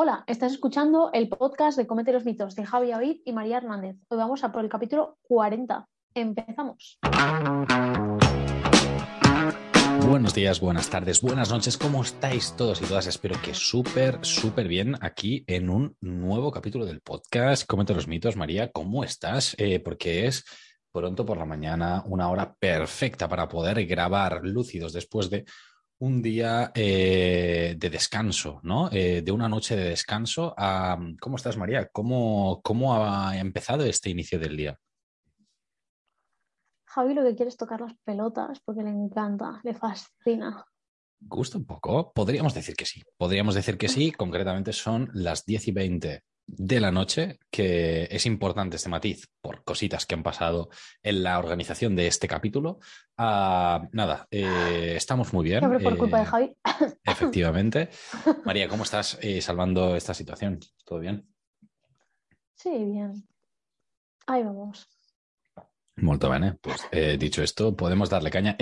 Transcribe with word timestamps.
Hola, 0.00 0.22
estás 0.28 0.52
escuchando 0.52 1.10
el 1.12 1.28
podcast 1.28 1.76
de 1.76 1.88
Comete 1.88 2.12
los 2.12 2.24
mitos 2.24 2.54
de 2.54 2.64
Javi 2.64 2.94
Oid 2.94 3.16
y 3.24 3.32
María 3.32 3.56
Hernández. 3.56 3.96
Hoy 4.06 4.16
vamos 4.16 4.44
a 4.44 4.52
por 4.52 4.62
el 4.62 4.70
capítulo 4.70 5.18
40. 5.22 5.88
Empezamos. 6.14 7.00
Buenos 10.08 10.34
días, 10.34 10.60
buenas 10.60 10.88
tardes, 10.88 11.20
buenas 11.20 11.50
noches. 11.50 11.76
¿Cómo 11.76 12.02
estáis 12.02 12.54
todos 12.56 12.80
y 12.80 12.84
todas? 12.84 13.08
Espero 13.08 13.34
que 13.42 13.54
súper, 13.54 14.20
súper 14.22 14.68
bien 14.68 14.94
aquí 15.00 15.42
en 15.48 15.68
un 15.68 15.96
nuevo 16.00 16.52
capítulo 16.52 16.86
del 16.86 17.00
podcast. 17.00 17.66
Comete 17.66 17.92
los 17.92 18.06
mitos, 18.06 18.36
María. 18.36 18.70
¿Cómo 18.70 19.02
estás? 19.02 19.56
Eh, 19.58 19.80
porque 19.80 20.28
es 20.28 20.44
pronto 20.92 21.26
por 21.26 21.38
la 21.38 21.44
mañana, 21.44 22.04
una 22.06 22.30
hora 22.30 22.54
perfecta 22.54 23.28
para 23.28 23.48
poder 23.48 23.84
grabar 23.84 24.42
lúcidos 24.44 24.92
después 24.92 25.28
de 25.28 25.44
un 26.00 26.22
día 26.22 26.70
eh, 26.74 27.74
de 27.76 27.90
descanso, 27.90 28.60
¿no? 28.62 28.88
Eh, 28.92 29.22
de 29.22 29.32
una 29.32 29.48
noche 29.48 29.76
de 29.76 29.90
descanso. 29.90 30.54
¿Cómo 31.20 31.36
estás, 31.36 31.56
María? 31.56 31.88
¿Cómo, 31.88 32.60
¿Cómo 32.62 32.94
ha 32.94 33.36
empezado 33.36 33.84
este 33.84 34.10
inicio 34.10 34.38
del 34.38 34.56
día? 34.56 34.78
Javi 36.86 37.14
lo 37.14 37.22
que 37.22 37.34
quiere 37.34 37.48
es 37.48 37.56
tocar 37.56 37.80
las 37.80 37.94
pelotas 38.04 38.60
porque 38.64 38.82
le 38.82 38.90
encanta, 38.90 39.60
le 39.62 39.74
fascina. 39.74 40.64
Gusta 41.20 41.58
un 41.58 41.66
poco. 41.66 42.12
Podríamos 42.12 42.54
decir 42.54 42.76
que 42.76 42.86
sí. 42.86 43.02
Podríamos 43.16 43.54
decir 43.54 43.76
que 43.76 43.88
sí. 43.88 44.12
Concretamente 44.16 44.72
son 44.72 45.10
las 45.12 45.44
10 45.44 45.68
y 45.68 45.72
20 45.72 46.22
de 46.48 46.80
la 46.80 46.90
noche, 46.90 47.38
que 47.50 48.08
es 48.10 48.24
importante 48.24 48.76
este 48.76 48.88
matiz 48.88 49.28
por 49.42 49.62
cositas 49.64 50.06
que 50.06 50.14
han 50.14 50.22
pasado 50.22 50.70
en 51.02 51.22
la 51.22 51.38
organización 51.38 51.94
de 51.94 52.06
este 52.06 52.26
capítulo. 52.26 52.78
Ah, 53.18 53.86
nada, 53.92 54.26
eh, 54.30 54.94
estamos 54.96 55.32
muy 55.34 55.44
bien. 55.44 55.60
Siempre 55.60 55.80
por 55.80 55.98
culpa 55.98 56.16
de 56.16 56.22
eh, 56.22 56.26
Javi. 56.26 56.56
Efectivamente. 57.04 57.90
María, 58.46 58.66
¿cómo 58.66 58.84
estás 58.84 59.18
eh, 59.20 59.42
salvando 59.42 59.94
esta 59.94 60.14
situación? 60.14 60.58
¿Todo 60.84 61.00
bien? 61.00 61.28
Sí, 62.54 62.70
bien. 62.70 63.12
Ahí 64.26 64.42
vamos. 64.42 64.88
Muy 65.96 66.16
bien, 66.16 66.58
Pues 66.62 66.88
dicho 67.18 67.42
esto, 67.42 67.76
podemos 67.76 68.08
darle 68.08 68.30
caña. 68.30 68.56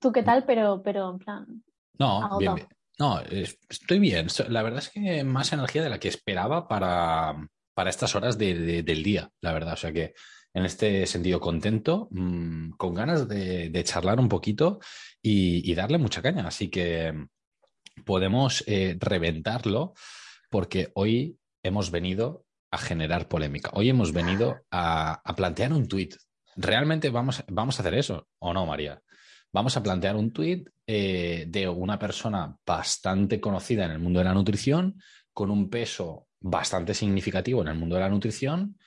¿Tú 0.00 0.12
qué 0.12 0.22
tal? 0.22 0.44
Pero, 0.44 0.82
pero 0.82 1.10
en 1.10 1.18
plan. 1.18 1.64
No, 1.98 2.38
bien, 2.38 2.54
bien. 2.56 2.68
No, 2.98 3.20
estoy 3.68 3.98
bien. 3.98 4.28
La 4.48 4.62
verdad 4.62 4.80
es 4.80 4.90
que 4.90 5.24
más 5.24 5.52
energía 5.52 5.82
de 5.82 5.90
la 5.90 5.98
que 5.98 6.08
esperaba 6.08 6.68
para, 6.68 7.48
para 7.74 7.90
estas 7.90 8.14
horas 8.14 8.38
del 8.38 9.02
día, 9.02 9.30
la 9.40 9.52
verdad. 9.52 9.74
O 9.74 9.76
sea 9.76 9.92
que 9.92 10.14
en 10.54 10.66
este 10.66 11.06
sentido 11.06 11.40
contento, 11.40 12.08
mm, 12.10 12.72
con 12.72 12.94
ganas 12.94 13.26
de, 13.28 13.82
charlar 13.84 14.20
un 14.20 14.28
poquito 14.28 14.80
y, 15.22 15.74
darle 15.74 15.98
mucha 15.98 16.22
caña. 16.22 16.46
Así 16.46 16.68
que 16.68 17.26
podemos 18.04 18.64
eh, 18.66 18.96
reventarlo 19.00 19.94
porque 20.50 20.90
hoy 20.94 21.38
hemos 21.62 21.90
venido 21.90 22.44
a 22.70 22.78
generar 22.78 23.28
polémica. 23.28 23.70
Hoy 23.74 23.88
hemos 23.88 24.12
venido 24.12 24.60
a, 24.70 25.22
plantear 25.36 25.72
un 25.72 25.88
tuit. 25.88 26.16
¿Realmente 26.56 27.10
vamos, 27.10 27.44
vamos 27.48 27.78
a 27.78 27.82
hacer 27.82 27.94
eso 27.94 28.28
o 28.38 28.52
no, 28.52 28.66
María? 28.66 29.00
Vamos 29.52 29.76
a 29.76 29.82
plantear 29.82 30.16
un 30.16 30.32
tuit 30.32 30.68
eh, 30.86 31.44
de 31.48 31.68
una 31.68 31.98
persona 31.98 32.56
bastante 32.66 33.40
conocida 33.40 33.84
en 33.84 33.92
el 33.92 33.98
mundo 33.98 34.18
de 34.18 34.24
la 34.24 34.34
nutrición, 34.34 35.00
con 35.32 35.50
un 35.50 35.68
peso 35.68 36.28
bastante 36.40 36.94
significativo 36.94 37.62
en 37.62 37.68
el 37.68 37.78
mundo 37.78 37.96
de 37.96 38.00
la 38.00 38.08
nutrición, 38.08 38.78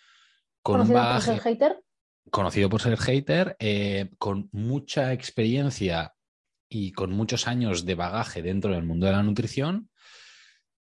con 0.61 0.79
¿Conocido 0.79 1.13
por 1.13 1.21
ser 1.21 1.39
hater? 1.39 1.83
Conocido 2.31 2.69
por 2.69 2.81
ser 2.81 2.97
hater, 2.97 3.55
eh, 3.59 4.09
con 4.17 4.49
mucha 4.51 5.13
experiencia 5.13 6.13
y 6.67 6.91
con 6.91 7.11
muchos 7.11 7.47
años 7.47 7.85
de 7.85 7.95
bagaje 7.95 8.41
dentro 8.41 8.73
del 8.73 8.83
mundo 8.83 9.05
de 9.05 9.11
la 9.11 9.23
nutrición. 9.23 9.89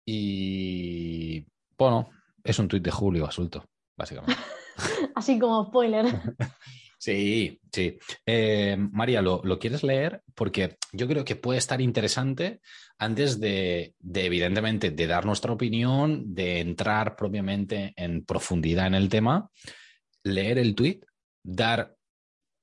Y 0.05 1.47
bueno, 1.77 2.11
es 2.43 2.59
un 2.59 2.69
tuit 2.69 2.83
de 2.83 2.91
Julio 2.91 3.27
Asulto, 3.27 3.69
básicamente. 3.97 4.41
Así 5.15 5.39
como 5.39 5.67
spoiler. 5.67 6.07
Sí, 6.99 7.61
sí. 7.73 7.99
Eh, 8.25 8.77
María, 8.79 9.21
¿lo, 9.21 9.59
quieres 9.59 9.83
leer? 9.83 10.23
Porque 10.35 10.77
yo 10.93 11.07
creo 11.07 11.25
que 11.25 11.37
puede 11.37 11.59
estar 11.59 11.81
interesante 11.81 12.61
antes 12.99 13.39
de, 13.39 13.95
evidentemente, 14.15 14.91
de 14.91 15.07
dar 15.07 15.27
nuestra 15.27 15.53
opinión, 15.53 16.35
de 16.35 16.61
entrar 16.61 17.17
propiamente 17.17 17.93
en 17.97 18.25
profundidad 18.25 18.87
en 18.87 18.95
el 18.95 19.09
tema, 19.09 19.51
leer 20.25 20.59
el 20.59 20.75
tweet, 20.75 21.01
dar 21.45 21.95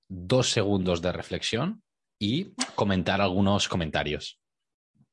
dos 0.09 0.49
segundos 0.49 1.01
de 1.01 1.11
reflexión 1.11 1.83
y 2.19 2.53
comentar 2.75 3.21
algunos 3.21 3.67
comentarios. 3.67 4.39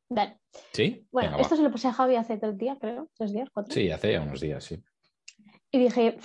Dale. 0.09 0.39
¿Sí? 0.73 1.07
Bueno, 1.13 1.39
esto 1.39 1.57
se 1.57 1.63
lo 1.63 1.71
puse 1.71 1.89
a 1.89 1.93
Javi 1.93 2.17
hace 2.17 2.39
tres 2.39 2.59
días, 2.59 2.79
creo, 2.81 3.09
tres 3.17 3.33
días, 3.33 3.49
cuatro. 3.53 3.73
Sí, 3.73 3.91
hace 3.91 4.19
unos 4.19 4.41
días, 4.41 4.65
sí. 4.65 4.83
Y 5.71 5.79
dije, 5.79 6.19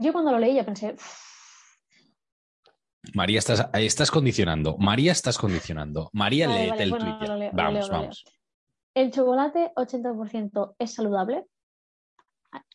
yo 0.00 0.12
cuando 0.12 0.32
lo 0.32 0.38
leí 0.38 0.54
ya 0.54 0.64
pensé, 0.64 0.94
María, 3.12 3.38
estás, 3.38 3.68
estás 3.74 4.10
condicionando. 4.10 4.76
María, 4.78 5.12
estás 5.12 5.36
condicionando. 5.38 6.10
María, 6.12 6.46
lee 6.46 6.72
el 6.78 6.90
Twitter. 6.90 7.50
vamos, 7.52 7.90
vamos. 7.90 8.24
El 8.94 9.10
chocolate 9.10 9.72
80% 9.76 10.76
es 10.78 10.94
saludable. 10.94 11.46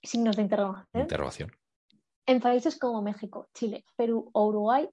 Signos 0.04 0.36
de 0.36 0.42
interrogación. 0.44 1.02
Interrogación. 1.02 1.52
En 2.26 2.42
países 2.42 2.78
como 2.78 3.02
México, 3.02 3.50
Chile, 3.54 3.86
Perú 3.96 4.30
o 4.34 4.46
Uruguay, 4.46 4.88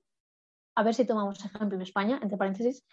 a 0.77 0.83
ver 0.83 0.95
si 0.95 1.05
tomamos 1.05 1.45
ejemplo 1.45 1.77
en 1.77 1.83
España, 1.83 2.19
entre 2.23 2.39
paréntesis, 2.39 2.85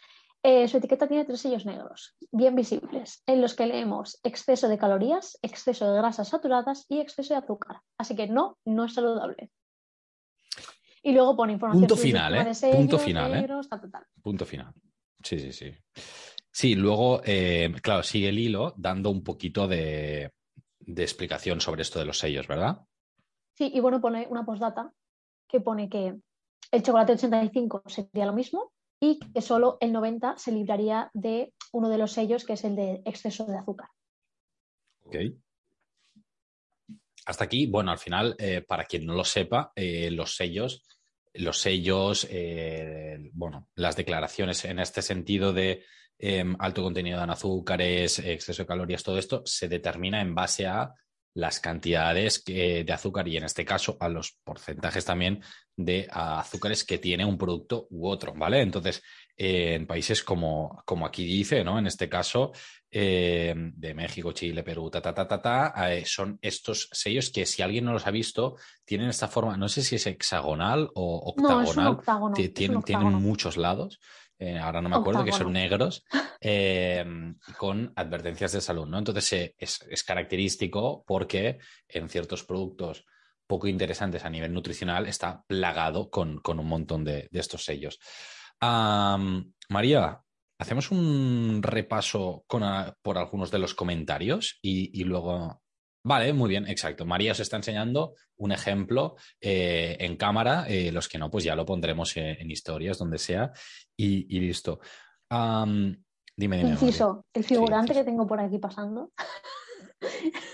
eh, 0.45 0.67
su 0.67 0.77
etiqueta 0.77 1.07
tiene 1.07 1.23
tres 1.23 1.39
sellos 1.39 1.65
negros, 1.65 2.17
bien 2.31 2.53
visibles, 2.53 3.23
en 3.25 3.41
los 3.41 3.55
que 3.55 3.65
leemos 3.65 4.19
exceso 4.23 4.67
de 4.67 4.77
calorías, 4.77 5.37
exceso 5.41 5.89
de 5.89 5.97
grasas 5.99 6.27
saturadas 6.27 6.85
y 6.89 6.99
exceso 6.99 7.33
de 7.33 7.39
azúcar. 7.39 7.79
Así 7.97 8.15
que 8.15 8.27
no, 8.27 8.57
no 8.65 8.83
es 8.83 8.93
saludable. 8.93 9.51
Y 11.03 11.12
luego 11.12 11.36
pone 11.36 11.53
información. 11.53 11.81
Punto 11.81 11.97
final, 11.97 12.36
¿eh? 12.36 12.72
Punto 12.72 12.97
final, 12.97 13.36
¿eh? 13.36 13.47
Punto 14.22 14.46
final. 14.46 14.74
Sí, 15.22 15.38
sí, 15.38 15.52
sí. 15.52 15.74
Sí, 16.50 16.75
luego, 16.75 17.22
eh, 17.25 17.74
claro, 17.81 18.03
sigue 18.03 18.30
el 18.30 18.40
hilo 18.40 18.74
dando 18.78 19.09
un 19.09 19.24
poquito 19.24 19.68
de, 19.68 20.31
explicación 20.86 21.59
sobre 21.59 21.81
esto 21.81 22.00
de 22.00 22.06
los 22.06 22.19
sellos, 22.19 22.47
¿verdad? 22.47 22.86
Sí, 23.53 23.72
y 23.74 23.80
bueno, 23.80 24.00
pone 24.00 24.28
una 24.30 24.46
postdata 24.46 24.94
que 25.47 25.59
pone 25.59 25.90
que 25.90 26.16
el 26.72 26.84
chocolate 26.84 27.14
85 27.14 27.84
sería 27.88 28.25
lo 28.25 28.34
mismo 28.34 28.72
y 29.00 29.20
que 29.20 29.41
solo 29.41 29.78
el 29.81 29.91
90 29.91 30.38
se 30.38 30.52
libraría 30.52 31.09
de 31.14 31.53
uno 31.74 31.90
de 31.90 31.97
los 31.97 32.14
sellos 32.14 32.46
que 32.46 32.53
es 32.53 32.64
el 32.64 32.75
de 32.75 33.02
exceso 33.06 33.46
de 33.46 33.58
azúcar. 33.58 33.90
Ok. 35.06 35.16
Hasta 37.25 37.45
aquí, 37.45 37.67
bueno, 37.67 37.91
al 37.91 37.97
final, 37.97 38.35
eh, 38.38 38.61
para 38.61 38.85
quien 38.85 39.06
no 39.06 39.13
lo 39.13 39.23
sepa, 39.23 39.72
eh, 39.75 40.11
los 40.11 40.35
sellos, 40.35 40.85
los 41.34 41.57
sellos, 41.57 42.28
eh, 42.29 43.29
bueno, 43.34 43.69
las 43.75 43.95
declaraciones 43.95 44.66
en 44.66 44.79
este 44.79 45.01
sentido 45.01 45.53
de 45.53 45.84
em, 46.19 46.56
alto 46.59 46.84
contenido 46.84 47.23
en 47.23 47.29
azúcares, 47.29 48.19
exceso 48.19 48.63
de 48.63 48.67
calorías, 48.67 49.03
todo 49.03 49.17
esto 49.17 49.41
se 49.45 49.67
determina 49.67 50.22
en 50.22 50.35
base 50.35 50.67
a 50.67 50.94
las 51.35 51.59
cantidades 51.59 52.44
de 52.45 52.85
azúcar 52.94 53.28
y 53.28 53.38
en 53.38 53.45
este 53.45 53.66
caso 53.66 53.97
a 54.00 54.07
los 54.07 54.38
porcentajes 54.44 55.03
también 55.03 55.41
de 55.75 56.07
azúcares 56.11 56.84
que 56.84 57.00
tiene 57.00 57.25
un 57.25 57.40
producto 57.40 57.88
u 57.90 58.07
otro, 58.07 58.34
¿vale? 58.35 58.61
Entonces, 58.61 59.01
en 59.35 59.88
países 59.88 60.23
como, 60.23 60.83
como 60.85 61.05
aquí 61.05 61.25
dice, 61.25 61.63
¿no? 61.63 61.79
En 61.79 61.88
este 61.88 62.07
caso, 62.07 62.51
eh, 62.91 63.53
de 63.55 63.94
México, 63.95 64.31
Chile, 64.33 64.63
Perú, 64.63 64.89
ta, 64.91 65.01
ta, 65.01 65.13
ta, 65.13 65.27
ta, 65.27 65.41
ta 65.41 65.91
eh, 65.91 66.05
son 66.05 66.38
estos 66.41 66.89
sellos 66.91 67.31
que 67.31 67.45
si 67.45 67.63
alguien 67.63 67.85
no 67.85 67.93
los 67.93 68.05
ha 68.05 68.11
visto, 68.11 68.55
tienen 68.85 69.09
esta 69.09 69.27
forma, 69.27 69.57
no 69.57 69.67
sé 69.67 69.81
si 69.81 69.95
es 69.95 70.05
hexagonal 70.05 70.91
o 70.93 71.33
octagonal, 71.35 71.99
tienen, 72.53 73.13
muchos 73.16 73.57
lados. 73.57 73.99
Eh, 74.38 74.59
ahora 74.59 74.81
no 74.81 74.89
me 74.89 74.97
acuerdo, 74.97 75.23
que 75.23 75.31
son 75.31 75.53
negros, 75.53 76.03
con 77.57 77.93
advertencias 77.95 78.51
de 78.51 78.61
salud, 78.61 78.85
¿no? 78.85 78.99
Entonces 78.99 79.55
es, 79.57 80.03
característico 80.03 81.03
porque 81.08 81.58
en 81.87 82.09
ciertos 82.09 82.43
productos 82.43 83.05
poco 83.47 83.67
interesantes 83.67 84.25
a 84.25 84.29
nivel 84.29 84.53
nutricional 84.53 85.08
está 85.08 85.43
plagado 85.47 86.09
con, 86.09 86.41
un 86.46 86.67
montón 86.67 87.03
de, 87.03 87.28
de 87.31 87.40
estos 87.40 87.66
sellos. 87.66 87.99
María, 89.69 90.23
hacemos 90.59 90.91
un 90.91 91.61
repaso 91.61 92.45
por 93.01 93.17
algunos 93.17 93.51
de 93.51 93.59
los 93.59 93.73
comentarios 93.75 94.59
y, 94.61 95.03
luego. 95.03 95.61
Vale, 96.05 96.33
muy 96.33 96.49
bien, 96.49 96.67
exacto. 96.67 97.05
María 97.05 97.31
os 97.31 97.39
está 97.39 97.55
enseñando 97.57 98.15
un 98.37 98.51
ejemplo 98.51 99.15
eh, 99.39 99.95
en 99.99 100.17
cámara. 100.17 100.65
Eh, 100.67 100.91
los 100.91 101.07
que 101.07 101.17
no, 101.17 101.31
pues 101.31 101.43
ya 101.43 101.55
lo 101.55 101.65
pondremos 101.65 102.15
en, 102.17 102.49
historias, 102.51 102.97
donde 102.97 103.17
sea, 103.17 103.51
y, 103.95 104.39
listo. 104.39 104.79
dime, 105.29 106.57
dime. 106.57 106.69
Inciso, 106.71 107.25
el 107.33 107.43
figurante 107.43 107.93
que 107.93 108.03
tengo 108.03 108.27
por 108.27 108.39
aquí 108.39 108.57
pasando. 108.59 109.11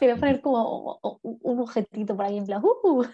Le 0.00 0.08
voy 0.08 0.10
a 0.10 0.16
poner 0.16 0.40
como 0.40 1.00
un 1.22 1.60
objetito 1.60 2.16
por 2.16 2.24
ahí 2.24 2.36
en 2.36 2.46
plan. 2.46 2.60
Uh, 2.62 3.00
uh". 3.00 3.06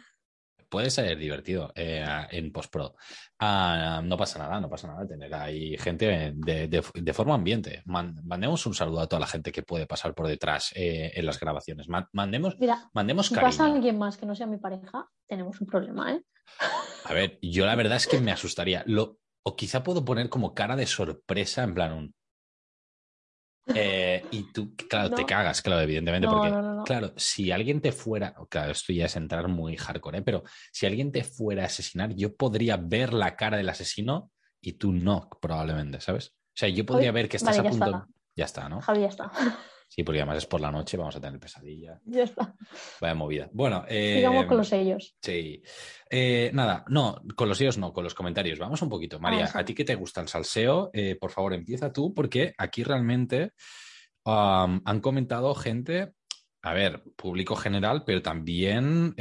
Puede 0.68 0.90
ser 0.90 1.16
divertido 1.16 1.72
eh, 1.74 2.04
en 2.30 2.52
postpro. 2.52 2.94
Ah, 3.38 4.00
no 4.04 4.16
pasa 4.16 4.38
nada, 4.38 4.60
no 4.60 4.68
pasa 4.68 4.88
nada 4.88 5.06
tener 5.06 5.32
ahí 5.34 5.76
gente 5.78 6.32
de, 6.34 7.12
forma 7.12 7.34
ambiente. 7.34 7.82
mandemos 7.86 8.66
un 8.66 8.74
saludo 8.74 9.00
a 9.00 9.06
toda 9.06 9.20
la 9.20 9.26
gente 9.26 9.52
que 9.52 9.62
puede 9.62 9.86
pasar 9.86 10.14
por 10.14 10.26
detrás 10.26 10.72
eh, 10.74 11.12
en 11.14 11.26
las 11.26 11.38
grabaciones. 11.40 11.86
mandemos, 12.12 12.58
Mira, 12.58 12.88
mandemos 12.92 13.28
si 13.28 13.34
pasa 13.34 13.66
alguien 13.66 13.98
más 13.98 14.16
que 14.16 14.26
no 14.26 14.34
sea 14.34 14.46
mi 14.46 14.58
pareja, 14.58 15.08
tenemos 15.26 15.60
un 15.60 15.66
problema, 15.66 16.12
¿eh? 16.12 16.22
A 17.04 17.12
ver, 17.12 17.38
yo 17.42 17.66
la 17.66 17.74
verdad 17.74 17.96
es 17.96 18.06
que 18.06 18.20
me 18.20 18.32
asustaría. 18.32 18.82
Lo, 18.86 19.18
o 19.42 19.56
quizá 19.56 19.82
puedo 19.82 20.04
poner 20.04 20.28
como 20.28 20.54
cara 20.54 20.76
de 20.76 20.86
sorpresa, 20.86 21.62
en 21.62 21.74
plan 21.74 21.92
un. 21.92 22.14
Eh, 23.74 24.24
y 24.30 24.52
tú, 24.52 24.74
claro, 24.88 25.14
te 25.14 25.24
cagas, 25.26 25.60
claro, 25.62 25.82
evidentemente, 25.82 26.26
porque, 26.28 26.50
claro, 26.84 27.12
si 27.16 27.50
alguien 27.50 27.80
te 27.80 27.92
fuera, 27.92 28.34
claro, 28.48 28.72
esto 28.72 28.92
ya 28.92 29.06
es 29.06 29.16
entrar 29.16 29.48
muy 29.48 29.76
hardcore, 29.76 30.18
¿eh? 30.18 30.22
pero 30.22 30.42
si 30.72 30.86
alguien 30.86 31.12
te 31.12 31.22
fuera 31.22 31.64
a 31.64 31.66
asesinar, 31.66 32.14
yo 32.14 32.34
podría 32.34 32.76
ver 32.76 33.12
la 33.12 33.36
cara 33.36 33.56
del 33.56 33.68
asesino 33.68 34.30
y 34.60 34.74
tú 34.74 34.92
no, 34.92 35.28
probablemente, 35.40 36.00
¿sabes? 36.00 36.28
O 36.28 36.60
sea, 36.60 36.68
yo 36.68 36.84
podría 36.84 37.12
ver 37.12 37.28
que 37.28 37.36
estás 37.36 37.58
a 37.58 37.62
punto. 37.62 38.06
Ya 38.34 38.44
está, 38.44 38.68
¿no? 38.68 38.80
Javi, 38.80 39.00
ya 39.00 39.08
está. 39.08 39.30
Sí, 39.90 40.02
porque 40.04 40.20
además 40.20 40.38
es 40.38 40.46
por 40.46 40.60
la 40.60 40.70
noche, 40.70 40.98
vamos 40.98 41.16
a 41.16 41.20
tener 41.20 41.40
pesadilla. 41.40 41.98
Ya 42.04 42.24
está. 42.24 42.54
Vaya 43.00 43.14
movida. 43.14 43.48
Bueno, 43.52 43.84
eh, 43.88 44.16
sigamos 44.16 44.44
con 44.44 44.58
los 44.58 44.68
sellos. 44.68 45.16
Sí. 45.20 45.62
Eh, 46.10 46.50
nada, 46.52 46.84
no, 46.88 47.22
con 47.34 47.48
los 47.48 47.56
sellos 47.56 47.78
no, 47.78 47.92
con 47.92 48.04
los 48.04 48.14
comentarios. 48.14 48.58
Vamos 48.58 48.82
un 48.82 48.90
poquito. 48.90 49.18
María, 49.18 49.50
a 49.52 49.64
ti 49.64 49.74
que 49.74 49.86
te 49.86 49.94
gusta 49.94 50.20
el 50.20 50.28
salseo, 50.28 50.90
eh, 50.92 51.16
por 51.18 51.30
favor 51.30 51.54
empieza 51.54 51.90
tú, 51.90 52.12
porque 52.12 52.52
aquí 52.58 52.84
realmente 52.84 53.52
han 54.24 55.00
comentado 55.00 55.54
gente, 55.54 56.12
a 56.60 56.74
ver, 56.74 57.02
público 57.16 57.56
general, 57.56 58.04
pero 58.04 58.20
también 58.20 59.14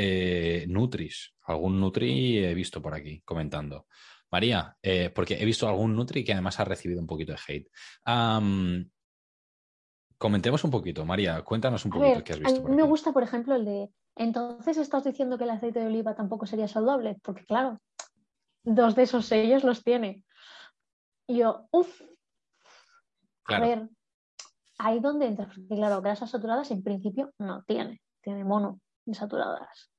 Nutris. 0.67 1.33
Algún 1.43 1.79
Nutri 1.79 2.39
he 2.39 2.53
visto 2.53 2.81
por 2.81 2.93
aquí 2.93 3.21
comentando. 3.23 3.87
María, 4.29 4.77
porque 5.15 5.35
he 5.35 5.45
visto 5.45 5.65
algún 5.69 5.95
Nutri 5.95 6.25
que 6.25 6.33
además 6.33 6.59
ha 6.59 6.65
recibido 6.65 6.99
un 6.99 7.07
poquito 7.07 7.31
de 7.31 7.39
hate. 7.47 7.69
Comentemos 10.17 10.63
un 10.63 10.71
poquito, 10.71 11.05
María, 11.05 11.43
cuéntanos 11.43 11.85
un 11.85 11.91
poquito 11.91 12.23
qué 12.23 12.33
has 12.33 12.39
visto. 12.39 12.65
A 12.65 12.69
mí 12.69 12.75
me 12.75 12.83
gusta, 12.83 13.11
por 13.11 13.21
ejemplo, 13.21 13.55
el 13.55 13.65
de, 13.65 13.91
entonces 14.15 14.77
estás 14.77 15.03
diciendo 15.03 15.37
que 15.37 15.43
el 15.43 15.51
aceite 15.51 15.79
de 15.79 15.85
oliva 15.85 16.15
tampoco 16.15 16.47
sería 16.47 16.67
saludable, 16.67 17.19
porque 17.21 17.45
claro, 17.45 17.79
dos 18.63 18.95
de 18.95 19.03
esos 19.03 19.27
sellos 19.27 19.63
los 19.63 19.83
tiene. 19.83 20.23
Y 21.27 21.39
yo, 21.39 21.67
uff, 21.71 22.01
a 23.45 23.59
ver, 23.59 23.89
ahí 24.79 24.99
donde 24.99 25.27
entra, 25.27 25.45
porque 25.45 25.67
claro, 25.67 26.01
grasas 26.01 26.31
saturadas 26.31 26.71
en 26.71 26.83
principio 26.83 27.31
no 27.37 27.63
tiene, 27.63 28.01
tiene 28.21 28.43
mono 28.43 28.79
insaturadas. 29.05 29.91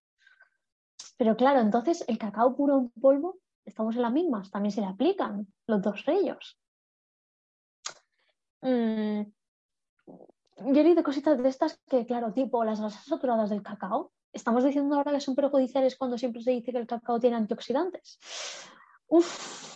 Pero 1.16 1.36
claro, 1.36 1.60
entonces 1.60 2.04
el 2.08 2.18
cacao 2.18 2.56
puro 2.56 2.78
en 2.78 2.90
polvo, 3.00 3.38
estamos 3.64 3.94
en 3.94 4.02
las 4.02 4.12
mismas, 4.12 4.50
también 4.50 4.72
se 4.72 4.80
le 4.80 4.88
aplican 4.88 5.46
los 5.66 5.80
dos 5.80 6.02
sellos. 6.02 6.58
Mm, 8.62 9.22
yo 10.64 10.80
he 10.80 10.84
leído 10.84 11.02
cositas 11.02 11.40
de 11.40 11.48
estas 11.48 11.80
que, 11.88 12.06
claro, 12.06 12.32
tipo 12.32 12.64
las 12.64 12.80
grasas 12.80 13.04
saturadas 13.04 13.50
del 13.50 13.62
cacao, 13.62 14.12
estamos 14.32 14.64
diciendo 14.64 14.96
ahora 14.96 15.12
que 15.12 15.20
son 15.20 15.34
perjudiciales 15.34 15.96
cuando 15.96 16.18
siempre 16.18 16.42
se 16.42 16.50
dice 16.50 16.72
que 16.72 16.78
el 16.78 16.86
cacao 16.86 17.20
tiene 17.20 17.36
antioxidantes. 17.36 18.18
Uf, 19.08 19.74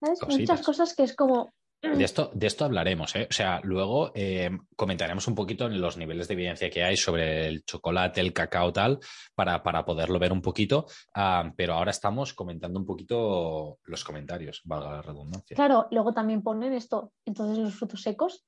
¿sabes? 0.00 0.20
Muchas 0.28 0.62
cosas 0.62 0.94
que 0.94 1.04
es 1.04 1.16
como... 1.16 1.52
De 1.80 2.02
esto, 2.04 2.30
de 2.34 2.46
esto 2.46 2.64
hablaremos, 2.64 3.14
¿eh? 3.16 3.26
O 3.30 3.32
sea, 3.32 3.60
luego 3.62 4.10
eh, 4.14 4.50
comentaremos 4.76 5.26
un 5.28 5.34
poquito 5.34 5.66
en 5.66 5.80
los 5.80 5.96
niveles 5.96 6.28
de 6.28 6.34
evidencia 6.34 6.70
que 6.70 6.82
hay 6.82 6.96
sobre 6.96 7.46
el 7.46 7.64
chocolate, 7.64 8.20
el 8.20 8.32
cacao, 8.32 8.72
tal, 8.72 8.98
para, 9.34 9.62
para 9.62 9.84
poderlo 9.84 10.18
ver 10.18 10.32
un 10.32 10.42
poquito. 10.42 10.86
Ah, 11.14 11.52
pero 11.56 11.74
ahora 11.74 11.90
estamos 11.90 12.34
comentando 12.34 12.78
un 12.78 12.86
poquito 12.86 13.78
los 13.84 14.04
comentarios, 14.04 14.60
valga 14.64 14.92
la 14.92 15.02
redundancia. 15.02 15.54
Claro, 15.54 15.86
luego 15.90 16.12
también 16.12 16.42
ponen 16.42 16.72
esto, 16.72 17.12
entonces 17.24 17.58
los 17.58 17.74
frutos 17.74 18.02
secos 18.02 18.47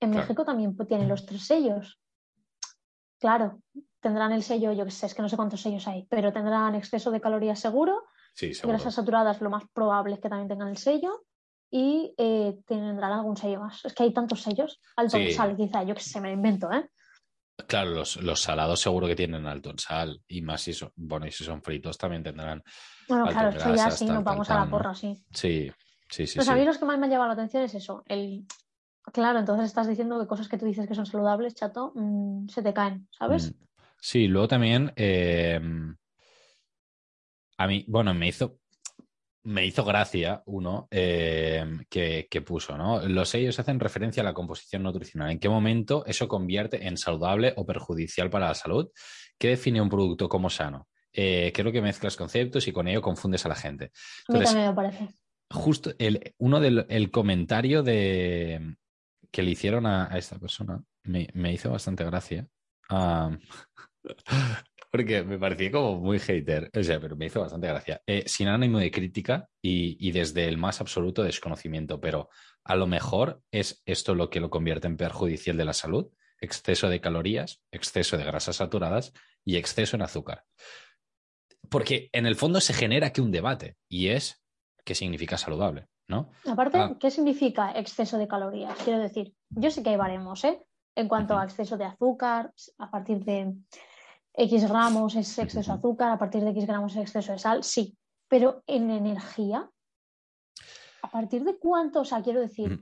en 0.00 0.10
México 0.10 0.44
también 0.44 0.76
tienen 0.86 1.08
los 1.08 1.26
tres 1.26 1.46
sellos. 1.46 2.00
Claro, 3.18 3.60
tendrán 4.00 4.32
el 4.32 4.42
sello, 4.42 4.72
yo 4.72 4.84
que 4.84 4.90
sé, 4.90 5.06
es 5.06 5.14
que 5.14 5.22
no 5.22 5.28
sé 5.28 5.36
cuántos 5.36 5.62
sellos 5.62 5.86
hay, 5.88 6.06
pero 6.08 6.32
tendrán 6.32 6.74
exceso 6.74 7.10
de 7.10 7.20
calorías 7.20 7.58
seguro, 7.58 8.04
sí, 8.34 8.52
grasas 8.62 8.94
saturadas, 8.94 9.40
lo 9.40 9.50
más 9.50 9.64
probable 9.72 10.14
es 10.14 10.20
que 10.20 10.28
también 10.28 10.48
tengan 10.48 10.68
el 10.68 10.76
sello 10.76 11.24
y 11.70 12.14
eh, 12.18 12.58
tendrán 12.66 13.12
algún 13.12 13.36
sello 13.36 13.60
más. 13.60 13.84
Es 13.84 13.94
que 13.94 14.04
hay 14.04 14.12
tantos 14.12 14.42
sellos, 14.42 14.80
alto 14.96 15.16
en 15.16 15.32
sal, 15.32 15.56
quizá, 15.56 15.82
yo 15.82 15.94
que 15.94 16.02
sé, 16.02 16.20
me 16.20 16.32
invento, 16.32 16.70
¿eh? 16.72 16.88
Claro, 17.66 17.90
los, 17.90 18.40
salados 18.40 18.80
seguro 18.80 19.06
que 19.06 19.16
tienen 19.16 19.46
alto 19.46 19.70
en 19.70 19.78
sal 19.78 20.20
y 20.28 20.42
más 20.42 20.60
si 20.60 20.74
son, 20.74 20.92
bueno, 20.94 21.26
y 21.26 21.32
si 21.32 21.42
son 21.42 21.62
fritos 21.62 21.96
también 21.96 22.22
tendrán. 22.22 22.62
Bueno, 23.08 23.26
claro, 23.28 23.48
esto 23.48 23.74
ya 23.74 23.90
sí, 23.90 24.04
nos 24.04 24.22
vamos 24.22 24.50
a 24.50 24.56
la 24.56 24.70
porra, 24.70 24.94
sí. 24.94 25.16
Sí, 25.32 25.72
sí, 26.10 26.26
sí. 26.26 26.36
Pues 26.36 26.48
a 26.48 26.54
mí 26.54 26.64
los 26.64 26.76
que 26.76 26.84
más 26.84 26.98
me 26.98 27.06
han 27.06 27.10
llamado 27.10 27.28
la 27.28 27.34
atención 27.34 27.62
es 27.62 27.74
eso, 27.74 28.04
el, 28.06 28.44
Claro, 29.12 29.38
entonces 29.38 29.66
estás 29.66 29.88
diciendo 29.88 30.18
que 30.20 30.26
cosas 30.26 30.48
que 30.48 30.58
tú 30.58 30.66
dices 30.66 30.86
que 30.86 30.94
son 30.94 31.06
saludables, 31.06 31.54
chato, 31.54 31.92
mm, 31.94 32.48
se 32.48 32.62
te 32.62 32.74
caen, 32.74 33.08
¿sabes? 33.10 33.52
Mm. 33.52 33.66
Sí, 34.00 34.28
luego 34.28 34.48
también 34.48 34.92
eh, 34.96 35.60
a 37.58 37.66
mí, 37.66 37.84
bueno, 37.88 38.12
me 38.14 38.28
hizo, 38.28 38.58
me 39.44 39.64
hizo 39.64 39.84
gracia 39.84 40.42
uno 40.46 40.88
eh, 40.90 41.64
que, 41.88 42.42
puso, 42.42 42.76
¿no? 42.76 43.06
Los 43.06 43.30
sellos 43.30 43.58
hacen 43.58 43.80
referencia 43.80 44.22
a 44.22 44.24
la 44.24 44.34
composición 44.34 44.82
nutricional. 44.82 45.30
¿En 45.30 45.38
qué 45.38 45.48
momento 45.48 46.04
eso 46.06 46.28
convierte 46.28 46.86
en 46.86 46.96
saludable 46.96 47.54
o 47.56 47.64
perjudicial 47.64 48.28
para 48.28 48.48
la 48.48 48.54
salud? 48.54 48.90
¿Qué 49.38 49.48
define 49.48 49.80
un 49.80 49.88
producto 49.88 50.28
como 50.28 50.50
sano? 50.50 50.88
Eh, 51.12 51.50
creo 51.54 51.72
que 51.72 51.80
mezclas 51.80 52.16
conceptos 52.16 52.68
y 52.68 52.72
con 52.72 52.88
ello 52.88 53.00
confundes 53.00 53.46
a 53.46 53.48
la 53.48 53.54
gente. 53.54 53.90
a 54.28 54.32
mí 54.32 54.44
también 54.44 54.68
me 54.68 54.74
parece. 54.74 55.08
Justo 55.48 55.92
el, 55.98 56.34
uno 56.38 56.60
del 56.60 57.10
comentario 57.10 57.82
de, 57.82 58.76
que 59.36 59.42
le 59.42 59.50
hicieron 59.50 59.84
a, 59.84 60.16
esta 60.16 60.38
persona 60.38 60.82
me, 61.02 61.52
hizo 61.52 61.70
bastante 61.70 62.04
gracia. 62.04 62.48
porque 64.90 65.22
me 65.24 65.38
parecía 65.38 65.70
como 65.70 66.00
muy 66.00 66.18
hater, 66.18 66.70
o 66.74 66.82
sea, 66.82 66.98
pero 66.98 67.16
me 67.16 67.26
hizo 67.26 67.42
bastante 67.42 67.66
gracia. 67.66 68.00
Eh, 68.06 68.24
sin 68.26 68.48
ánimo 68.48 68.78
de 68.78 68.90
crítica 68.90 69.46
y, 69.60 70.10
desde 70.10 70.48
el 70.48 70.56
más 70.56 70.80
absoluto 70.80 71.22
desconocimiento, 71.22 72.00
pero 72.00 72.30
a 72.64 72.76
lo 72.76 72.86
mejor 72.86 73.42
es 73.50 73.82
esto 73.84 74.14
lo 74.14 74.30
que 74.30 74.40
lo 74.40 74.48
convierte 74.48 74.86
en 74.86 74.96
perjudicial 74.96 75.58
de 75.58 75.66
la 75.66 75.74
salud, 75.74 76.10
exceso 76.40 76.88
de 76.88 77.02
calorías, 77.02 77.60
exceso 77.70 78.16
de 78.16 78.24
grasas 78.24 78.56
saturadas 78.56 79.12
y 79.44 79.56
exceso 79.56 79.96
en 79.96 80.02
azúcar. 80.02 80.44
Porque 81.68 82.08
en 82.12 82.24
el 82.24 82.36
fondo 82.36 82.62
se 82.62 82.72
genera 82.72 83.08
aquí 83.08 83.20
un 83.20 83.32
debate 83.32 83.76
y 83.86 84.08
es 84.08 84.42
qué 84.82 84.94
significa 84.94 85.36
saludable. 85.36 85.88
¿No? 86.08 86.30
Aparte, 86.46 86.78
ah. 86.78 86.96
¿qué 86.98 87.10
significa 87.10 87.72
exceso 87.72 88.18
de 88.18 88.28
calorías? 88.28 88.78
Quiero 88.84 88.98
decir, 88.98 89.34
yo 89.50 89.70
sé 89.70 89.82
que 89.82 89.90
hay 89.90 89.96
baremos, 89.96 90.44
¿eh? 90.44 90.64
En 90.94 91.08
cuanto 91.08 91.36
a 91.36 91.44
exceso 91.44 91.76
de 91.76 91.84
azúcar, 91.84 92.52
a 92.78 92.90
partir 92.90 93.24
de 93.24 93.54
X 94.34 94.68
gramos 94.68 95.14
es 95.14 95.38
exceso 95.38 95.72
de 95.72 95.78
azúcar, 95.78 96.10
a 96.10 96.18
partir 96.18 96.42
de 96.42 96.50
X 96.50 96.66
gramos 96.66 96.96
es 96.96 97.02
exceso 97.02 97.32
de 97.32 97.38
sal, 97.38 97.64
sí. 97.64 97.96
Pero 98.28 98.62
en 98.66 98.90
energía, 98.90 99.68
¿a 101.02 101.10
partir 101.10 101.44
de 101.44 101.58
cuánto? 101.58 102.00
O 102.00 102.04
sea, 102.04 102.22
quiero 102.22 102.40
decir. 102.40 102.80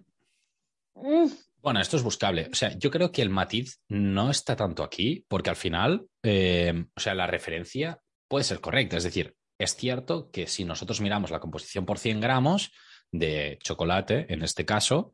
Mm. 0.95 1.27
Bueno, 1.61 1.81
esto 1.81 1.97
es 1.97 2.03
buscable. 2.03 2.49
O 2.53 2.55
sea, 2.55 2.77
yo 2.79 2.91
creo 2.91 3.11
que 3.11 3.23
el 3.23 3.31
matiz 3.31 3.81
no 3.89 4.31
está 4.31 4.55
tanto 4.55 4.85
aquí, 4.85 5.25
porque 5.29 5.51
al 5.51 5.57
final, 5.57 6.07
eh, 6.23 6.87
o 6.95 7.01
sea, 7.01 7.15
la 7.15 7.27
referencia 7.27 7.99
puede 8.29 8.45
ser 8.45 8.61
correcta. 8.61 8.97
Es 8.97 9.05
decir, 9.05 9.35
es 9.59 9.75
cierto 9.75 10.31
que 10.31 10.47
si 10.47 10.65
nosotros 10.65 11.01
miramos 11.01 11.31
la 11.31 11.41
composición 11.41 11.87
por 11.87 11.99
100 11.99 12.21
gramos, 12.21 12.71
de 13.19 13.59
chocolate, 13.63 14.27
en 14.33 14.43
este 14.43 14.65
caso, 14.65 15.13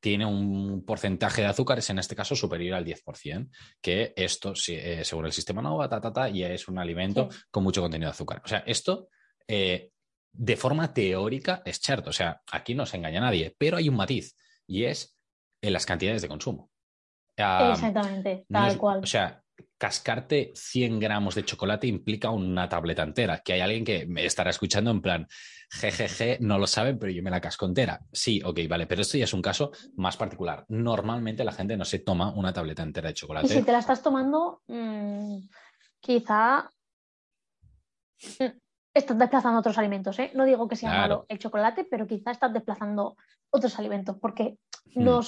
tiene 0.00 0.26
un 0.26 0.84
porcentaje 0.84 1.42
de 1.42 1.48
azúcares, 1.48 1.88
en 1.90 1.98
este 1.98 2.14
caso, 2.14 2.36
superior 2.36 2.76
al 2.76 2.84
10%, 2.84 3.48
que 3.80 4.12
esto, 4.16 4.52
eh, 4.68 5.02
según 5.04 5.26
el 5.26 5.32
sistema 5.32 5.62
NOVA, 5.62 5.88
ta, 5.88 6.28
ya 6.28 6.48
es 6.48 6.68
un 6.68 6.78
alimento 6.78 7.28
con 7.50 7.64
mucho 7.64 7.80
contenido 7.80 8.08
de 8.08 8.14
azúcar. 8.14 8.42
O 8.44 8.48
sea, 8.48 8.58
esto, 8.66 9.08
eh, 9.46 9.90
de 10.32 10.56
forma 10.56 10.92
teórica, 10.92 11.62
es 11.64 11.78
cierto. 11.78 12.10
O 12.10 12.12
sea, 12.12 12.42
aquí 12.52 12.74
no 12.74 12.84
se 12.84 12.98
engaña 12.98 13.18
a 13.18 13.22
nadie, 13.22 13.54
pero 13.56 13.78
hay 13.78 13.88
un 13.88 13.96
matiz, 13.96 14.36
y 14.66 14.84
es 14.84 15.16
en 15.62 15.72
las 15.72 15.86
cantidades 15.86 16.22
de 16.22 16.28
consumo. 16.28 16.70
Exactamente, 17.36 18.44
tal 18.50 18.76
cual. 18.76 19.00
O 19.02 19.06
sea, 19.06 19.42
cascarte 19.78 20.52
100 20.54 20.98
gramos 20.98 21.36
de 21.36 21.44
chocolate 21.44 21.86
implica 21.86 22.30
una 22.30 22.68
tableta 22.68 23.04
entera, 23.04 23.38
que 23.38 23.52
hay 23.54 23.60
alguien 23.60 23.84
que 23.84 24.06
me 24.06 24.26
estará 24.26 24.50
escuchando 24.50 24.90
en 24.90 25.00
plan, 25.00 25.26
jejeje, 25.70 26.38
no 26.40 26.58
lo 26.58 26.66
saben, 26.66 26.98
pero 26.98 27.12
yo 27.12 27.22
me 27.22 27.30
la 27.30 27.40
casco 27.40 27.64
entera. 27.64 28.00
Sí, 28.12 28.42
ok, 28.44 28.60
vale, 28.68 28.86
pero 28.86 29.02
esto 29.02 29.16
ya 29.16 29.24
es 29.24 29.32
un 29.32 29.42
caso 29.42 29.70
más 29.96 30.16
particular. 30.16 30.64
Normalmente 30.68 31.44
la 31.44 31.52
gente 31.52 31.76
no 31.76 31.84
se 31.84 32.00
toma 32.00 32.34
una 32.34 32.52
tableta 32.52 32.82
entera 32.82 33.08
de 33.08 33.14
chocolate. 33.14 33.46
Y 33.46 33.50
si 33.50 33.62
te 33.62 33.72
la 33.72 33.78
estás 33.78 34.02
tomando, 34.02 34.62
mm, 34.66 35.38
quizá 36.00 36.70
mm, 38.40 38.44
estás 38.92 39.18
desplazando 39.18 39.60
otros 39.60 39.78
alimentos. 39.78 40.18
¿eh? 40.18 40.32
No 40.34 40.44
digo 40.44 40.66
que 40.66 40.76
sea 40.76 40.90
malo 40.90 41.24
el 41.28 41.38
chocolate, 41.38 41.86
pero 41.88 42.06
quizá 42.06 42.32
estás 42.32 42.52
desplazando 42.52 43.16
otros 43.50 43.78
alimentos, 43.78 44.16
porque 44.20 44.58
hmm. 44.94 45.04
no 45.04 45.20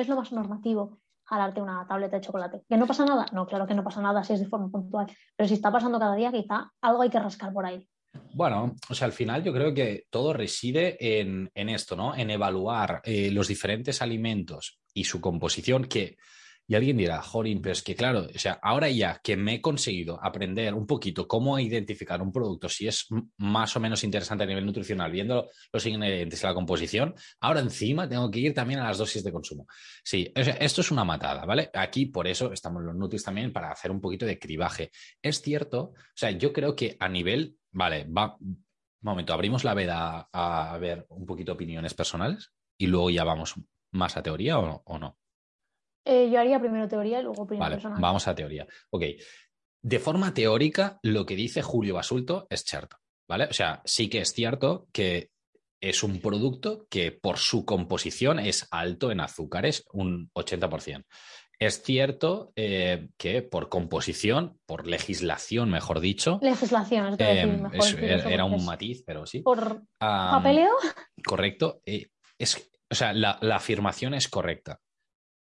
es 0.00 0.08
lo 0.08 0.16
más 0.16 0.32
normativo. 0.32 0.98
Jalarte 1.30 1.60
una 1.60 1.86
tableta 1.86 2.16
de 2.16 2.22
chocolate. 2.22 2.62
¿Que 2.68 2.76
no 2.76 2.86
pasa 2.86 3.04
nada? 3.04 3.24
No, 3.32 3.46
claro 3.46 3.66
que 3.66 3.74
no 3.74 3.84
pasa 3.84 4.02
nada 4.02 4.24
si 4.24 4.32
es 4.32 4.40
de 4.40 4.46
forma 4.46 4.68
puntual. 4.68 5.06
Pero 5.36 5.48
si 5.48 5.54
está 5.54 5.70
pasando 5.70 6.00
cada 6.00 6.16
día, 6.16 6.32
quizá 6.32 6.72
algo 6.82 7.02
hay 7.02 7.10
que 7.10 7.20
rascar 7.20 7.52
por 7.52 7.64
ahí. 7.64 7.86
Bueno, 8.34 8.74
o 8.88 8.94
sea, 8.94 9.06
al 9.06 9.12
final 9.12 9.44
yo 9.44 9.52
creo 9.52 9.72
que 9.72 10.06
todo 10.10 10.32
reside 10.32 11.20
en, 11.20 11.48
esto, 11.54 11.94
¿no? 11.94 12.16
En 12.16 12.30
evaluar 12.30 13.00
eh, 13.04 13.30
los 13.30 13.46
diferentes 13.46 14.02
alimentos 14.02 14.80
y 14.92 15.04
su 15.04 15.20
composición, 15.20 15.84
que 15.84 16.16
y 16.70 16.76
alguien 16.76 16.96
dirá, 16.96 17.20
Jorin, 17.20 17.60
pero 17.60 17.72
es 17.72 17.82
que 17.82 17.96
claro, 17.96 18.28
o 18.32 18.38
sea, 18.38 18.60
ahora 18.62 18.88
ya 18.88 19.20
que 19.24 19.36
me 19.36 19.54
he 19.54 19.60
conseguido 19.60 20.22
aprender 20.22 20.72
un 20.72 20.86
poquito 20.86 21.26
cómo 21.26 21.58
identificar 21.58 22.22
un 22.22 22.30
producto, 22.30 22.68
si 22.68 22.86
es 22.86 23.08
más 23.38 23.74
o 23.74 23.80
menos 23.80 24.04
interesante 24.04 24.44
a 24.44 24.46
nivel 24.46 24.64
nutricional, 24.64 25.10
viendo 25.10 25.50
los 25.72 25.84
ingredientes 25.84 26.40
y 26.40 26.46
la 26.46 26.54
composición, 26.54 27.16
ahora 27.40 27.58
encima 27.58 28.08
tengo 28.08 28.30
que 28.30 28.38
ir 28.38 28.54
también 28.54 28.78
a 28.78 28.84
las 28.84 28.98
dosis 28.98 29.24
de 29.24 29.32
consumo. 29.32 29.66
Sí, 30.04 30.32
o 30.36 30.44
sea, 30.44 30.54
esto 30.54 30.82
es 30.82 30.92
una 30.92 31.02
matada, 31.02 31.44
¿vale? 31.44 31.70
Aquí 31.74 32.06
por 32.06 32.28
eso 32.28 32.52
estamos 32.52 32.84
los 32.84 32.94
Nutris 32.94 33.24
también 33.24 33.52
para 33.52 33.72
hacer 33.72 33.90
un 33.90 34.00
poquito 34.00 34.24
de 34.24 34.38
cribaje. 34.38 34.92
Es 35.20 35.42
cierto, 35.42 35.80
o 35.80 35.94
sea, 36.14 36.30
yo 36.30 36.52
creo 36.52 36.76
que 36.76 36.96
a 37.00 37.08
nivel, 37.08 37.56
vale, 37.72 38.04
va, 38.04 38.36
un 38.38 38.64
momento, 39.00 39.34
abrimos 39.34 39.64
la 39.64 39.74
veda 39.74 40.28
a, 40.32 40.78
ver 40.78 41.04
un 41.08 41.26
poquito 41.26 41.50
opiniones 41.50 41.94
personales 41.94 42.52
y 42.78 42.86
luego 42.86 43.10
ya 43.10 43.24
vamos 43.24 43.56
más 43.90 44.16
a 44.16 44.22
teoría 44.22 44.60
o 44.60 44.98
no. 45.00 45.19
Eh, 46.10 46.28
yo 46.28 46.40
haría 46.40 46.58
primero 46.58 46.88
teoría 46.88 47.20
y 47.20 47.22
luego 47.22 47.46
vale, 47.46 47.78
Vamos 48.00 48.26
a 48.26 48.34
teoría. 48.34 48.66
Ok. 48.90 49.04
De 49.80 49.98
forma 50.00 50.34
teórica, 50.34 50.98
lo 51.04 51.24
que 51.24 51.36
dice 51.36 51.62
Julio 51.62 51.94
Basulto 51.94 52.48
es 52.50 52.64
cierto, 52.64 52.96
¿vale? 53.28 53.44
O 53.44 53.52
sea, 53.52 53.80
sí 53.84 54.10
que 54.10 54.18
es 54.18 54.32
cierto 54.32 54.88
que 54.92 55.30
es 55.80 56.02
un 56.02 56.20
producto 56.20 56.84
que 56.90 57.12
por 57.12 57.38
su 57.38 57.64
composición 57.64 58.40
es 58.40 58.66
alto 58.72 59.12
en 59.12 59.20
azúcares, 59.20 59.84
un 59.92 60.32
80%. 60.34 61.04
Es 61.60 61.80
cierto 61.84 62.52
eh, 62.56 63.10
que 63.16 63.42
por 63.42 63.68
composición, 63.68 64.58
por 64.66 64.88
legislación, 64.88 65.70
mejor 65.70 66.00
dicho. 66.00 66.40
Legislación, 66.42 67.14
es 67.14 67.94
em, 67.94 68.02
era 68.02 68.44
un 68.46 68.64
matiz, 68.64 69.04
pero 69.06 69.26
sí. 69.26 69.42
¿Por 69.42 69.84
papeleo? 69.98 70.74
Correcto. 71.24 71.82
Eh, 71.86 72.08
es, 72.36 72.68
o 72.90 72.94
sea, 72.96 73.12
la 73.12 73.38
afirmación 73.54 74.14
es 74.14 74.26
correcta 74.26 74.80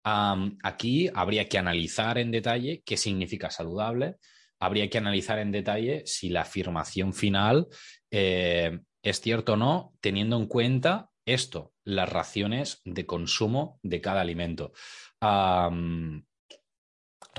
aquí 0.05 1.11
habría 1.15 1.49
que 1.49 1.59
analizar 1.59 2.19
en 2.19 2.31
detalle 2.31 2.83
qué 2.85 2.97
significa 2.97 3.51
saludable, 3.51 4.17
habría 4.61 4.89
que 4.89 4.99
analizar 4.99 5.39
en 5.39 5.51
detalle 5.51 6.03
si 6.07 6.29
la 6.29 6.43
afirmación 6.43 7.13
final 7.15 7.69
eh, 8.11 8.81
es 9.03 9.21
cierto 9.21 9.55
o 9.55 9.57
no, 9.57 9.95
teniendo 10.01 10.37
en 10.37 10.47
cuenta 10.47 11.11
esto, 11.27 11.73
las 11.85 12.09
raciones 12.09 12.81
de 12.85 13.07
consumo 13.07 13.79
de 13.83 14.01
cada 14.01 14.21
alimento. 14.21 14.73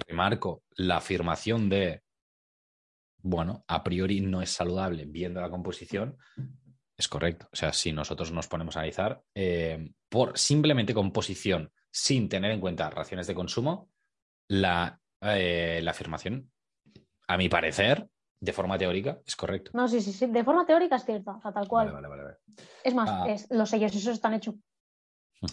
remarco, 0.07 0.63
la 0.75 0.97
afirmación 0.97 1.69
de, 1.69 2.01
bueno, 3.19 3.63
a 3.67 3.83
priori 3.83 4.21
no 4.21 4.41
es 4.41 4.49
saludable 4.49 5.05
viendo 5.05 5.39
la 5.39 5.49
composición, 5.49 6.17
es 6.97 7.07
correcto. 7.07 7.47
O 7.51 7.55
sea, 7.55 7.73
si 7.73 7.91
nosotros 7.91 8.31
nos 8.31 8.47
ponemos 8.47 8.75
a 8.75 8.79
analizar, 8.79 9.21
eh, 9.35 9.91
por 10.09 10.37
simplemente 10.37 10.93
composición 10.93 11.71
sin 11.95 12.27
tener 12.27 12.51
en 12.51 12.59
cuenta 12.59 12.89
raciones 12.89 13.25
de 13.25 13.33
consumo, 13.33 13.87
la, 14.49 14.99
eh, 15.21 15.79
la 15.81 15.91
afirmación, 15.91 16.51
a 17.25 17.37
mi 17.37 17.47
parecer, 17.47 18.09
de 18.41 18.51
forma 18.51 18.77
teórica, 18.77 19.21
es 19.25 19.37
correcto. 19.37 19.71
No, 19.73 19.87
sí, 19.87 20.01
sí, 20.01 20.11
sí. 20.11 20.25
De 20.25 20.43
forma 20.43 20.65
teórica 20.65 20.97
es 20.97 21.05
cierta, 21.05 21.37
o 21.37 21.41
sea, 21.41 21.53
tal 21.53 21.69
cual. 21.69 21.93
Vale, 21.93 22.07
vale, 22.09 22.23
vale, 22.23 22.37
es 22.83 22.93
más, 22.93 23.09
ah. 23.09 23.25
los 23.51 23.69
sellos 23.69 23.95
esos 23.95 24.13
están 24.13 24.33
hechos 24.33 24.55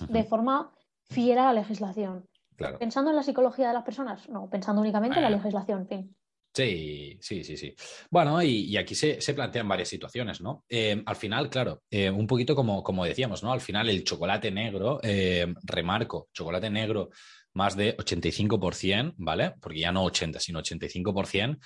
de 0.09 0.25
forma 0.25 0.73
fiera 1.05 1.49
a 1.49 1.53
la 1.53 1.61
legislación. 1.61 2.29
Pensando 2.57 3.11
en 3.11 3.17
la 3.17 3.23
psicología 3.23 3.69
de 3.69 3.75
las 3.75 3.85
personas, 3.85 4.29
no, 4.29 4.51
pensando 4.51 4.83
únicamente 4.83 5.19
en 5.19 5.23
la 5.23 5.31
legislación, 5.31 5.87
fin. 5.87 6.17
Sí, 6.55 7.17
sí, 7.23 7.43
sí, 7.45 7.57
sí. 7.57 7.75
Bueno, 8.11 8.43
y, 8.43 8.77
aquí 8.77 8.95
se, 8.95 9.17
plantean 9.35 9.67
varias 9.67 9.89
situaciones, 9.89 10.43
¿no? 10.43 10.65
Eh, 10.69 11.03
al 11.07 11.17
final, 11.17 11.49
claro, 11.49 11.83
eh, 11.91 12.11
un 12.11 12.27
poquito 12.27 12.55
como, 12.55 13.05
decíamos, 13.07 13.43
¿no? 13.43 13.53
Al 13.53 13.63
final 13.63 13.89
el 13.89 14.05
chocolate 14.05 14.51
negro, 14.51 15.01
eh, 15.03 15.47
remarco, 15.63 16.29
chocolate 16.31 16.69
negro 16.69 17.09
más 17.55 17.75
de 17.75 17.97
85%, 17.97 19.15
¿vale? 19.17 19.55
Porque 19.61 19.81
ya 19.81 19.93
no 19.93 20.05
80, 20.05 20.41
sino 20.41 20.61
85%, 20.61 21.59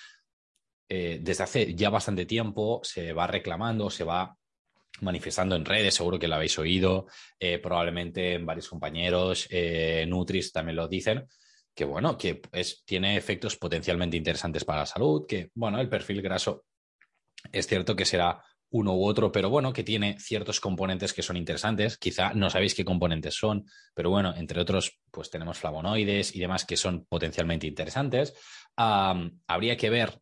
desde 0.88 1.42
hace 1.42 1.74
ya 1.74 1.90
bastante 1.90 2.26
tiempo 2.26 2.80
se 2.84 3.12
va 3.12 3.26
reclamando, 3.26 3.90
se 3.90 4.04
va 4.04 4.36
manifestando 5.00 5.56
en 5.56 5.64
redes, 5.64 5.94
seguro 5.94 6.16
que 6.18 6.28
lo 6.28 6.36
habéis 6.36 6.58
oído, 6.60 7.06
probablemente 7.60 8.38
varios 8.38 8.68
compañeros, 8.68 9.48
Nutris 10.06 10.52
también 10.52 10.76
lo 10.76 10.86
dicen, 10.86 11.26
que 11.76 11.84
bueno, 11.84 12.16
que 12.16 12.40
tiene 12.86 13.18
efectos 13.18 13.56
potencialmente 13.56 14.16
interesantes 14.16 14.64
para 14.64 14.80
la 14.80 14.86
salud, 14.86 15.26
que 15.28 15.50
bueno, 15.54 15.78
el 15.78 15.90
perfil 15.90 16.22
graso 16.22 16.64
es 17.52 17.66
cierto 17.66 17.94
que 17.94 18.06
será 18.06 18.42
uno 18.70 18.96
u 18.96 19.04
otro, 19.04 19.30
pero 19.30 19.50
bueno, 19.50 19.74
que 19.74 19.84
tiene 19.84 20.18
ciertos 20.18 20.58
componentes 20.58 21.12
que 21.12 21.22
son 21.22 21.36
interesantes. 21.36 21.98
Quizá 21.98 22.32
no 22.32 22.48
sabéis 22.48 22.74
qué 22.74 22.84
componentes 22.84 23.34
son, 23.34 23.66
pero 23.94 24.08
bueno, 24.08 24.34
entre 24.36 24.60
otros, 24.60 24.98
pues 25.10 25.28
tenemos 25.30 25.58
flavonoides 25.58 26.34
y 26.34 26.40
demás 26.40 26.64
que 26.64 26.78
son 26.78 27.04
potencialmente 27.04 27.66
interesantes. 27.66 28.32
habría 28.76 29.76
que 29.76 29.90
ver 29.90 30.18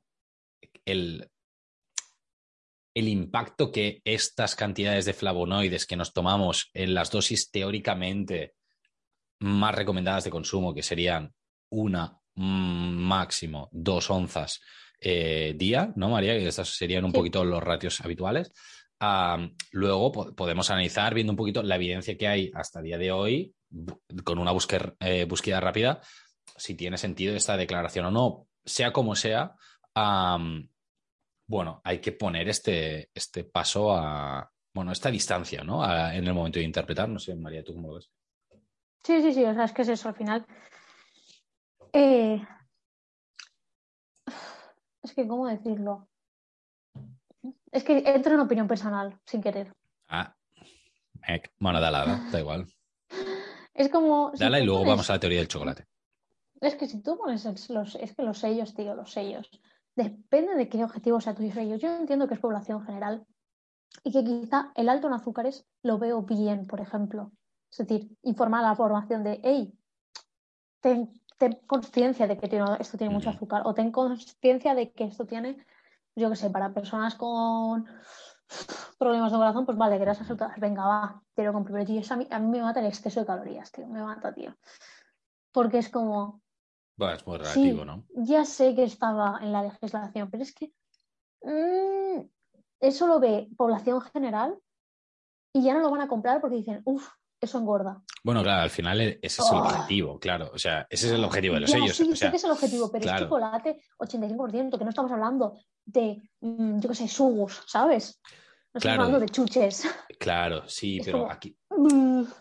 el, 0.84 1.30
el 2.94 3.08
impacto 3.08 3.70
que 3.70 4.02
estas 4.04 4.56
cantidades 4.56 5.04
de 5.04 5.14
flavonoides 5.14 5.87
que 5.87 5.96
nos 5.96 6.12
tomamos 6.12 6.70
en 6.75 6.94
las 6.94 7.12
dosis 7.12 7.52
teóricamente 7.52 8.54
más 9.38 9.75
recomendadas 9.75 10.25
de 10.25 10.30
consumo, 10.30 10.75
que 10.75 10.82
serían 10.82 11.32
una, 11.75 12.19
mm, 12.35 12.97
máximo 12.97 13.69
dos 13.73 14.11
onzas 14.11 14.61
eh, 15.00 15.54
día, 15.57 15.93
¿no, 15.97 16.09
María? 16.09 16.35
Que 16.35 16.47
estos 16.47 16.76
serían 16.76 17.04
un 17.04 17.12
poquito 17.12 17.45
los 17.45 17.62
ratios 17.62 18.00
habituales. 18.00 18.52
luego 19.73 20.35
podemos 20.35 20.71
analizar 20.71 21.12
viendo 21.12 21.33
un 21.33 21.37
poquito 21.37 21.62
la 21.62 21.75
evidencia 21.75 22.16
que 22.16 22.28
hay 22.28 22.50
hasta 22.54 22.78
el 22.78 22.87
día 22.87 22.99
de 22.99 23.12
hoy 23.12 23.54
con 24.25 24.38
una 24.38 24.52
búsqueda, 24.52 24.95
eh, 25.00 25.25
búsqueda 25.25 25.61
rápida, 25.61 26.00
si 26.57 26.75
tiene 26.75 26.97
sentido 26.97 27.37
esta 27.37 27.57
declaración 27.57 28.07
o 28.07 28.11
no. 28.11 28.47
Sea 28.64 28.93
como 28.93 29.14
sea, 29.14 29.57
bueno, 31.47 31.83
hay 31.85 31.99
que 31.99 32.12
poner 32.12 32.49
este, 32.49 33.11
este 33.12 33.45
paso 33.45 33.93
a, 33.95 34.50
bueno, 34.73 34.93
esta 34.93 35.11
distancia, 35.11 35.62
¿no? 35.64 35.85
en 35.85 36.26
el 36.26 36.33
momento 36.33 36.61
de 36.61 36.64
interpretar. 36.64 37.09
No 37.09 37.19
sé, 37.19 37.35
María, 37.35 37.62
¿tú 37.62 37.75
cómo 37.75 37.88
lo 37.88 37.95
ves? 37.97 38.11
Sí, 39.02 39.21
sí, 39.21 39.35
sí, 39.35 39.45
o 39.45 39.52
sea, 39.52 39.64
es 39.64 39.73
que 39.73 39.83
es 39.83 39.88
eso, 39.88 40.09
al 40.09 40.14
final 40.14 40.47
eh, 41.94 42.46
es 45.02 45.14
que, 45.14 45.26
¿cómo 45.26 45.46
decirlo? 45.46 46.08
Es 47.72 47.82
que 47.84 48.02
entro 48.06 48.34
en 48.34 48.40
opinión 48.40 48.68
personal, 48.68 49.18
sin 49.26 49.42
querer. 49.42 49.72
Ah, 50.08 50.34
bueno, 51.58 51.80
dale, 51.80 52.30
da 52.30 52.40
igual. 52.40 52.66
Es 53.76 53.88
como. 53.88 54.30
Dale 54.38 54.60
y 54.60 54.64
luego 54.64 54.84
vamos 54.84 55.10
a 55.10 55.14
la 55.14 55.18
teoría 55.18 55.40
del 55.40 55.48
chocolate. 55.48 55.88
Es 56.60 56.76
que 56.76 56.86
si 56.86 57.02
tú 57.02 57.18
pones 57.18 57.44
los. 57.70 57.96
Es 57.96 58.14
que 58.14 58.22
los 58.22 58.38
sellos, 58.38 58.72
tío, 58.72 58.94
los 58.94 59.10
sellos. 59.10 59.50
Depende 59.96 60.54
de 60.54 60.68
qué 60.68 60.84
objetivo 60.84 61.20
sea 61.20 61.34
tu 61.34 61.50
sello. 61.50 61.74
Yo 61.74 61.96
entiendo 61.96 62.28
que 62.28 62.34
es 62.34 62.40
población 62.40 62.84
general 62.84 63.26
y 64.04 64.12
que 64.12 64.22
quizá 64.22 64.70
el 64.76 64.88
alto 64.88 65.08
en 65.08 65.14
azúcares 65.14 65.66
lo 65.82 65.98
veo 65.98 66.22
bien, 66.22 66.68
por 66.68 66.80
ejemplo. 66.80 67.32
Es 67.70 67.78
decir, 67.78 68.16
informar 68.22 68.64
a 68.64 68.68
la 68.68 68.76
formación 68.76 69.24
de, 69.24 69.40
hey, 69.42 69.76
ten 70.80 71.10
ten 71.36 71.58
conciencia 71.66 72.26
de 72.26 72.38
que 72.38 72.46
esto 72.80 72.98
tiene 72.98 73.12
mucho 73.12 73.30
azúcar 73.30 73.62
o 73.64 73.74
ten 73.74 73.90
conciencia 73.90 74.74
de 74.74 74.92
que 74.92 75.04
esto 75.04 75.26
tiene, 75.26 75.64
yo 76.14 76.30
qué 76.30 76.36
sé, 76.36 76.50
para 76.50 76.72
personas 76.72 77.14
con 77.16 77.86
problemas 78.98 79.32
de 79.32 79.38
corazón, 79.38 79.66
pues 79.66 79.76
vale, 79.78 79.98
grasas 79.98 80.26
saturadas, 80.26 80.58
venga, 80.60 80.86
va, 80.86 81.22
pero 81.34 81.52
con 81.52 81.66
a 81.66 82.16
mí, 82.16 82.28
a 82.30 82.38
mí 82.38 82.48
me 82.48 82.62
mata 82.62 82.80
el 82.80 82.86
exceso 82.86 83.20
de 83.20 83.26
calorías, 83.26 83.72
tío, 83.72 83.86
me 83.86 84.02
mata, 84.02 84.32
tío. 84.32 84.56
Porque 85.52 85.78
es 85.78 85.88
como... 85.88 86.42
Bueno, 86.96 87.14
es 87.16 87.26
muy 87.26 87.38
relativo, 87.38 87.84
¿no? 87.84 88.04
Ya 88.14 88.44
sé 88.44 88.74
que 88.74 88.84
estaba 88.84 89.38
en 89.40 89.52
la 89.52 89.62
legislación, 89.62 90.30
pero 90.30 90.42
es 90.42 90.54
que 90.54 90.72
mm, 91.42 92.28
eso 92.80 93.06
lo 93.06 93.18
ve 93.18 93.48
población 93.56 94.00
general 94.00 94.56
y 95.52 95.64
ya 95.64 95.74
no 95.74 95.80
lo 95.80 95.90
van 95.90 96.02
a 96.02 96.08
comprar 96.08 96.40
porque 96.40 96.56
dicen, 96.56 96.82
uff, 96.84 97.08
eso 97.44 97.58
engorda. 97.58 98.02
Bueno, 98.22 98.42
claro, 98.42 98.62
al 98.62 98.70
final 98.70 99.00
e-, 99.00 99.18
ese 99.22 99.42
es 99.42 99.50
el 99.50 99.58
oh. 99.58 99.62
objetivo, 99.62 100.18
claro. 100.18 100.50
O 100.52 100.58
sea, 100.58 100.86
ese 100.90 101.06
es 101.06 101.12
el 101.12 101.24
objetivo 101.24 101.54
de 101.54 101.60
los 101.60 101.70
sellos. 101.70 101.96
Sí, 101.96 102.04
sí 102.14 102.30
que 102.30 102.36
es 102.36 102.44
el 102.44 102.50
objetivo, 102.50 102.90
pero 102.90 103.04
es 103.04 103.20
chocolate 103.20 103.80
85%, 103.98 104.78
que 104.78 104.84
no 104.84 104.90
estamos 104.90 105.12
hablando 105.12 105.58
de, 105.84 106.22
mm, 106.40 106.80
yo 106.80 106.88
qué 106.88 106.94
sé, 106.94 107.08
sugus, 107.08 107.62
¿sabes? 107.66 108.20
No 108.72 108.78
estamos 108.78 108.98
hablando 108.98 109.20
de 109.20 109.28
chuches. 109.28 109.88
Claro, 110.18 110.68
sí, 110.68 111.00
pero 111.04 111.30
aquí. 111.30 111.56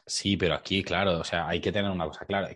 Sí, 0.06 0.38
pero 0.38 0.56
aquí, 0.56 0.84
claro, 0.84 1.20
o 1.20 1.24
sea, 1.24 1.48
hay 1.48 1.60
que 1.60 1.72
tener 1.72 1.92
una 1.92 2.06
cosa 2.06 2.26
clara. 2.26 2.50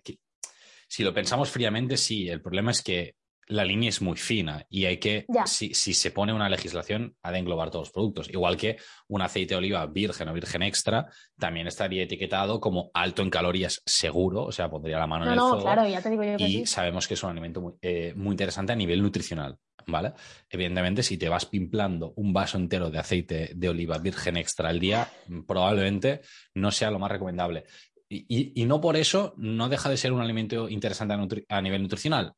si 0.88 1.04
lo 1.04 1.13
pensamos 1.13 1.50
fríamente, 1.50 1.98
sí, 1.98 2.30
el 2.30 2.42
problema 2.42 2.72
es 2.72 2.82
que 2.82 3.17
la 3.48 3.63
línea 3.63 3.89
es 3.89 4.01
muy 4.01 4.18
fina 4.18 4.66
y 4.70 4.86
hay 4.86 4.98
que, 4.98 5.25
si, 5.46 5.74
si 5.74 5.94
se 5.94 6.12
pone 6.12 6.34
una 6.34 6.50
legislación, 6.50 7.16
ha 7.24 7.32
de 7.32 7.39
englobar 7.39 7.70
todos 7.72 7.88
los 7.88 7.94
productos. 7.94 8.30
Igual 8.30 8.58
que 8.58 8.77
un 9.08 9.22
aceite 9.22 9.54
de 9.54 9.58
oliva 9.60 9.86
virgen 9.86 10.27
o 10.30 10.34
virgen 10.34 10.63
extra 10.63 11.08
también 11.39 11.66
estaría 11.68 12.04
etiquetado 12.04 12.60
como 12.60 12.92
alto 12.94 13.22
en 13.22 13.30
calorías 13.30 13.82
seguro, 13.86 14.44
o 14.44 14.51
sea, 14.51 14.70
pondría 14.70 15.00
la 15.00 15.08
mano 15.08 15.25
No, 15.25 15.32
en 15.32 15.34
el 15.34 15.38
no, 15.39 15.50
fuego. 15.50 15.63
claro, 15.63 15.88
ya 15.88 16.01
te 16.01 16.10
digo 16.10 16.24
yo 16.24 16.38
que 16.38 16.44
y 16.44 16.51
sí. 16.51 16.66
sabemos 16.66 17.08
que 17.08 17.13
es 17.13 17.24
un 17.24 17.30
alimento 17.32 17.62
muy, 17.62 17.74
eh, 17.82 18.13
muy 18.16 18.32
interesante 18.34 18.74
a 18.74 18.75
nivel 18.75 19.01
nutricional, 19.01 19.58
¿vale? 19.88 20.13
Evidentemente, 20.50 21.01
si 21.04 21.18
te 21.18 21.30
vas 21.30 21.46
pimplando 21.46 22.13
un 22.18 22.34
vaso 22.34 22.58
entero 22.58 22.89
de 22.89 23.00
aceite 23.00 23.51
de 23.56 23.70
oliva 23.70 23.98
virgen 23.98 24.36
extra 24.38 24.70
al 24.70 24.80
día, 24.80 25.08
mm, 25.27 25.44
probablemente 25.44 26.22
no 26.54 26.72
sea 26.72 26.92
lo 26.92 27.00
más 27.00 27.12
recomendable. 27.12 27.63
Y, 28.10 28.25
y- 28.27 28.62
y 28.62 28.66
no 28.66 28.80
por 28.82 28.98
eso 28.98 29.34
no 29.38 29.70
deja 29.70 29.89
de 29.89 29.98
ser 29.98 30.12
un 30.12 30.22
alimento 30.22 30.68
interesante 30.70 31.16
a 31.50 31.62
nivel 31.62 31.82
nutricional. 31.82 32.34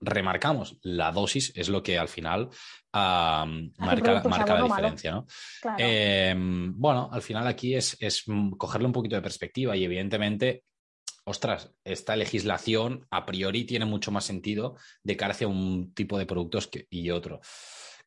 Remarcamos, 0.00 0.78
la 0.82 1.10
dosis 1.10 1.52
es 1.56 1.68
lo 1.68 1.82
que 1.82 1.98
al 1.98 2.08
final 2.08 2.50
ah, 2.92 3.46
marca, 3.78 4.22
la 4.22 4.62
diferencia, 4.62 5.12
¿no? 5.12 5.26
Claro. 5.62 5.76
Eh, 5.80 6.34
bueno, 6.36 7.08
al 7.10 7.22
final 7.22 7.46
aquí 7.46 7.74
es, 7.74 7.96
es 8.00 8.24
cogerle 8.58 8.86
un 8.86 8.92
poquito 8.92 9.16
de 9.16 9.22
perspectiva 9.22 9.74
y 9.74 9.84
evidentemente, 9.84 10.64
ostras, 11.24 11.72
esta 11.82 12.14
legislación 12.14 13.06
a 13.10 13.24
priori 13.24 13.64
tiene 13.64 13.86
mucho 13.86 14.10
más 14.10 14.24
sentido 14.24 14.76
de 15.02 15.16
cara 15.16 15.32
hacia 15.32 15.48
un 15.48 15.94
tipo 15.94 16.18
de 16.18 16.26
productos 16.26 16.66
que, 16.66 16.86
y 16.90 17.10
otro. 17.10 17.40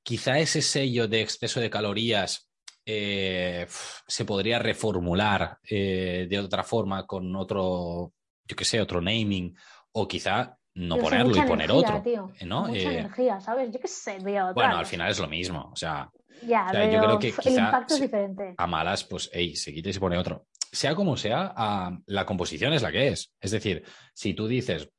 Quizá 0.04 0.38
ese 0.38 0.62
sello 0.62 1.08
de 1.08 1.22
exceso 1.22 1.60
de 1.60 1.70
calorías 1.72 2.50
eh, 2.86 3.68
se 4.08 4.26
podría 4.26 4.60
reformular 4.60 5.60
eh, 5.70 6.28
de 6.30 6.40
otra 6.40 6.64
forma 6.64 7.06
con 7.06 7.36
otro, 7.36 8.14
yo 8.46 8.56
qué 8.56 8.66
sé, 8.66 8.82
otro 8.82 9.02
naming 9.02 9.56
o 9.92 10.08
quizá 10.08 10.59
no 10.76 10.98
ponerlo 10.98 11.36
y 11.36 11.42
poner 11.42 11.70
energía, 11.70 11.98
otro. 11.98 12.02
tío. 12.02 12.32
¿no? 12.48 12.68
Mucha 12.68 12.80
Eh, 12.92 13.00
energía, 13.00 13.40
¿sabes? 13.40 13.72
Yo 13.72 13.80
qué 13.80 13.88
sé, 13.88 14.18
tío. 14.24 14.54
bueno, 14.54 14.78
al 14.78 14.86
final 14.86 15.10
es 15.12 15.20
lo 15.20 15.28
mismo. 15.28 15.70
O 15.72 15.76
sea, 15.76 16.10
Ya, 16.44 16.68
o 16.68 16.72
sea, 16.72 16.90
yo 16.92 17.02
creo 17.02 17.20
que 17.20 17.34
el 17.46 17.54
impacto 17.58 17.96
es 17.96 18.02
diferente. 18.02 18.54
a 18.58 18.68
malas, 18.68 19.04
pues, 19.04 19.30
ey, 19.34 19.56
se 19.56 19.74
quita 19.74 19.90
y 19.90 19.94
se 19.94 20.00
pone 20.00 20.18
otro. 20.18 20.46
Sea 20.72 20.94
como 20.96 21.18
sea, 21.18 21.52
ah, 21.56 21.98
la 22.06 22.26
composición 22.26 22.74
es 22.74 22.82
la 22.84 22.92
que 22.92 23.08
es. 23.10 23.34
Es 23.42 23.52
decir, 23.52 23.84
si 24.14 24.34
tú 24.36 24.48
dices, 24.48 24.90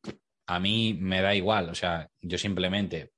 a 0.46 0.58
mí 0.58 0.96
me 1.00 1.22
da 1.22 1.34
igual, 1.34 1.70
o 1.70 1.74
sea, 1.74 2.08
yo 2.20 2.36
simplemente 2.38 3.12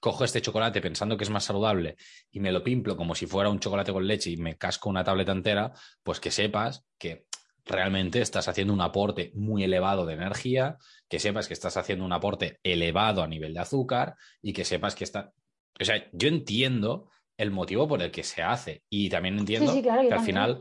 cojo 0.00 0.24
este 0.24 0.40
chocolate 0.40 0.80
pensando 0.80 1.18
que 1.18 1.24
es 1.24 1.30
más 1.30 1.44
saludable 1.44 1.96
y 2.30 2.40
me 2.40 2.52
lo 2.52 2.64
pimplo 2.64 2.96
como 2.96 3.14
si 3.14 3.26
fuera 3.26 3.50
un 3.50 3.60
chocolate 3.60 3.92
con 3.92 4.06
leche 4.06 4.30
y 4.30 4.38
me 4.38 4.56
casco 4.56 4.88
una 4.88 5.04
tableta 5.04 5.32
entera, 5.32 5.72
pues 6.02 6.18
que 6.20 6.30
sepas 6.30 6.86
que 6.98 7.26
realmente 7.64 8.20
estás 8.20 8.48
haciendo 8.48 8.72
un 8.72 8.80
aporte 8.80 9.32
muy 9.34 9.64
elevado 9.64 10.06
de 10.06 10.14
energía, 10.14 10.78
que 11.08 11.18
sepas 11.18 11.48
que 11.48 11.54
estás 11.54 11.76
haciendo 11.76 12.04
un 12.04 12.12
aporte 12.12 12.58
elevado 12.62 13.22
a 13.22 13.28
nivel 13.28 13.54
de 13.54 13.60
azúcar 13.60 14.16
y 14.42 14.52
que 14.52 14.64
sepas 14.64 14.94
que 14.94 15.04
está... 15.04 15.32
O 15.80 15.84
sea, 15.84 16.08
yo 16.12 16.28
entiendo 16.28 17.08
el 17.36 17.50
motivo 17.50 17.88
por 17.88 18.02
el 18.02 18.10
que 18.10 18.22
se 18.22 18.42
hace 18.42 18.82
y 18.90 19.08
también 19.08 19.38
entiendo 19.38 19.72
sí, 19.72 19.82
claro, 19.82 20.02
yo 20.02 20.08
que 20.08 20.14
al 20.14 20.18
también. 20.20 20.36
final, 20.36 20.60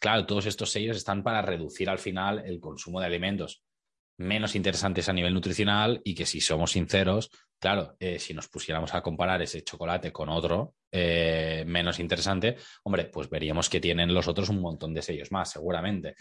claro, 0.00 0.26
todos 0.26 0.46
estos 0.46 0.70
sellos 0.70 0.96
están 0.96 1.22
para 1.22 1.42
reducir 1.42 1.88
al 1.88 1.98
final 1.98 2.42
el 2.44 2.58
consumo 2.60 3.00
de 3.00 3.06
alimentos 3.06 3.62
menos 4.18 4.56
interesantes 4.56 5.08
a 5.08 5.12
nivel 5.12 5.34
nutricional 5.34 6.00
y 6.02 6.14
que 6.14 6.26
si 6.26 6.40
somos 6.40 6.72
sinceros, 6.72 7.30
claro, 7.58 7.96
eh, 7.98 8.18
si 8.18 8.34
nos 8.34 8.48
pusiéramos 8.48 8.94
a 8.94 9.02
comparar 9.02 9.42
ese 9.42 9.62
chocolate 9.62 10.12
con 10.12 10.28
otro 10.28 10.74
eh, 10.90 11.64
menos 11.66 11.98
interesante, 11.98 12.56
hombre, 12.84 13.04
pues 13.06 13.28
veríamos 13.28 13.68
que 13.68 13.80
tienen 13.80 14.14
los 14.14 14.28
otros 14.28 14.48
un 14.48 14.60
montón 14.60 14.94
de 14.94 15.02
sellos 15.02 15.32
más, 15.32 15.50
seguramente. 15.50 16.14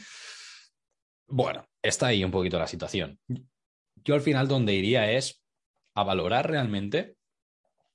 Bueno, 1.28 1.68
está 1.82 2.08
ahí 2.08 2.24
un 2.24 2.32
poquito 2.32 2.60
la 2.60 2.68
situación. 2.68 3.20
Yo 4.04 4.16
al 4.16 4.22
final 4.22 4.48
donde 4.48 4.74
iría 4.74 5.12
es 5.12 5.42
a 5.96 6.04
valorar 6.04 6.50
realmente 6.50 7.16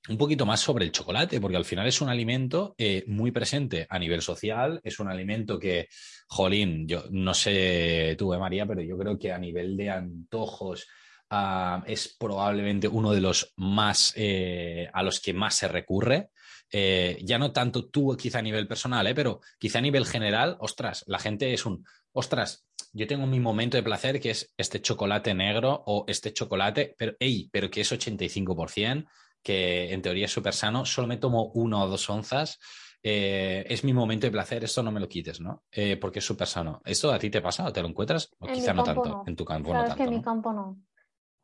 un 0.09 0.17
poquito 0.17 0.45
más 0.45 0.59
sobre 0.59 0.85
el 0.85 0.91
chocolate, 0.91 1.39
porque 1.39 1.57
al 1.57 1.65
final 1.65 1.85
es 1.85 2.01
un 2.01 2.09
alimento 2.09 2.73
eh, 2.77 3.03
muy 3.07 3.31
presente 3.31 3.85
a 3.87 3.99
nivel 3.99 4.21
social, 4.21 4.81
es 4.83 4.99
un 4.99 5.07
alimento 5.07 5.59
que, 5.59 5.87
jolín, 6.27 6.87
yo 6.87 7.03
no 7.11 7.33
sé 7.33 8.15
tú, 8.17 8.29
María, 8.37 8.65
pero 8.65 8.81
yo 8.81 8.97
creo 8.97 9.19
que 9.19 9.31
a 9.31 9.37
nivel 9.37 9.77
de 9.77 9.91
antojos 9.91 10.87
ah, 11.31 11.83
es 11.87 12.15
probablemente 12.19 12.87
uno 12.87 13.11
de 13.11 13.21
los 13.21 13.53
más 13.55 14.13
eh, 14.15 14.89
a 14.93 15.01
los 15.01 15.19
que 15.19 15.33
más 15.33 15.55
se 15.55 15.67
recurre. 15.67 16.29
Eh, 16.71 17.19
ya 17.23 17.37
no 17.37 17.51
tanto 17.51 17.89
tú 17.89 18.15
quizá 18.15 18.39
a 18.39 18.43
nivel 18.43 18.67
personal, 18.67 19.07
eh, 19.07 19.15
pero 19.15 19.41
quizá 19.57 19.79
a 19.79 19.81
nivel 19.81 20.05
general, 20.05 20.57
ostras, 20.59 21.03
la 21.07 21.19
gente 21.19 21.53
es 21.53 21.65
un, 21.65 21.83
ostras, 22.13 22.65
yo 22.93 23.07
tengo 23.07 23.25
mi 23.25 23.39
momento 23.39 23.77
de 23.77 23.83
placer 23.83 24.19
que 24.19 24.29
es 24.29 24.53
este 24.57 24.81
chocolate 24.81 25.33
negro 25.33 25.83
o 25.85 26.05
este 26.07 26.31
chocolate, 26.31 26.95
pero, 26.97 27.13
ey, 27.19 27.49
pero 27.51 27.69
que 27.69 27.81
es 27.81 27.91
85%, 27.91 29.05
que 29.43 29.91
en 29.91 30.01
teoría 30.01 30.25
es 30.25 30.31
súper 30.31 30.53
sano, 30.53 30.85
solo 30.85 31.07
me 31.07 31.17
tomo 31.17 31.51
una 31.53 31.83
o 31.83 31.89
dos 31.89 32.09
onzas, 32.09 32.59
eh, 33.03 33.65
es 33.67 33.83
mi 33.83 33.93
momento 33.93 34.27
de 34.27 34.31
placer, 34.31 34.63
esto 34.63 34.83
no 34.83 34.91
me 34.91 34.99
lo 34.99 35.07
quites, 35.07 35.41
¿no? 35.41 35.63
Eh, 35.71 35.97
porque 35.97 36.19
es 36.19 36.25
súper 36.25 36.47
sano. 36.47 36.81
¿Esto 36.85 37.11
a 37.11 37.17
ti 37.17 37.29
te 37.29 37.41
pasa 37.41 37.65
o 37.65 37.73
te 37.73 37.81
lo 37.81 37.87
encuentras? 37.87 38.31
O 38.39 38.47
En 38.47 38.53
quizá 38.53 38.73
no 38.73 38.83
tanto, 38.83 39.05
no. 39.05 39.23
en 39.25 39.35
tu 39.35 39.43
campo 39.43 39.69
Claro, 39.69 39.87
no 39.87 39.89
es 39.89 39.95
que 39.95 40.03
en 40.03 40.09
tanto, 40.09 40.19
mi 40.19 40.23
campo 40.23 40.53
no. 40.53 40.77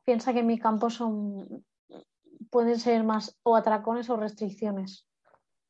Piensa 0.08 0.32
que 0.32 0.40
en 0.40 0.48
mi 0.48 0.58
campo 0.58 0.90
son 0.90 1.66
pueden 2.50 2.80
ser 2.80 3.04
más 3.04 3.38
o 3.44 3.58
atracones 3.58 4.10
o 4.10 4.16
restricciones. 4.16 5.06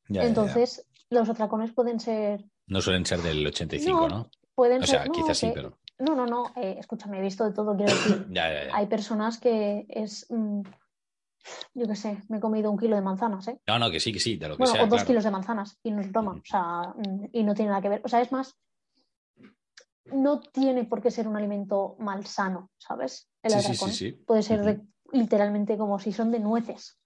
Ya, 0.08 0.14
ya, 0.14 0.22
ya. 0.22 0.28
Entonces, 0.28 0.86
los 1.10 1.28
atracones 1.28 1.72
pueden 1.72 1.98
ser, 1.98 2.44
No 2.68 2.80
suelen 2.80 3.04
ser 3.04 3.20
del 3.20 3.44
85, 3.44 4.08
No, 4.08 4.08
¿no? 4.08 4.30
pueden 4.54 4.84
O 4.84 4.86
ser, 4.86 4.98
sea, 5.00 5.04
no, 5.06 5.12
quizás 5.12 5.36
sí, 5.38 5.50
pero... 5.52 5.76
no, 5.98 6.14
no, 6.14 6.24
no, 6.24 6.52
eh, 6.54 6.76
escúchame, 6.78 7.18
he 7.18 7.22
visto 7.22 7.44
de 7.44 7.52
todo, 7.52 7.74
quiero 7.76 7.92
decir, 7.92 8.26
Ya, 8.30 8.48
ya, 8.52 8.68
ya. 8.68 8.76
hay 8.76 8.86
personas 8.86 9.40
que 9.40 9.86
es, 9.88 10.26
mm, 10.30 10.60
yo 11.74 11.86
qué 11.88 11.96
sé, 11.96 12.22
me 12.28 12.36
he 12.36 12.40
comido 12.40 12.70
un 12.70 12.78
kilo 12.78 12.94
de 12.94 13.02
manzanas, 13.02 13.48
¿eh? 13.48 13.58
No, 13.66 13.80
no, 13.80 13.90
que 13.90 13.98
sí, 13.98 14.12
que 14.12 14.20
sí, 14.20 14.36
de 14.36 14.46
lo 14.48 14.54
que 14.54 14.58
Bueno, 14.58 14.72
sea, 14.74 14.82
o 14.82 14.86
dos 14.86 14.98
claro. 14.98 15.06
kilos 15.08 15.24
de 15.24 15.30
manzanas 15.32 15.80
y 15.82 15.90
no 15.90 16.00
es 16.00 16.12
broma, 16.12 16.34
o 16.36 16.42
sea, 16.44 16.94
mm, 16.96 17.24
y 17.32 17.42
no 17.42 17.54
tiene 17.54 17.70
nada 17.70 17.82
que 17.82 17.88
ver, 17.88 18.02
o 18.04 18.08
sea, 18.08 18.20
es 18.20 18.30
más, 18.30 18.56
no 20.12 20.40
tiene 20.40 20.84
por 20.84 21.00
qué 21.02 21.10
ser 21.10 21.28
un 21.28 21.36
alimento 21.36 21.96
malsano, 21.98 22.70
¿sabes? 22.78 23.28
El 23.42 23.52
Sí, 23.52 23.58
sí, 23.60 23.66
atracón 23.66 23.90
sí, 23.90 24.10
sí. 24.10 24.24
puede 24.26 24.42
ser 24.42 24.64
de- 24.64 24.82
literalmente 25.12 25.76
como 25.78 25.98
si 25.98 26.12
son 26.12 26.30
de 26.30 26.40
nueces, 26.40 27.00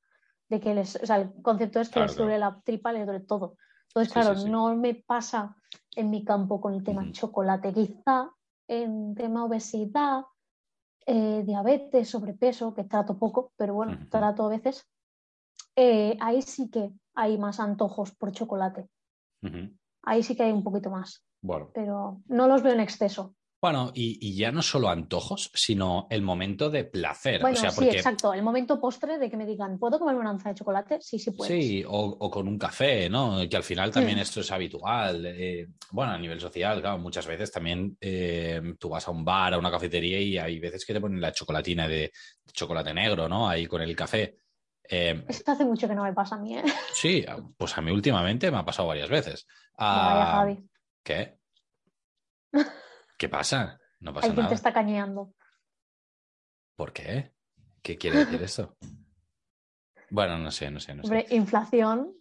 de 0.48 0.60
que 0.60 0.74
les, 0.74 0.96
o 0.96 1.06
sea, 1.06 1.16
el 1.16 1.32
concepto 1.42 1.80
es 1.80 1.88
que 1.88 1.94
Claro, 1.94 2.08
les 2.08 2.16
duele 2.18 2.38
la 2.38 2.60
tripa, 2.64 2.92
les 2.92 3.06
duele 3.06 3.20
todo. 3.24 3.56
Entonces, 3.88 4.12
claro, 4.12 4.34
no 4.48 4.74
me 4.76 4.94
pasa 4.94 5.56
en 5.96 6.10
mi 6.10 6.24
campo 6.24 6.60
con 6.60 6.74
el 6.74 6.82
tema 6.82 7.10
chocolate, 7.12 7.72
quizá 7.72 8.30
en 8.68 9.14
tema 9.14 9.44
obesidad, 9.44 10.24
eh, 11.06 11.42
diabetes, 11.44 12.08
sobrepeso, 12.10 12.74
que 12.74 12.84
trato 12.84 13.18
poco, 13.18 13.52
pero 13.56 13.74
bueno, 13.74 13.98
trato 14.10 14.44
a 14.44 14.48
veces. 14.48 14.88
eh, 15.76 16.16
ahí 16.20 16.42
sí 16.42 16.70
que 16.70 16.90
hay 17.14 17.38
más 17.38 17.58
antojos 17.60 18.14
por 18.14 18.32
chocolate. 18.32 18.88
Ahí 20.02 20.22
sí 20.22 20.34
que 20.36 20.42
hay 20.44 20.52
un 20.52 20.62
poquito 20.64 20.90
más, 20.90 21.24
Bueno, 21.42 21.70
pero 21.74 22.22
no 22.28 22.48
los 22.48 22.62
veo 22.62 22.72
en 22.72 22.80
exceso. 22.80 23.34
Bueno, 23.60 23.92
y, 23.94 24.18
y 24.20 24.34
ya 24.36 24.50
no 24.50 24.60
solo 24.60 24.88
antojos, 24.88 25.48
sino 25.54 26.08
el 26.10 26.20
momento 26.22 26.68
de 26.68 26.82
placer. 26.82 27.40
Bueno, 27.42 27.56
o 27.56 27.60
sea, 27.60 27.70
sí, 27.70 27.88
exacto. 27.88 28.34
El 28.34 28.42
momento 28.42 28.80
postre 28.80 29.18
de 29.18 29.30
que 29.30 29.36
me 29.36 29.46
digan, 29.46 29.78
¿puedo 29.78 30.00
comerme 30.00 30.20
una 30.20 30.32
onza 30.32 30.48
de 30.48 30.56
chocolate? 30.56 30.98
Sí, 31.00 31.16
sí 31.20 31.30
puedes. 31.30 31.64
sí, 31.64 31.84
o, 31.86 31.92
o 32.18 32.28
con 32.28 32.48
un 32.48 32.58
café, 32.58 33.08
¿no? 33.08 33.38
Que 33.48 33.56
al 33.56 33.62
final 33.62 33.92
también 33.92 34.18
Mm. 34.18 34.22
esto 34.22 34.40
es 34.40 34.50
habitual. 34.50 35.24
eh, 35.26 35.68
bueno, 35.92 36.10
a 36.10 36.18
nivel 36.18 36.40
social, 36.40 36.80
claro, 36.80 36.98
muchas 36.98 37.24
veces 37.24 37.52
también 37.52 37.96
eh, 38.00 38.60
tú 38.80 38.88
vas 38.88 39.06
a 39.06 39.12
un 39.12 39.24
bar, 39.24 39.54
a 39.54 39.58
una 39.58 39.70
cafetería 39.70 40.18
y 40.20 40.38
hay 40.38 40.58
veces 40.58 40.84
que 40.84 40.92
te 40.94 41.00
ponen 41.00 41.20
la 41.20 41.30
chocolatina 41.32 41.86
de, 41.86 41.96
de 42.44 42.52
chocolate 42.52 42.92
negro, 42.92 43.28
¿no? 43.28 43.48
Ahí 43.48 43.66
con 43.66 43.80
el 43.80 43.94
café. 43.94 44.38
Eh, 44.90 45.24
Esto 45.28 45.52
hace 45.52 45.64
mucho 45.64 45.86
que 45.86 45.94
no 45.94 46.02
me 46.02 46.12
pasa 46.12 46.34
a 46.34 46.38
mí, 46.40 46.56
¿eh? 46.58 46.64
sí, 46.94 47.24
pues 47.56 47.78
a 47.78 47.80
mí 47.80 47.92
últimamente 47.92 48.50
me 48.50 48.56
ha 48.58 48.64
pasado 48.64 48.88
varias 48.88 49.08
veces. 49.08 49.46
Vaya, 49.78 50.22
Ah, 50.24 50.32
Javi. 50.32 50.68
¿Qué? 51.02 51.38
¿Qué 53.18 53.28
pasa? 53.28 53.80
No 54.00 54.12
pasa 54.12 54.26
Hay 54.26 54.32
quien 54.32 54.42
nada. 54.44 54.48
te 54.48 54.54
está 54.54 54.72
cañeando. 54.72 55.34
¿Por 56.76 56.92
qué? 56.92 57.32
¿Qué 57.82 57.98
quiere 57.98 58.18
decir 58.18 58.42
eso? 58.42 58.76
Bueno, 60.10 60.38
no 60.38 60.50
sé, 60.50 60.70
no 60.70 60.78
sé, 60.80 60.94
no 60.94 61.02
sé. 61.02 61.06
Hombre, 61.08 61.26
inflación, 61.30 62.14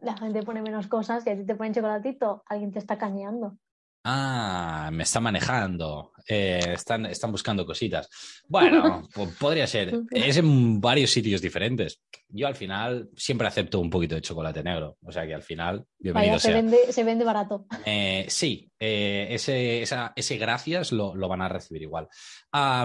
la 0.00 0.16
gente 0.16 0.42
pone 0.42 0.62
menos 0.62 0.88
cosas 0.88 1.26
y 1.26 1.30
a 1.30 1.36
ti 1.36 1.44
te 1.44 1.54
ponen 1.54 1.74
chocolatito, 1.74 2.42
alguien 2.46 2.72
te 2.72 2.78
está 2.78 2.98
cañeando. 2.98 3.58
Ah, 4.04 4.90
me 4.92 5.04
está 5.04 5.20
manejando. 5.20 6.12
Eh, 6.28 6.60
están, 6.74 7.06
están 7.06 7.30
buscando 7.32 7.64
cositas. 7.66 8.08
Bueno, 8.48 9.08
po- 9.14 9.28
podría 9.38 9.66
ser. 9.66 9.92
Es 10.10 10.36
en 10.36 10.80
varios 10.80 11.10
sitios 11.10 11.40
diferentes. 11.40 12.00
Yo 12.28 12.46
al 12.46 12.54
final 12.56 13.08
siempre 13.16 13.46
acepto 13.46 13.78
un 13.80 13.90
poquito 13.90 14.14
de 14.14 14.20
chocolate 14.22 14.62
negro. 14.62 14.96
O 15.04 15.12
sea 15.12 15.26
que 15.26 15.34
al 15.34 15.42
final, 15.42 15.84
bienvenido 15.98 16.32
Vaya, 16.34 16.40
se 16.40 16.52
vende, 16.52 16.92
se 16.92 17.04
vende 17.04 17.24
barato. 17.24 17.66
Eh, 17.84 18.26
sí, 18.28 18.70
eh, 18.78 19.28
ese, 19.30 19.82
esa- 19.82 20.12
ese 20.16 20.36
gracias 20.36 20.92
lo, 20.92 21.14
lo 21.14 21.28
van 21.28 21.42
a 21.42 21.48
recibir 21.48 21.82
igual. 21.82 22.08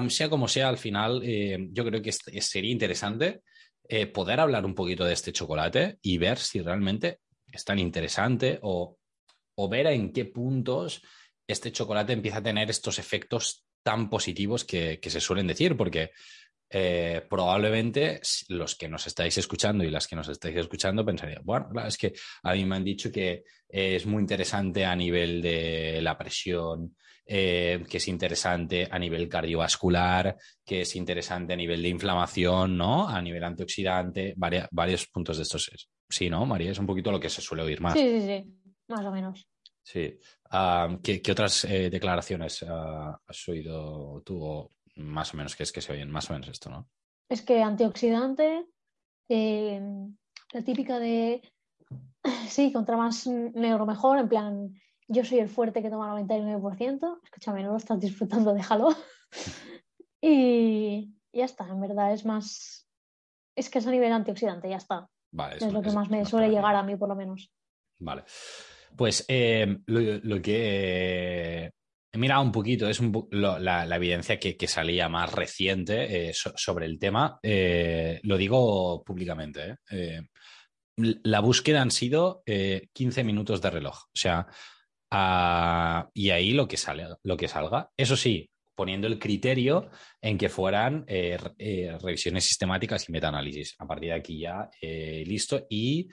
Sea 0.10 0.30
como 0.30 0.48
sea, 0.48 0.70
al 0.70 0.78
final 0.78 1.22
yo 1.72 1.86
creo 1.86 2.02
que 2.02 2.10
es- 2.12 2.20
sería 2.40 2.72
interesante 2.72 3.42
poder 4.14 4.40
hablar 4.42 4.66
un 4.66 4.76
poquito 4.76 5.06
de 5.06 5.14
este 5.14 5.32
chocolate 5.32 5.98
y 6.02 6.18
ver 6.18 6.38
si 6.38 6.62
realmente 6.62 7.20
es 7.52 7.64
tan 7.64 7.80
interesante 7.80 8.60
o, 8.62 8.98
o 9.58 9.68
ver 9.68 9.88
en 9.88 10.14
qué 10.14 10.26
puntos 10.26 11.02
este 11.48 11.72
chocolate 11.72 12.14
empieza 12.14 12.38
a 12.38 12.44
tener 12.44 12.70
estos 12.70 13.00
efectos 13.00 13.66
tan 13.84 14.10
positivos 14.10 14.66
que, 14.66 15.00
se 15.02 15.22
suelen 15.22 15.48
decir, 15.48 15.76
porque 15.78 16.12
eh, 16.70 17.26
probablemente 17.30 18.20
los 18.50 18.76
que 18.76 18.90
nos 18.90 19.08
estáis 19.08 19.38
escuchando 19.38 19.84
y 19.84 19.90
las 19.90 20.08
que 20.08 20.16
nos 20.16 20.28
estáis 20.28 20.58
escuchando 20.58 21.06
pensarían, 21.06 21.42
bueno, 21.44 21.70
claro, 21.72 21.88
es 21.88 21.98
que 21.98 22.14
a 22.44 22.54
mí 22.54 22.66
me 22.66 22.76
han 22.76 22.84
dicho 22.84 23.12
que 23.12 23.44
es 23.68 24.06
muy 24.06 24.22
interesante 24.22 24.86
a 24.86 24.96
nivel 24.96 25.42
de 25.42 26.02
la 26.02 26.18
presión, 26.18 26.96
eh, 27.26 27.84
que 27.90 27.98
es 27.98 28.08
interesante 28.10 28.88
a 28.92 29.00
nivel 29.00 29.28
cardiovascular, 29.28 30.38
que 30.66 30.82
es 30.82 30.96
interesante 30.96 31.54
a 31.54 31.58
nivel 31.58 31.82
de 31.82 31.90
inflamación, 31.90 32.78
¿no? 32.78 33.08
A 33.08 33.22
nivel 33.22 33.44
antioxidante, 33.44 34.34
varios 34.36 35.08
puntos 35.08 35.38
de 35.38 35.44
estos. 35.44 35.72
Sí, 36.10 36.30
¿no, 36.30 36.46
María? 36.46 36.72
Es 36.72 36.80
un 36.80 36.86
poquito 36.86 37.12
lo 37.12 37.20
que 37.20 37.30
se 37.30 37.42
suele 37.42 37.64
oír 37.64 37.82
más. 37.82 37.94
Sí, 37.94 38.20
sí, 38.20 38.22
sí, 38.22 38.67
más 38.88 39.06
o 39.06 39.12
menos. 39.12 39.48
Sí. 39.84 40.20
¿qué, 41.02 41.32
otras 41.32 41.64
eh, 41.64 41.90
declaraciones 41.90 42.64
ah, 42.68 43.18
has 43.26 43.48
oído 43.48 44.22
tú 44.26 44.70
más 44.98 45.34
o 45.34 45.38
menos 45.38 45.56
que 45.56 45.64
es 45.64 45.72
que 45.72 45.82
se 45.82 45.94
oyen 45.94 46.12
más 46.12 46.30
o 46.30 46.34
menos 46.34 46.50
esto, 46.50 46.70
¿no? 46.70 46.90
Es 47.30 47.42
que 47.42 47.62
antioxidante, 47.62 48.66
eh, 49.30 49.82
la 50.54 50.62
típica 50.64 51.00
de 51.00 51.42
sí, 52.50 52.72
contra 52.72 52.98
más 52.98 53.28
negro 53.28 53.86
mejor, 53.86 54.18
en 54.18 54.30
plan, 54.30 54.74
yo 55.08 55.24
soy 55.24 55.40
el 55.40 55.50
fuerte 55.50 55.82
que 55.82 55.90
toma 55.90 56.14
99%, 56.20 57.20
escúchame, 57.24 57.64
no 57.64 57.72
lo 57.72 57.78
estás 57.78 58.00
disfrutando, 58.00 58.54
déjalo. 58.54 58.90
y 60.22 61.14
ya 61.32 61.46
está, 61.46 61.68
en 61.68 61.80
verdad 61.80 62.14
es 62.14 62.26
más, 62.26 62.88
es 63.56 63.70
que 63.70 63.80
es 63.80 63.88
a 63.88 63.92
nivel 63.92 64.12
antioxidante, 64.12 64.70
ya 64.70 64.78
está. 64.78 65.10
Vale, 65.32 65.58
es, 65.58 65.72
lo 65.72 65.82
que 65.82 65.92
más 65.92 66.10
me 66.10 66.26
suele 66.26 66.50
llegar 66.50 66.76
a 66.76 66.84
mí, 66.84 66.96
por 66.96 67.10
lo 67.10 67.16
menos. 67.16 67.52
Vale. 68.00 68.24
Pues 68.96 69.26
eh, 69.28 69.78
lo, 69.86 70.42
que 70.42 71.72
He 72.12 72.18
mirado 72.18 72.42
un 72.42 72.52
poquito, 72.52 72.90
es 72.90 73.02
la, 73.32 73.96
evidencia 73.96 74.40
que, 74.40 74.68
salía 74.68 75.10
más 75.10 75.32
reciente 75.32 76.30
eh, 76.30 76.34
sobre 76.34 76.86
el 76.86 76.98
tema. 76.98 77.40
Eh, 77.44 78.20
lo 78.24 78.38
digo 78.38 79.04
públicamente. 79.04 79.76
La 80.96 81.42
búsqueda 81.42 81.82
han 81.82 81.92
sido 81.92 82.44
15 82.46 83.24
minutos 83.24 83.62
de 83.62 83.70
reloj. 83.70 84.06
O 84.06 84.16
sea, 84.16 84.48
ah, 85.12 86.10
y 86.14 86.32
ahí 86.32 86.54
lo 86.54 86.68
que, 86.68 86.78
lo 87.24 87.38
que 87.38 87.48
salga. 87.48 87.92
Eso 87.96 88.16
sí, 88.16 88.50
poniendo 88.74 89.06
el 89.06 89.20
criterio 89.20 89.92
en 90.22 90.40
que 90.40 90.50
fueran 90.50 91.06
revisiones 91.08 92.46
sistemáticas 92.46 93.08
y 93.08 93.12
metaanálisis. 93.12 93.76
A 93.78 93.86
partir 93.86 94.10
de 94.10 94.16
aquí 94.16 94.40
ya 94.40 94.70
listo. 94.82 95.68
Y 95.70 96.10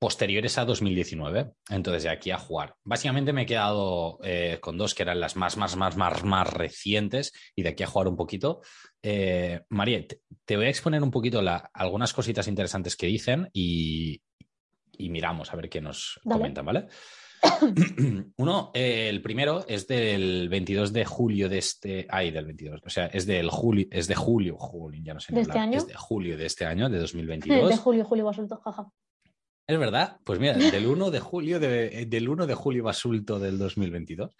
posteriores 0.00 0.56
a 0.56 0.64
2019. 0.64 1.52
Entonces, 1.68 2.04
de 2.04 2.08
aquí 2.08 2.30
a 2.30 2.38
jugar. 2.38 2.74
Básicamente 2.82 3.34
me 3.34 3.42
he 3.42 3.46
quedado 3.46 4.18
eh, 4.24 4.58
con 4.60 4.78
dos 4.78 4.94
que 4.94 5.02
eran 5.02 5.20
las 5.20 5.36
más, 5.36 5.58
más, 5.58 5.76
más, 5.76 5.96
más, 5.96 6.24
más 6.24 6.52
recientes 6.52 7.32
y 7.54 7.62
de 7.62 7.68
aquí 7.68 7.82
a 7.82 7.86
jugar 7.86 8.08
un 8.08 8.16
poquito. 8.16 8.62
Eh, 9.02 9.60
María, 9.68 10.02
te, 10.46 10.56
voy 10.56 10.66
a 10.66 10.70
exponer 10.70 11.02
un 11.02 11.10
poquito 11.10 11.42
algunas 11.74 12.14
cositas 12.14 12.48
interesantes 12.48 12.96
que 12.96 13.06
dicen 13.06 13.50
y, 13.52 14.22
miramos 14.98 15.52
a 15.52 15.56
ver 15.56 15.68
qué 15.68 15.82
nos 15.82 16.18
comentan, 16.24 16.64
¿vale? 16.64 16.86
Uno, 18.36 18.70
eh, 18.72 19.08
el 19.08 19.20
primero 19.20 19.66
es 19.68 19.86
del 19.86 20.48
22 20.48 20.94
de 20.94 21.04
julio 21.04 21.48
de 21.50 21.58
este, 21.58 22.06
ay, 22.08 22.30
del 22.30 22.46
22, 22.46 22.80
o 22.84 22.90
sea, 22.90 23.06
es 23.06 23.26
del 23.26 23.50
julio, 23.50 23.86
es 23.90 24.08
de 24.08 24.14
julio, 24.14 24.56
julio, 24.56 25.02
ya 25.04 25.14
no 25.14 25.20
sé. 25.20 25.34
¿De 25.34 25.42
este 25.42 25.58
año? 25.58 25.76
Es 25.76 25.86
de 25.86 25.94
julio 25.94 26.38
de 26.38 26.46
este 26.46 26.64
año, 26.64 26.88
de 26.88 26.98
2022. 26.98 27.68
De 27.68 27.76
julio, 27.76 28.04
julio 28.04 28.24
basulto, 28.24 28.56
jaja. 28.56 28.90
Es 29.70 29.78
verdad, 29.78 30.16
pues 30.24 30.40
mira, 30.40 30.54
del 30.54 30.84
1 30.84 31.12
de 31.12 31.20
julio, 31.20 31.60
de, 31.60 32.04
del 32.04 32.28
1 32.28 32.48
de 32.48 32.54
julio 32.54 32.82
basulto 32.82 33.38
del 33.38 33.56
2022, 33.56 34.34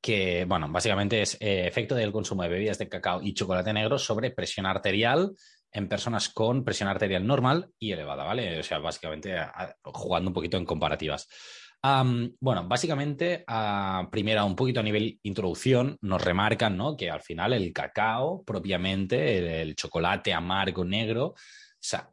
que, 0.00 0.44
bueno, 0.44 0.68
básicamente 0.70 1.22
es 1.22 1.34
eh, 1.40 1.64
efecto 1.68 1.94
del 1.94 2.10
consumo 2.10 2.42
de 2.42 2.48
bebidas 2.48 2.78
de 2.78 2.88
cacao 2.88 3.22
y 3.22 3.32
chocolate 3.32 3.72
negro 3.72 3.96
sobre 3.96 4.32
presión 4.32 4.66
arterial 4.66 5.36
en 5.70 5.88
personas 5.88 6.30
con 6.30 6.64
presión 6.64 6.88
arterial 6.88 7.24
normal 7.24 7.70
y 7.78 7.92
elevada, 7.92 8.24
¿vale? 8.24 8.58
O 8.58 8.62
sea, 8.64 8.80
básicamente 8.80 9.36
jugando 9.84 10.30
un 10.30 10.34
poquito 10.34 10.56
en 10.56 10.64
comparativas. 10.64 11.28
bueno, 12.40 12.66
básicamente, 12.66 13.44
primero, 14.10 14.46
un 14.46 14.56
poquito 14.56 14.80
a 14.80 14.82
nivel 14.82 15.20
introducción, 15.22 15.96
nos 16.00 16.24
remarcan 16.24 16.76
¿no? 16.76 16.96
que 16.96 17.08
al 17.08 17.20
final 17.20 17.52
el 17.52 17.72
cacao, 17.72 18.42
propiamente, 18.42 19.38
el, 19.38 19.44
el 19.44 19.76
chocolate 19.76 20.32
amargo 20.32 20.84
negro, 20.84 21.26
o 21.26 21.86
sea, 21.86 22.10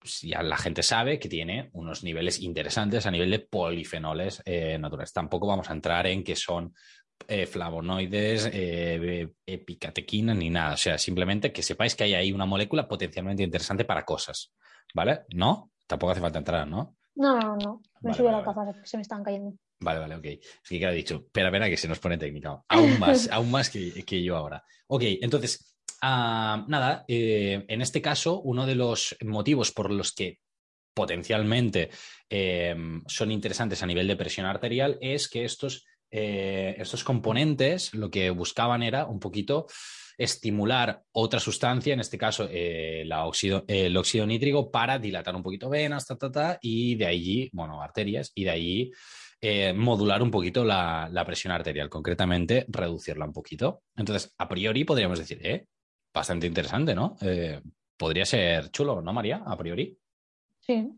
pues 0.00 0.22
ya 0.22 0.42
la 0.42 0.56
gente 0.56 0.82
sabe 0.82 1.18
que 1.18 1.28
tiene 1.28 1.68
unos 1.74 2.02
niveles 2.02 2.40
interesantes 2.40 3.04
a 3.04 3.10
nivel 3.10 3.30
de 3.30 3.40
polifenoles 3.40 4.42
eh, 4.46 4.78
naturales. 4.78 5.12
Tampoco 5.12 5.46
vamos 5.46 5.68
a 5.68 5.74
entrar 5.74 6.06
en 6.06 6.24
que 6.24 6.34
son 6.34 6.74
eh, 7.28 7.46
flavonoides, 7.46 8.48
eh, 8.50 9.28
epicatequina 9.44 10.32
ni 10.32 10.48
nada. 10.48 10.74
O 10.74 10.78
sea, 10.78 10.96
simplemente 10.96 11.52
que 11.52 11.62
sepáis 11.62 11.94
que 11.94 12.04
hay 12.04 12.14
ahí 12.14 12.32
una 12.32 12.46
molécula 12.46 12.88
potencialmente 12.88 13.42
interesante 13.42 13.84
para 13.84 14.06
cosas. 14.06 14.54
¿Vale? 14.94 15.20
¿No? 15.34 15.70
Tampoco 15.86 16.12
hace 16.12 16.20
falta 16.20 16.38
entrar, 16.38 16.66
¿no? 16.66 16.96
No, 17.16 17.38
no, 17.38 17.56
no. 17.56 17.82
Me 18.00 18.14
sube 18.14 18.32
la 18.32 18.42
capa, 18.42 18.72
se 18.82 18.96
me 18.96 19.02
están 19.02 19.22
cayendo. 19.22 19.52
Vale, 19.80 20.00
vale, 20.00 20.14
ok. 20.16 20.24
Es 20.24 20.68
que 20.68 20.86
ha 20.86 20.90
dicho, 20.90 21.16
espera, 21.26 21.48
espera, 21.48 21.68
que 21.68 21.76
se 21.76 21.88
nos 21.88 21.98
pone 21.98 22.16
técnica. 22.16 22.62
Aún 22.68 22.98
más, 22.98 23.28
aún 23.32 23.50
más 23.50 23.68
que, 23.68 24.04
que 24.04 24.22
yo 24.22 24.36
ahora. 24.36 24.64
Ok, 24.86 25.02
entonces, 25.20 25.74
Ah, 26.02 26.64
nada, 26.66 27.04
eh, 27.08 27.64
en 27.68 27.82
este 27.82 28.00
caso, 28.00 28.40
uno 28.40 28.64
de 28.64 28.74
los 28.74 29.16
motivos 29.22 29.70
por 29.70 29.90
los 29.90 30.12
que 30.12 30.38
potencialmente 30.94 31.90
eh, 32.28 32.74
son 33.06 33.30
interesantes 33.30 33.82
a 33.82 33.86
nivel 33.86 34.08
de 34.08 34.16
presión 34.16 34.46
arterial 34.46 34.98
es 35.00 35.28
que 35.28 35.44
estos, 35.44 35.84
eh, 36.10 36.74
estos 36.78 37.04
componentes 37.04 37.92
lo 37.94 38.10
que 38.10 38.30
buscaban 38.30 38.82
era 38.82 39.06
un 39.06 39.20
poquito 39.20 39.66
estimular 40.16 41.02
otra 41.12 41.38
sustancia, 41.38 41.94
en 41.94 42.00
este 42.00 42.18
caso 42.18 42.48
el 42.50 43.10
óxido 43.12 44.26
nítrico, 44.26 44.70
para 44.70 44.98
dilatar 44.98 45.34
un 45.34 45.42
poquito 45.42 45.70
venas, 45.70 46.06
y 46.60 46.94
de 46.94 47.06
allí, 47.06 47.48
bueno, 47.52 47.80
arterias, 47.80 48.30
y 48.34 48.44
de 48.44 48.50
allí 48.50 48.92
modular 49.74 50.22
un 50.22 50.30
poquito 50.30 50.62
la, 50.62 51.08
la, 51.10 51.24
presión 51.24 51.54
arterial, 51.54 51.88
concretamente 51.88 52.66
reducirla 52.68 53.24
un 53.24 53.32
poquito. 53.32 53.84
Entonces, 53.96 54.34
a 54.36 54.46
priori 54.46 54.84
podríamos 54.84 55.18
decir, 55.18 55.40
eh, 55.42 55.64
bastante 56.12 56.46
interesante, 56.46 56.94
¿no? 56.94 57.16
Eh, 57.20 57.60
podría 57.96 58.24
ser 58.24 58.70
chulo, 58.70 59.00
¿no, 59.02 59.12
María? 59.12 59.42
A 59.46 59.56
priori. 59.56 59.96
Sí. 60.60 60.90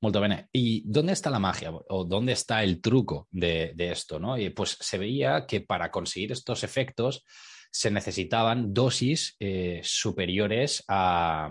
Molto 0.00 0.20
bene. 0.20 0.48
¿Y 0.52 0.82
dónde 0.86 1.12
está 1.12 1.30
la 1.30 1.38
magia 1.38 1.72
o 1.72 2.04
dónde 2.04 2.32
está 2.32 2.62
el 2.62 2.80
truco 2.80 3.28
de, 3.30 3.74
esto? 3.78 4.18
¿no? 4.18 4.36
Y 4.38 4.50
pues 4.50 4.76
se 4.80 4.98
veía 4.98 5.46
que 5.46 5.62
para 5.62 5.90
conseguir 5.90 6.32
estos 6.32 6.64
efectos 6.64 7.24
se 7.70 7.90
necesitaban 7.90 8.72
dosis 8.72 9.36
eh, 9.40 9.80
superiores 9.82 10.84
a, 10.88 11.50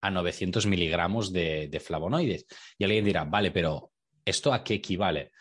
a, 0.00 0.10
900 0.10 0.66
miligramos 0.66 1.32
de, 1.32 1.82
flavonoides. 1.84 2.46
Y 2.78 2.84
alguien 2.84 3.04
dirá, 3.04 3.24
vale, 3.24 3.50
pero 3.50 3.92
¿esto 4.24 4.52
a 4.52 4.64
qué 4.64 4.74
equivale? 4.74 5.32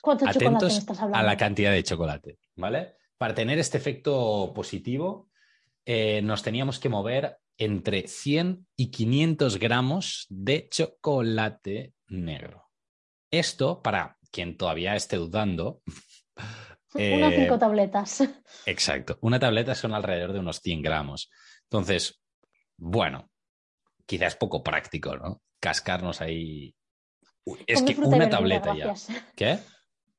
¿Cuánto 0.00 0.28
Atentos 0.28 0.78
estás 0.78 0.98
hablando? 1.00 1.18
a 1.18 1.22
la 1.22 1.36
cantidad 1.36 1.72
de 1.72 1.82
chocolate, 1.82 2.38
¿vale? 2.56 2.94
Para 3.16 3.34
tener 3.34 3.58
este 3.58 3.78
efecto 3.78 4.52
positivo, 4.54 5.27
eh, 5.90 6.20
nos 6.20 6.42
teníamos 6.42 6.78
que 6.78 6.90
mover 6.90 7.38
entre 7.56 8.06
100 8.06 8.66
y 8.76 8.90
500 8.90 9.58
gramos 9.58 10.26
de 10.28 10.68
chocolate 10.68 11.94
negro. 12.08 12.68
Esto, 13.30 13.80
para 13.80 14.18
quien 14.30 14.58
todavía 14.58 14.94
esté 14.96 15.16
dudando. 15.16 15.80
unas 16.94 17.34
cinco 17.34 17.54
eh, 17.54 17.58
tabletas. 17.58 18.22
Exacto. 18.66 19.16
Una 19.22 19.38
tableta 19.38 19.74
son 19.74 19.94
alrededor 19.94 20.34
de 20.34 20.40
unos 20.40 20.60
100 20.60 20.82
gramos. 20.82 21.30
Entonces, 21.62 22.20
bueno, 22.76 23.30
quizás 24.04 24.36
poco 24.36 24.62
práctico, 24.62 25.16
¿no? 25.16 25.40
Cascarnos 25.58 26.20
ahí. 26.20 26.76
Es 27.66 27.80
que 27.80 27.98
una 27.98 28.28
tableta 28.28 28.76
ya. 28.76 28.92
¿Qué? 29.34 29.58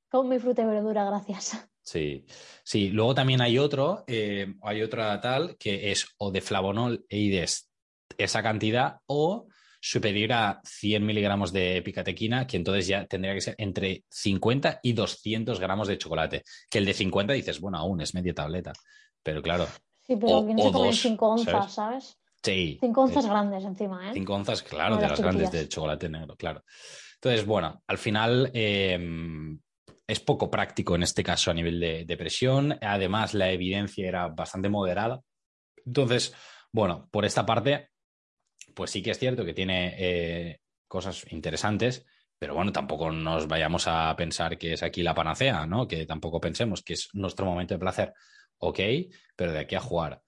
Con 0.09 0.29
mi 0.29 0.39
fruta 0.39 0.63
y 0.63 0.65
verdura, 0.65 1.05
gracias. 1.05 1.69
Sí, 1.89 2.23
sí. 2.63 2.89
Luego 2.89 3.15
también 3.15 3.41
hay 3.41 3.57
otro, 3.57 4.03
eh, 4.05 4.53
hay 4.61 4.83
otra 4.83 5.19
tal 5.19 5.57
que 5.57 5.91
es 5.91 6.07
o 6.19 6.29
de 6.29 6.39
flavonoides 6.39 7.67
esa 8.15 8.43
cantidad 8.43 8.97
o 9.07 9.47
superior 9.81 10.33
a 10.33 10.61
100 10.63 11.03
miligramos 11.03 11.51
de 11.51 11.81
picatequina, 11.81 12.45
que 12.45 12.57
entonces 12.57 12.85
ya 12.85 13.07
tendría 13.07 13.33
que 13.33 13.41
ser 13.41 13.55
entre 13.57 14.03
50 14.07 14.81
y 14.83 14.93
200 14.93 15.59
gramos 15.59 15.87
de 15.87 15.97
chocolate. 15.97 16.43
Que 16.69 16.77
el 16.77 16.85
de 16.85 16.93
50 16.93 17.33
dices, 17.33 17.59
bueno, 17.59 17.79
aún 17.79 18.01
es 18.01 18.13
media 18.13 18.35
tableta. 18.35 18.71
Pero 19.23 19.41
claro. 19.41 19.65
Sí, 20.01 20.15
pero 20.15 20.41
o, 20.41 20.47
se 20.47 20.71
comen 20.71 20.93
5 20.93 21.27
onzas, 21.27 21.73
¿sabes? 21.73 22.19
Sí. 22.43 22.77
5 22.81 23.01
onzas 23.01 23.25
grandes 23.25 23.63
encima, 23.63 24.11
¿eh? 24.11 24.13
5 24.13 24.31
onzas, 24.31 24.61
claro, 24.61 24.97
de 24.97 25.07
las, 25.07 25.19
grandes 25.19 25.51
de 25.51 25.67
chocolate 25.67 26.07
negro, 26.07 26.35
claro. 26.35 26.63
Entonces, 27.15 27.47
bueno, 27.47 27.81
al 27.87 27.97
final 27.97 28.51
eh, 28.53 29.57
es 30.09 30.19
poco 30.19 30.49
práctico 30.49 30.95
en 30.95 31.03
este 31.03 31.23
caso 31.23 31.51
a 31.51 31.53
nivel 31.53 31.79
de, 31.79 32.17
presión. 32.17 32.77
Además, 32.81 33.35
la 33.35 33.51
evidencia 33.51 34.07
era 34.07 34.27
bastante 34.27 34.67
moderada. 34.67 35.21
Entonces, 35.85 36.33
bueno, 36.71 37.07
por 37.11 37.25
esta 37.25 37.45
parte, 37.45 37.89
pues 38.73 38.89
sí 38.89 39.03
que 39.03 39.11
es 39.11 39.19
cierto 39.19 39.45
que 39.45 39.53
tiene 39.53 39.95
eh, 39.97 40.61
cosas 40.87 41.31
interesantes, 41.31 42.05
pero 42.39 42.55
bueno, 42.55 42.71
tampoco 42.71 43.11
nos 43.11 43.47
vayamos 43.47 43.87
a 43.87 44.15
pensar 44.15 44.57
que 44.57 44.73
es 44.73 44.81
aquí 44.83 45.03
la 45.03 45.13
panacea, 45.13 45.67
¿no? 45.67 45.87
Que 45.87 46.05
tampoco 46.07 46.41
pensemos 46.41 46.81
que 46.81 46.93
es 46.93 47.09
nuestro 47.13 47.45
momento 47.45 47.75
de 47.75 47.79
placer. 47.79 48.13
Ok, 48.57 48.79
pero 49.35 49.51
de 49.51 49.59
aquí 49.59 49.75
a 49.75 49.79
jugar. 49.79 50.23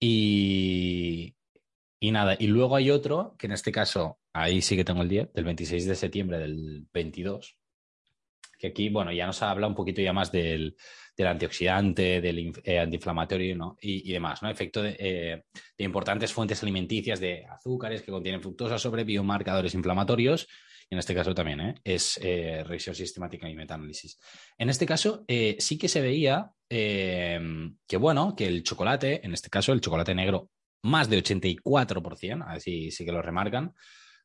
Y, 0.00 1.36
y 2.00 2.10
nada, 2.10 2.36
y 2.38 2.48
luego 2.48 2.74
hay 2.74 2.90
otro, 2.90 3.36
que 3.38 3.46
en 3.46 3.52
este 3.52 3.70
caso, 3.70 4.18
ahí 4.32 4.60
sí 4.60 4.76
que 4.76 4.84
tengo 4.84 5.02
el 5.02 5.08
día, 5.08 5.28
del 5.32 5.44
26 5.44 5.86
de 5.86 5.94
septiembre 5.94 6.38
del 6.38 6.86
22, 6.92 7.56
que 8.64 8.70
aquí, 8.70 8.88
bueno, 8.88 9.12
ya 9.12 9.26
nos 9.26 9.42
habla 9.42 9.66
un 9.66 9.74
poquito 9.74 10.00
ya 10.00 10.14
más 10.14 10.32
del, 10.32 10.74
del 11.14 11.26
antioxidante, 11.26 12.22
del 12.22 12.52
eh, 12.64 12.78
antiinflamatorio 12.78 13.54
¿no? 13.56 13.76
y, 13.80 14.08
y, 14.08 14.12
demás, 14.12 14.42
¿no? 14.42 14.48
Efecto 14.48 14.82
de, 14.82 14.96
eh, 14.98 15.44
de, 15.76 15.84
importantes 15.84 16.32
fuentes 16.32 16.62
alimenticias 16.62 17.20
de 17.20 17.44
azúcares 17.44 18.00
que 18.00 18.10
contienen 18.10 18.40
fructosa 18.40 18.78
sobre 18.78 19.04
biomarcadores 19.04 19.74
inflamatorios. 19.74 20.48
Y 20.88 20.94
en 20.94 20.98
este 20.98 21.14
caso 21.14 21.34
también 21.34 21.60
¿eh? 21.60 21.74
es 21.84 22.18
eh, 22.22 22.62
revisión 22.64 22.94
sistemática 22.94 23.48
y 23.48 23.54
metaanálisis. 23.54 24.18
En 24.56 24.70
este 24.70 24.86
caso 24.86 25.24
sí 25.58 25.78
que 25.78 25.88
se 25.88 26.00
veía 26.00 26.50
que, 26.68 27.96
bueno, 27.98 28.34
que 28.34 28.46
el 28.46 28.62
chocolate, 28.62 29.24
en 29.24 29.34
este 29.34 29.50
caso 29.50 29.72
el 29.72 29.80
chocolate 29.80 30.14
negro, 30.14 30.50
más 30.82 31.08
de 31.08 31.22
84%, 31.22 32.44
así 32.48 32.90
sí 32.90 33.04
que 33.04 33.12
lo 33.12 33.22
remarcan, 33.22 33.74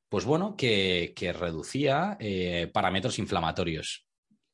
pues 0.10 0.26
bueno, 0.26 0.56
que 0.58 1.36
reducía 1.40 2.18
parámetros 2.74 3.20
inflamatorios 3.20 4.09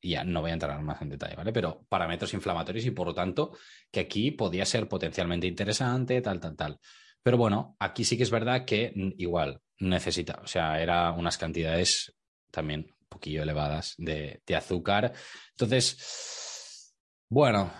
y 0.06 0.12
ya 0.12 0.24
no 0.24 0.42
voy 0.42 0.52
a 0.52 0.54
entrar 0.54 0.80
más 0.84 1.02
en 1.02 1.10
detalle, 1.10 1.36
¿vale? 1.36 1.52
Pero 1.52 1.84
parámetros 1.90 2.32
inflamatorios 2.36 2.86
y 2.86 2.92
por 2.92 3.08
lo 3.08 3.14
tanto 3.16 3.58
que 3.92 4.02
aquí 4.02 4.30
podía 4.30 4.64
ser 4.64 4.88
potencialmente 4.88 5.48
interesante, 5.48 6.22
tal, 6.22 6.40
tal, 6.40 6.56
tal. 6.56 6.80
Pero 7.24 7.38
bueno, 7.38 7.76
aquí 7.80 8.04
sí 8.04 8.16
que 8.16 8.22
es 8.22 8.30
verdad 8.30 8.66
que 8.66 8.94
igual 9.18 9.60
necesita, 9.80 10.40
o 10.44 10.48
sea, 10.48 10.80
eran 10.80 11.18
unas 11.18 11.40
cantidades 11.40 12.16
también 12.52 12.82
un 12.88 13.08
poquillo 13.10 13.42
elevadas 13.42 13.96
de, 13.98 14.44
de 14.46 14.56
azúcar. 14.56 15.12
Entonces, 15.54 16.94
bueno, 17.28 17.74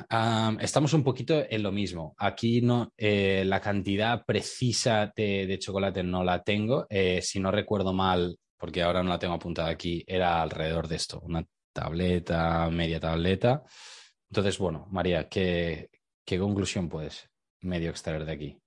estamos 0.60 0.94
un 0.94 1.04
poquito 1.04 1.46
en 1.48 1.62
lo 1.62 1.72
mismo. 1.72 2.16
Aquí 2.18 2.62
no, 2.62 2.92
eh, 2.98 3.44
la 3.46 3.62
cantidad 3.62 4.26
precisa 4.26 5.14
de, 5.16 5.46
de, 5.46 5.60
chocolate 5.60 6.02
no 6.02 6.24
la 6.24 6.42
tengo. 6.42 6.88
Eh, 6.90 7.22
si 7.22 7.40
no 7.40 7.52
recuerdo 7.52 7.94
mal, 7.94 8.36
porque 8.58 8.82
ahora 8.82 9.04
no 9.04 9.10
la 9.10 9.20
tengo 9.20 9.36
apuntada 9.36 9.70
aquí, 9.70 10.04
era 10.08 10.42
alrededor 10.42 10.88
de 10.88 10.96
esto, 10.96 11.20
una 11.20 11.46
tableta, 11.76 12.70
media 12.72 13.00
tableta. 13.00 13.64
Entonces, 14.30 14.58
bueno, 14.58 14.88
María, 14.90 15.28
¿qué, 15.30 15.92
qué 16.26 16.40
conclusión 16.40 16.90
puedes 16.90 17.30
medio 17.62 17.90
extraer 17.90 18.26
de 18.26 18.32
aquí? 18.32 18.58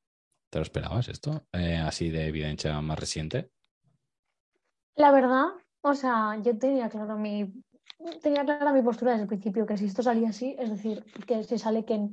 ¿Te 0.51 0.59
lo 0.59 0.63
esperabas 0.63 1.09
esto? 1.09 1.47
Eh, 1.53 1.77
así 1.77 2.11
de 2.11 2.27
evidencia 2.27 2.81
más 2.81 2.99
reciente. 2.99 3.51
La 4.95 5.11
verdad, 5.11 5.47
o 5.81 5.95
sea, 5.95 6.39
yo 6.43 6.59
tenía 6.59 6.89
claro 6.89 7.17
mi 7.17 7.53
tenía 8.23 8.45
clara 8.45 8.73
mi 8.73 8.83
postura 8.83 9.13
desde 9.13 9.23
el 9.23 9.29
principio, 9.29 9.67
que 9.67 9.77
si 9.77 9.87
esto 9.87 10.03
salía 10.03 10.29
así, 10.29 10.55
es 10.59 10.71
decir, 10.71 11.05
que 11.27 11.43
si 11.43 11.59
sale 11.59 11.85
que 11.85 12.11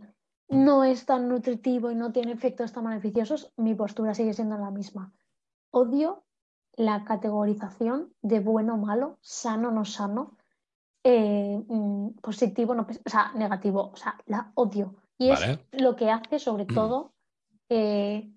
no 0.50 0.84
es 0.84 1.06
tan 1.06 1.30
nutritivo 1.30 1.92
y 1.92 1.96
no 1.96 2.12
tiene 2.12 2.32
efectos 2.32 2.72
tan 2.72 2.86
beneficiosos, 2.86 3.54
mi 3.58 3.76
postura 3.76 4.14
sigue 4.14 4.34
siendo 4.34 4.58
la 4.58 4.72
misma. 4.72 5.14
Odio 5.72 6.24
la 6.76 7.04
categorización 7.04 8.14
de 8.22 8.40
bueno 8.40 8.76
o 8.76 8.78
malo, 8.78 9.18
sano 9.22 9.70
o 9.70 9.72
no 9.72 9.86
sano, 9.86 10.35
eh, 11.08 11.63
mm, 11.68 12.20
positivo, 12.20 12.74
no, 12.74 12.88
o 13.06 13.10
sea, 13.10 13.32
negativo, 13.36 13.91
o 13.94 13.96
sea, 13.96 14.18
la 14.26 14.52
odio. 14.56 14.96
Y 15.20 15.30
vale. 15.30 15.60
es 15.72 15.82
lo 15.82 15.96
que 15.96 16.10
hace, 16.10 16.39
sobre 16.39 16.65
todo, 16.65 17.13
eh, 17.70 18.34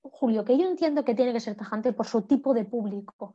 Julio, 0.00 0.44
que 0.44 0.56
yo 0.56 0.68
entiendo 0.68 1.04
que 1.04 1.16
tiene 1.16 1.32
que 1.32 1.40
ser 1.40 1.56
tajante 1.56 1.92
por 1.92 2.06
su 2.06 2.22
tipo 2.22 2.54
de 2.54 2.64
público, 2.64 3.34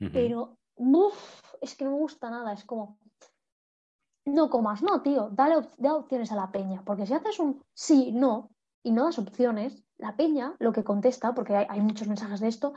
uh 0.00 0.04
-huh. 0.04 0.10
pero 0.10 0.56
uf, 0.76 1.42
es 1.60 1.76
que 1.76 1.84
no 1.84 1.90
me 1.90 1.98
gusta 1.98 2.30
nada, 2.30 2.54
es 2.54 2.64
como, 2.64 2.96
no 4.24 4.48
comas, 4.48 4.82
no, 4.82 5.02
tío, 5.02 5.28
dale 5.30 5.56
op 5.58 5.66
da 5.76 5.94
opciones 5.94 6.32
a 6.32 6.36
la 6.36 6.50
peña, 6.50 6.82
porque 6.86 7.06
si 7.06 7.12
haces 7.12 7.38
un 7.38 7.62
sí, 7.74 8.10
no, 8.12 8.50
y 8.82 8.90
no 8.92 9.04
das 9.04 9.18
opciones, 9.18 9.84
la 9.98 10.16
peña 10.16 10.56
lo 10.60 10.72
que 10.72 10.82
contesta, 10.82 11.34
porque 11.34 11.56
hay, 11.56 11.66
hay 11.68 11.82
muchos 11.82 12.08
mensajes 12.08 12.40
de 12.40 12.48
esto, 12.48 12.72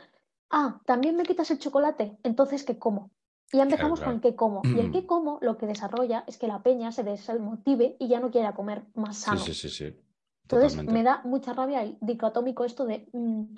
ah, 0.49 0.81
también 0.85 1.15
me 1.15 1.23
quitas 1.23 1.49
el 1.51 1.59
chocolate, 1.59 2.17
entonces, 2.23 2.65
¿qué 2.65 2.77
como? 2.77 3.11
Y 3.51 3.57
ya 3.57 3.63
empezamos 3.63 3.99
claro, 3.99 4.11
claro. 4.11 4.11
con 4.11 4.21
qué 4.21 4.35
como. 4.35 4.61
Mm. 4.63 4.75
Y 4.75 4.79
el 4.79 4.91
qué 4.91 5.05
como 5.05 5.39
lo 5.41 5.57
que 5.57 5.67
desarrolla 5.67 6.23
es 6.27 6.37
que 6.37 6.47
la 6.47 6.63
peña 6.63 6.91
se 6.91 7.03
desmotive 7.03 7.95
y 7.99 8.07
ya 8.07 8.19
no 8.19 8.31
quiera 8.31 8.53
comer 8.53 8.83
más 8.95 9.17
sano. 9.17 9.39
Sí, 9.39 9.53
sí, 9.53 9.69
sí, 9.69 9.91
sí. 9.91 10.01
Entonces 10.43 10.83
me 10.83 11.03
da 11.03 11.21
mucha 11.23 11.53
rabia 11.53 11.81
el 11.81 11.97
dicotómico 12.01 12.65
esto 12.65 12.85
de 12.85 13.07
mmm, 13.13 13.55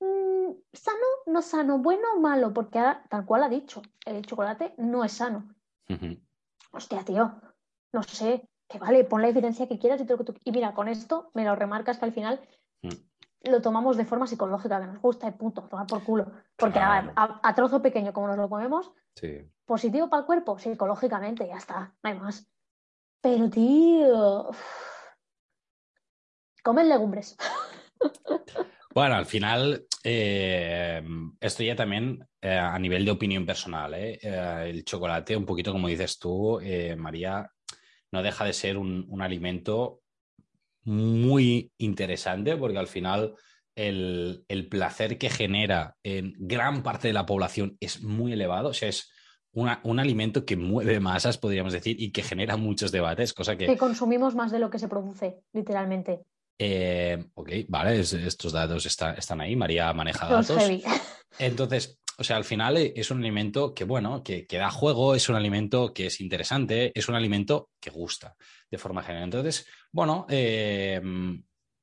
mmm, 0.00 0.52
sano, 0.72 1.06
no 1.26 1.40
sano, 1.42 1.78
bueno 1.78 2.08
o 2.16 2.20
malo, 2.20 2.52
porque 2.52 2.78
ahora, 2.78 3.04
tal 3.08 3.24
cual 3.24 3.44
ha 3.44 3.48
dicho, 3.48 3.82
el 4.04 4.24
chocolate 4.26 4.74
no 4.76 5.02
es 5.04 5.12
sano. 5.12 5.48
Uh 5.88 5.94
-huh. 5.94 6.20
Hostia, 6.72 7.02
tío, 7.04 7.40
no 7.92 8.02
sé, 8.02 8.46
que 8.68 8.78
vale, 8.78 9.04
pon 9.04 9.22
la 9.22 9.28
evidencia 9.28 9.66
que 9.66 9.78
quieras 9.78 10.00
y 10.00 10.04
todo 10.04 10.18
lo 10.18 10.24
que 10.24 10.32
tú... 10.32 10.40
Y 10.44 10.52
mira, 10.52 10.74
con 10.74 10.88
esto 10.88 11.30
me 11.32 11.44
lo 11.44 11.56
remarcas 11.56 11.98
que 11.98 12.04
al 12.04 12.12
final 12.12 12.40
lo 13.42 13.62
tomamos 13.62 13.96
de 13.96 14.04
forma 14.04 14.26
psicológica, 14.26 14.80
que 14.80 14.86
nos 14.86 15.00
gusta 15.00 15.28
y 15.28 15.32
punto, 15.32 15.62
tomar 15.62 15.86
por 15.86 16.02
culo. 16.02 16.32
Porque 16.56 16.78
claro. 16.78 17.12
a, 17.16 17.24
a, 17.24 17.40
a, 17.42 17.54
trozo 17.54 17.82
pequeño, 17.82 18.12
como 18.12 18.28
nos 18.28 18.36
lo 18.36 18.48
comemos, 18.48 18.92
sí. 19.14 19.42
positivo 19.64 20.08
para 20.08 20.20
el 20.20 20.26
cuerpo, 20.26 20.58
psicológicamente, 20.58 21.46
ya 21.46 21.56
está, 21.56 21.94
no 22.02 22.10
hay 22.10 22.18
más. 22.18 22.48
Pero, 23.20 23.50
tío, 23.50 24.50
comen 26.62 26.88
legumbres. 26.88 27.36
Bueno, 28.96 29.16
al 29.16 29.26
final, 29.26 29.86
eh, 30.04 31.02
esto 31.38 31.62
ya 31.62 31.76
también 31.76 32.26
eh, 32.40 32.56
a 32.56 32.78
nivel 32.78 33.04
de 33.04 33.10
opinión 33.10 33.44
personal, 33.44 33.92
¿eh? 33.92 34.18
eh 34.22 34.70
el 34.70 34.86
chocolate, 34.86 35.36
un 35.36 35.44
poquito 35.44 35.70
como 35.70 35.88
dices 35.88 36.18
tú, 36.18 36.58
María, 36.96 37.52
no 38.10 38.22
deja 38.22 38.46
de 38.46 38.54
ser 38.54 38.78
un, 38.78 39.04
un 39.10 39.20
alimento 39.20 40.00
muy 40.86 41.72
interesante 41.78 42.56
porque 42.56 42.78
al 42.78 42.86
final 42.86 43.34
el, 43.74 44.44
el, 44.48 44.68
placer 44.68 45.18
que 45.18 45.28
genera 45.28 45.96
en 46.02 46.34
gran 46.38 46.82
parte 46.82 47.08
de 47.08 47.14
la 47.14 47.26
población 47.26 47.76
es 47.80 48.02
muy 48.02 48.32
elevado, 48.32 48.70
o 48.70 48.74
sea, 48.74 48.88
es 48.88 49.10
una, 49.52 49.80
un 49.84 49.98
alimento 49.98 50.44
que 50.44 50.56
mueve 50.56 51.00
masas, 51.00 51.38
podríamos 51.38 51.72
decir, 51.72 52.00
y 52.00 52.10
que 52.12 52.22
genera 52.22 52.56
muchos 52.56 52.92
debates, 52.92 53.32
cosa 53.32 53.56
que... 53.56 53.66
Que 53.66 53.76
consumimos 53.76 54.34
más 54.34 54.50
de 54.52 54.58
lo 54.58 54.70
que 54.70 54.78
se 54.78 54.88
produce, 54.88 55.40
literalmente. 55.52 56.22
Eh, 56.58 57.22
ok, 57.34 57.50
vale, 57.68 58.00
es, 58.00 58.12
estos 58.12 58.52
datos 58.52 58.86
está, 58.86 59.12
están 59.14 59.40
ahí, 59.40 59.56
María 59.56 59.92
maneja 59.92 60.26
datos. 60.26 60.56
Entonces, 61.38 61.98
o 62.18 62.24
sea, 62.24 62.36
al 62.36 62.44
final 62.44 62.76
es 62.76 63.10
un 63.10 63.18
alimento 63.18 63.74
que, 63.74 63.84
bueno, 63.84 64.22
que, 64.22 64.46
que, 64.46 64.56
da 64.56 64.70
juego, 64.70 65.14
es 65.14 65.28
un 65.28 65.36
alimento 65.36 65.92
que 65.92 66.06
es 66.06 66.20
interesante, 66.20 66.90
es 66.94 67.08
un 67.08 67.14
alimento 67.14 67.70
que 67.78 67.90
gusta 67.90 68.36
de 68.70 68.78
forma 68.78 69.02
general. 69.02 69.24
Entonces, 69.24 69.66
bueno, 69.92 70.26
eh, 70.30 71.00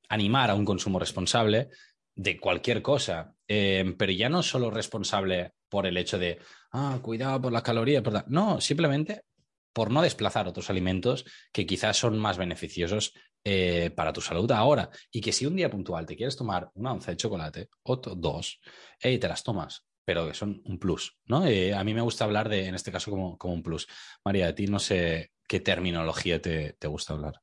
animar 0.10 0.50
a 0.50 0.56
un 0.56 0.66
consumo 0.66 1.00
responsable 1.00 1.70
de 2.16 2.40
cualquier 2.40 2.82
cosa, 2.82 3.36
eh, 3.48 3.96
pero 3.98 4.12
ya 4.12 4.30
no 4.30 4.42
solo 4.42 4.72
responsable 4.72 5.54
por 5.70 5.86
el 5.86 5.98
hecho 5.98 6.18
de, 6.18 6.40
ah, 6.72 7.00
cuidado 7.02 7.42
por 7.42 7.52
las 7.52 7.64
calorías, 7.64 8.04
no, 8.28 8.60
simplemente 8.60 9.26
por 9.72 9.92
no 9.92 10.02
desplazar 10.02 10.48
otros 10.48 10.70
alimentos 10.70 11.26
que 11.52 11.66
quizás 11.66 11.98
son 11.98 12.18
más 12.20 12.38
beneficiosos 12.38 13.14
eh, 13.44 13.92
para 13.96 14.14
tu 14.14 14.22
salud 14.22 14.52
ahora. 14.52 14.90
Y 15.12 15.22
que 15.22 15.32
si 15.32 15.46
un 15.46 15.56
día 15.56 15.70
puntual 15.70 16.06
te 16.06 16.16
quieres 16.16 16.38
tomar 16.38 16.70
una 16.76 16.94
onza 16.94 17.12
de 17.12 17.18
chocolate 17.18 17.70
o 17.84 17.98
dos, 17.98 18.62
hey, 19.00 19.18
te 19.18 19.28
las 19.28 19.44
tomas 19.44 19.84
pero 20.06 20.28
que 20.28 20.34
son 20.34 20.62
un 20.66 20.80
plus, 20.80 21.18
¿no? 21.26 21.46
Eh, 21.46 21.74
a 21.74 21.84
mí 21.84 21.94
me 21.94 22.02
gusta 22.02 22.26
hablar 22.26 22.50
de, 22.50 22.68
en 22.68 22.76
este 22.76 22.92
caso, 22.92 23.12
como, 23.12 23.38
como, 23.38 23.54
un 23.54 23.64
plus. 23.64 23.88
María, 24.24 24.48
a 24.48 24.56
ti 24.56 24.68
no 24.68 24.80
sé 24.80 25.32
qué 25.48 25.60
terminología 25.60 26.42
te, 26.42 26.74
te 26.74 26.88
gusta 26.88 27.14
hablar. 27.14 27.42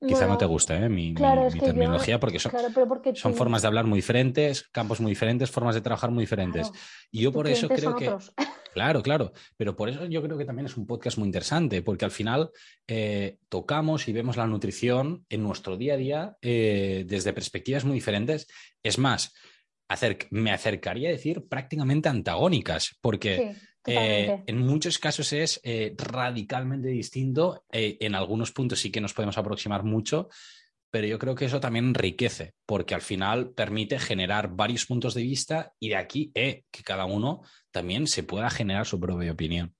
Quizá 0.00 0.20
bueno, 0.20 0.34
no 0.34 0.38
te 0.38 0.44
guste 0.44 0.74
¿eh? 0.74 0.88
mi, 0.88 1.14
claro, 1.14 1.50
mi, 1.50 1.60
terminología, 1.60 2.16
yo, 2.16 2.20
porque 2.20 2.38
son, 2.38 2.50
claro, 2.50 2.68
pero 2.74 2.86
porque 2.86 3.14
son 3.14 3.32
tú... 3.32 3.38
formas 3.38 3.62
de 3.62 3.68
hablar 3.68 3.86
muy 3.86 3.98
diferentes, 3.98 4.68
campos 4.68 5.00
muy 5.00 5.12
diferentes, 5.12 5.50
formas 5.50 5.74
de 5.74 5.80
trabajar 5.80 6.10
muy 6.10 6.24
diferentes. 6.24 6.68
Claro. 6.68 6.84
Y 7.10 7.22
yo 7.22 7.32
por 7.32 7.46
eso 7.48 7.68
creo 7.68 7.96
que... 7.96 8.08
Otros. 8.08 8.32
Claro, 8.74 9.04
claro, 9.04 9.32
pero 9.56 9.76
por 9.76 9.88
eso 9.88 10.04
yo 10.06 10.20
creo 10.20 10.36
que 10.36 10.44
también 10.44 10.66
es 10.66 10.76
un 10.76 10.84
podcast 10.84 11.16
muy 11.16 11.26
interesante, 11.26 11.80
porque 11.80 12.06
al 12.06 12.10
final 12.10 12.50
eh, 12.88 13.38
tocamos 13.48 14.08
y 14.08 14.12
vemos 14.12 14.36
la 14.36 14.48
nutrición 14.48 15.24
en 15.28 15.44
nuestro 15.44 15.76
día 15.76 15.94
a 15.94 15.96
día 15.96 16.36
eh, 16.42 17.04
desde 17.06 17.32
perspectivas 17.32 17.84
muy 17.84 17.94
diferentes. 17.94 18.48
Es 18.82 18.98
más, 18.98 19.32
acer 19.88 20.26
me 20.30 20.52
acercaría 20.52 21.08
a 21.08 21.12
decir 21.12 21.46
prácticamente 21.48 22.08
antagónicas, 22.08 22.96
porque 23.00 23.54
sí, 23.54 23.60
eh, 23.86 24.42
en 24.46 24.58
muchos 24.58 24.98
casos 24.98 25.32
es 25.32 25.60
eh, 25.62 25.94
radicalmente 25.96 26.88
distinto, 26.88 27.64
eh, 27.70 27.98
en 28.00 28.14
algunos 28.14 28.50
puntos 28.52 28.80
sí 28.80 28.90
que 28.90 29.00
nos 29.00 29.12
podemos 29.12 29.36
aproximar 29.36 29.84
mucho, 29.84 30.28
pero 30.90 31.06
yo 31.06 31.18
creo 31.18 31.34
que 31.34 31.44
eso 31.44 31.60
también 31.60 31.86
enriquece, 31.86 32.54
porque 32.66 32.94
al 32.94 33.02
final 33.02 33.50
permite 33.50 33.98
generar 33.98 34.50
varios 34.54 34.86
puntos 34.86 35.14
de 35.14 35.22
vista 35.22 35.72
y 35.78 35.88
de 35.88 35.96
aquí 35.96 36.32
que 36.32 36.82
cada 36.84 37.04
uno 37.04 37.42
también 37.70 38.06
se 38.06 38.22
pueda 38.22 38.48
generar 38.48 38.86
su 38.86 38.98
propia 39.00 39.32
opinión. 39.32 39.74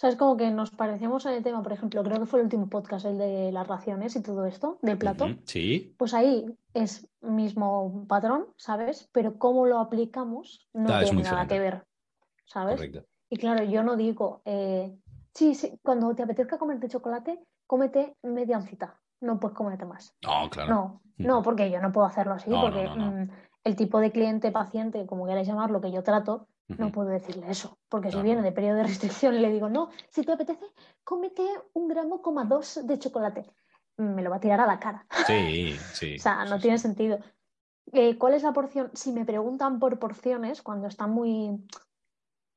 Sea, 0.00 0.08
es 0.08 0.16
como 0.16 0.38
que 0.38 0.50
nos 0.50 0.70
parecemos 0.70 1.26
en 1.26 1.32
el 1.34 1.42
tema, 1.42 1.62
por 1.62 1.72
ejemplo, 1.72 2.02
creo 2.02 2.18
que 2.20 2.24
fue 2.24 2.38
el 2.40 2.44
último 2.46 2.68
podcast, 2.70 3.04
el 3.04 3.18
de 3.18 3.52
las 3.52 3.66
raciones 3.68 4.16
y 4.16 4.22
todo 4.22 4.46
esto, 4.46 4.78
del 4.80 4.96
plato. 4.96 5.24
Uh 5.26 5.28
-huh, 5.28 5.40
sí. 5.44 5.94
Pues 5.98 6.14
ahí 6.14 6.46
es 6.72 7.06
mismo 7.20 8.06
patrón, 8.08 8.46
¿sabes? 8.56 9.10
Pero 9.12 9.36
cómo 9.38 9.66
lo 9.66 9.78
aplicamos 9.78 10.66
no 10.72 10.88
es 11.00 11.10
tiene 11.10 11.22
nada 11.22 11.42
diferente. 11.42 11.54
que 11.54 11.60
ver, 11.60 11.84
¿sabes? 12.46 12.76
Correcto. 12.76 13.04
Y 13.28 13.36
claro, 13.36 13.62
yo 13.64 13.82
no 13.82 13.96
digo, 13.96 14.40
eh, 14.46 14.96
sí, 15.34 15.54
sí, 15.54 15.78
cuando 15.82 16.14
te 16.14 16.22
apetezca 16.22 16.56
comerte 16.56 16.88
chocolate, 16.88 17.38
cómete 17.66 18.16
media 18.22 18.56
oncita. 18.56 18.98
no 19.22 19.38
puedes 19.38 19.54
comerte 19.54 19.84
más. 19.84 20.14
No, 20.24 20.48
claro. 20.48 20.74
No, 20.74 21.00
no, 21.18 21.42
porque 21.42 21.70
yo 21.70 21.78
no 21.82 21.92
puedo 21.92 22.06
hacerlo 22.06 22.32
así, 22.32 22.48
No, 22.48 22.62
porque 22.62 22.84
no, 22.84 22.96
no. 22.96 23.10
mm, 23.12 23.30
el 23.64 23.76
tipo 23.76 24.00
de 24.00 24.10
cliente, 24.12 24.50
paciente, 24.50 25.04
como 25.04 25.26
queráis 25.26 25.46
llamarlo, 25.46 25.78
que 25.82 25.92
yo 25.92 26.02
trato, 26.02 26.46
no 26.78 26.92
puedo 26.92 27.08
decirle 27.08 27.50
eso. 27.50 27.78
Porque 27.88 28.10
si 28.10 28.22
viene 28.22 28.42
de 28.42 28.52
periodo 28.52 28.76
de 28.76 28.84
restricción 28.84 29.34
y 29.34 29.38
le 29.40 29.50
digo, 29.52 29.68
no, 29.68 29.90
si 30.08 30.22
te 30.24 30.32
apetece, 30.32 30.64
cómete 31.04 31.42
un 31.74 31.88
gramo 31.88 32.22
coma 32.22 32.44
dos 32.44 32.80
de 32.84 32.98
chocolate, 32.98 33.50
me 33.96 34.22
lo 34.22 34.30
va 34.30 34.36
a 34.36 34.40
tirar 34.40 34.60
a 34.60 34.66
la 34.66 34.78
cara. 34.78 35.06
Sí, 35.26 35.76
sí. 35.94 36.16
O 36.16 36.22
sea, 36.22 36.44
no 36.44 36.56
sí, 36.56 36.62
tiene 36.62 36.78
sí. 36.78 36.82
sentido. 36.82 37.18
Eh, 37.92 38.16
¿Cuál 38.18 38.34
es 38.34 38.42
la 38.42 38.52
porción? 38.52 38.90
Si 38.94 39.12
me 39.12 39.24
preguntan 39.24 39.78
por 39.80 39.98
porciones, 39.98 40.62
cuando 40.62 40.86
están 40.86 41.10
muy 41.10 41.64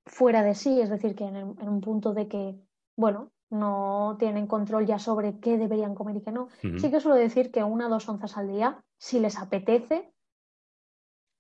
fuera 0.06 0.44
de 0.44 0.54
sí, 0.56 0.80
es 0.82 0.90
decir, 0.90 1.16
que 1.16 1.26
en, 1.26 1.36
el- 1.36 1.56
en 1.60 1.70
un 1.70 1.82
punto 1.82 2.14
de 2.14 2.28
que, 2.28 2.60
bueno, 2.96 3.32
no 3.50 4.16
tienen 4.20 4.48
control 4.48 4.86
ya 4.86 5.00
sobre 5.00 5.40
qué 5.40 5.58
deberían 5.58 5.96
comer 5.96 6.18
y 6.18 6.22
qué 6.22 6.32
no, 6.32 6.50
sí 6.80 6.90
que 6.92 7.00
suelo 7.00 7.16
decir 7.16 7.52
que 7.52 7.64
una 7.64 7.88
o 7.88 7.90
dos 7.90 8.08
onzas 8.10 8.36
al 8.38 8.48
día, 8.48 8.84
si 8.98 9.20
les 9.20 9.38
apetece, 9.38 10.13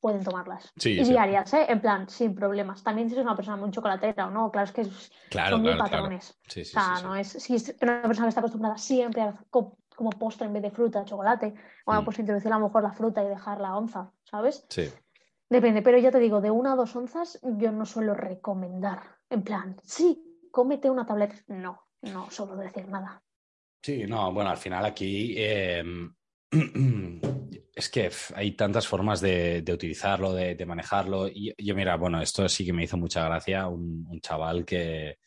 pueden 0.03 0.21
tomarlas. 0.21 0.69
Sí, 0.75 0.99
y 0.99 1.05
sí. 1.05 1.11
diarias, 1.11 1.53
¿eh? 1.53 1.65
En 1.69 1.79
plan, 1.79 2.09
sin 2.09 2.35
problemas. 2.35 2.83
También 2.83 3.07
si 3.09 3.15
es 3.15 3.21
una 3.21 3.37
persona 3.37 3.55
muy 3.55 3.71
chocolatera 3.71 4.27
o 4.27 4.31
no, 4.31 4.51
claro, 4.51 4.65
es 4.65 4.73
que 4.73 4.81
es- 4.81 5.11
Claro, 5.29 5.51
son 5.51 5.61
muy 5.61 5.71
claro, 5.71 5.85
claro. 5.89 6.03
patrones. 6.03 6.37
Sí, 6.45 6.65
sí, 6.65 6.77
O 6.77 6.81
sea, 6.81 6.95
sí, 6.95 7.01
sí. 7.01 7.03
no 7.07 7.15
es, 7.15 7.27
si 7.29 7.55
es 7.55 7.75
una 7.81 8.01
persona 8.01 8.25
que 8.25 8.29
está 8.29 8.41
acostumbrada 8.41 8.77
siempre 8.77 9.21
a 9.21 9.33
co- 9.49 9.77
como 9.95 10.09
postre 10.09 10.45
en 10.47 10.53
vez 10.53 10.61
de 10.63 10.71
fruta, 10.71 11.05
chocolate, 11.05 11.53
bueno, 11.85 12.01
Mm. 12.01 12.05
pues 12.05 12.19
introducir 12.19 12.51
a 12.51 12.57
lo 12.59 12.65
mejor 12.67 12.83
la 12.83 12.91
fruta 12.91 13.23
y 13.23 13.27
dejar 13.29 13.61
la 13.61 13.77
onza, 13.77 14.11
¿sabes? 14.25 14.65
Sí. 14.69 14.91
Depende, 15.49 15.81
pero 15.81 15.97
ya 15.99 16.11
te 16.11 16.19
digo, 16.19 16.41
de 16.41 16.51
una 16.51 16.73
a 16.73 16.75
dos 16.75 16.93
onzas 16.97 17.39
yo 17.41 17.71
no 17.71 17.85
suelo 17.85 18.13
recomendar. 18.13 18.99
En 19.29 19.41
plan, 19.43 19.77
sí, 19.83 20.21
cómete 20.51 20.89
una 20.89 21.05
tableta. 21.05 21.35
No, 21.47 21.87
no 22.01 22.29
suelo 22.29 22.57
decir 22.57 22.87
nada. 22.89 23.23
Sí, 23.81 24.05
no, 24.05 24.33
bueno, 24.33 24.49
al 24.49 24.57
final 24.57 24.83
aquí 24.85 25.35
eh, 25.37 25.83
es 27.75 27.89
que 27.89 28.09
hay 28.36 28.51
tantas 28.53 28.88
formas 28.88 29.19
de, 29.21 29.62
de 29.62 29.73
utilizarlo, 29.73 30.33
de, 30.33 30.55
de 30.55 30.65
manejarlo. 30.65 31.27
Y 31.27 31.53
yo, 31.57 31.75
mira, 31.75 31.95
bueno, 31.97 32.21
esto 32.21 32.47
sí 32.47 32.65
que 32.65 32.73
me 32.73 32.83
hizo 32.83 32.97
mucha 32.97 33.25
gracia. 33.25 33.67
Un, 33.67 34.05
un 34.07 34.21
chaval 34.21 34.63
que, 34.65 35.17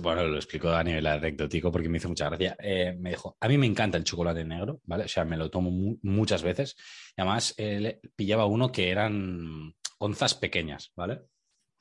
bueno, 0.00 0.24
lo 0.24 0.36
explico 0.36 0.70
a 0.70 0.82
nivel 0.84 1.06
anecdótico 1.06 1.70
porque 1.72 1.88
me 1.88 1.98
hizo 1.98 2.08
mucha 2.08 2.28
gracia. 2.28 2.56
Eh, 2.60 2.96
me 2.98 3.10
dijo, 3.10 3.36
a 3.40 3.48
mí 3.48 3.58
me 3.58 3.66
encanta 3.66 3.96
el 3.98 4.04
chocolate 4.04 4.44
negro, 4.44 4.80
¿vale? 4.84 5.04
O 5.04 5.08
sea, 5.08 5.24
me 5.24 5.36
lo 5.36 5.50
tomo 5.50 5.70
mu- 5.70 5.98
muchas 6.02 6.42
veces. 6.42 6.76
Y 7.16 7.20
además, 7.20 7.54
él 7.56 8.00
pillaba 8.16 8.46
uno 8.46 8.70
que 8.70 8.90
eran 8.90 9.74
onzas 9.98 10.34
pequeñas, 10.34 10.92
¿vale? 10.96 11.22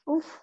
Uf, 0.05 0.37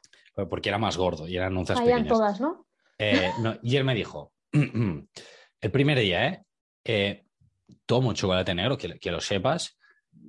Porque 0.48 0.68
era 0.68 0.78
más 0.78 0.96
gordo 0.96 1.26
y 1.28 1.36
eran 1.36 1.56
onzas 1.56 1.78
vayan 1.80 1.98
pequeñas. 1.98 2.18
todas, 2.18 2.40
¿no? 2.40 2.66
Eh, 2.98 3.32
no, 3.40 3.56
y 3.62 3.76
él 3.76 3.84
me 3.84 3.94
dijo, 3.94 4.32
el 4.52 5.70
primer 5.72 5.98
día, 5.98 6.26
¿eh? 6.84 7.23
Tomo 7.86 8.12
chocolate 8.12 8.54
negro, 8.54 8.76
que, 8.78 8.98
que 8.98 9.10
lo 9.10 9.20
sepas. 9.20 9.78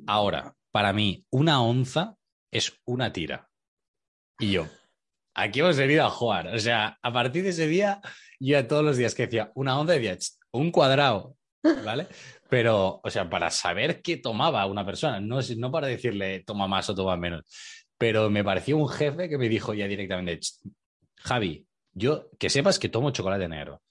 Ahora, 0.07 0.55
para 0.71 0.93
mí, 0.93 1.25
una 1.29 1.61
onza 1.61 2.15
es 2.51 2.79
una 2.85 3.11
tira. 3.11 3.49
Y 4.39 4.51
yo, 4.51 4.67
aquí 5.33 5.59
hemos 5.59 5.77
venido 5.77 6.05
a 6.05 6.09
jugar. 6.09 6.47
O 6.47 6.59
sea, 6.59 6.97
a 7.01 7.13
partir 7.13 7.43
de 7.43 7.49
ese 7.49 7.67
día, 7.67 8.01
yo 8.39 8.57
a 8.57 8.67
todos 8.67 8.83
los 8.83 8.97
días 8.97 9.15
que 9.15 9.23
decía 9.27 9.51
una 9.55 9.79
onza, 9.79 9.93
decía 9.93 10.17
"Ch, 10.17 10.33
un 10.51 10.71
cuadrado, 10.71 11.37
¿vale? 11.83 12.07
Pero, 12.49 13.01
o 13.03 13.09
sea, 13.09 13.29
para 13.29 13.49
saber 13.49 14.01
qué 14.01 14.17
tomaba 14.17 14.65
una 14.65 14.85
persona, 14.85 15.19
no, 15.19 15.39
no 15.57 15.71
para 15.71 15.87
decirle 15.87 16.43
toma 16.45 16.67
más 16.67 16.89
o 16.89 16.95
toma 16.95 17.17
menos. 17.17 17.43
Pero 17.97 18.29
me 18.29 18.43
pareció 18.43 18.77
un 18.77 18.89
jefe 18.89 19.29
que 19.29 19.37
me 19.37 19.49
dijo 19.49 19.73
ya 19.73 19.87
directamente, 19.87 20.39
"Ch, 20.39 20.59
Javi, 21.17 21.65
yo 21.93 22.29
que 22.37 22.49
sepas 22.49 22.77
que 22.77 22.89
tomo 22.89 23.11
chocolate 23.11 23.47
negro. 23.47 23.81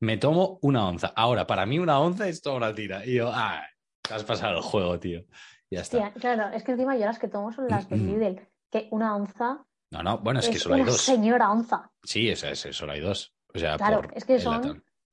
Me 0.00 0.16
tomo 0.16 0.58
una 0.62 0.86
onza. 0.88 1.12
Ahora, 1.16 1.46
para 1.46 1.66
mí 1.66 1.78
una 1.78 2.00
onza 2.00 2.28
es 2.28 2.42
toda 2.42 2.56
una 2.56 2.74
tira. 2.74 3.04
Y 3.06 3.14
yo, 3.14 3.30
ah, 3.32 3.62
te 4.02 4.14
has 4.14 4.24
pasado 4.24 4.56
el 4.58 4.62
juego, 4.62 4.98
tío. 5.00 5.24
Ya 5.70 5.80
está. 5.80 5.98
Tía, 5.98 6.12
claro, 6.12 6.54
es 6.54 6.62
que 6.62 6.72
encima 6.72 6.96
yo 6.96 7.06
las 7.06 7.18
que 7.18 7.28
tomo 7.28 7.52
son 7.52 7.68
las 7.68 7.88
del 7.88 8.06
Lidl, 8.06 8.46
que 8.70 8.88
una 8.90 9.16
onza 9.16 9.64
No, 9.90 10.02
no, 10.02 10.18
bueno, 10.18 10.40
es, 10.40 10.46
es, 10.46 10.52
que 10.52 10.58
solo 10.58 10.74
hay 10.76 10.82
una 10.82 10.90
dos. 10.90 11.00
señora 11.00 11.50
onza. 11.50 11.90
Sí, 12.02 12.28
es, 12.28 12.42
es, 12.44 12.66
es- 12.66 12.76
solo 12.76 12.92
hay 12.92 13.00
dos. 13.00 13.34
O 13.54 13.58
sea, 13.58 13.76
Claro, 13.76 14.02
por 14.02 14.16
es 14.16 14.24
que 14.24 14.38
son- 14.38 14.54
latón. 14.54 14.84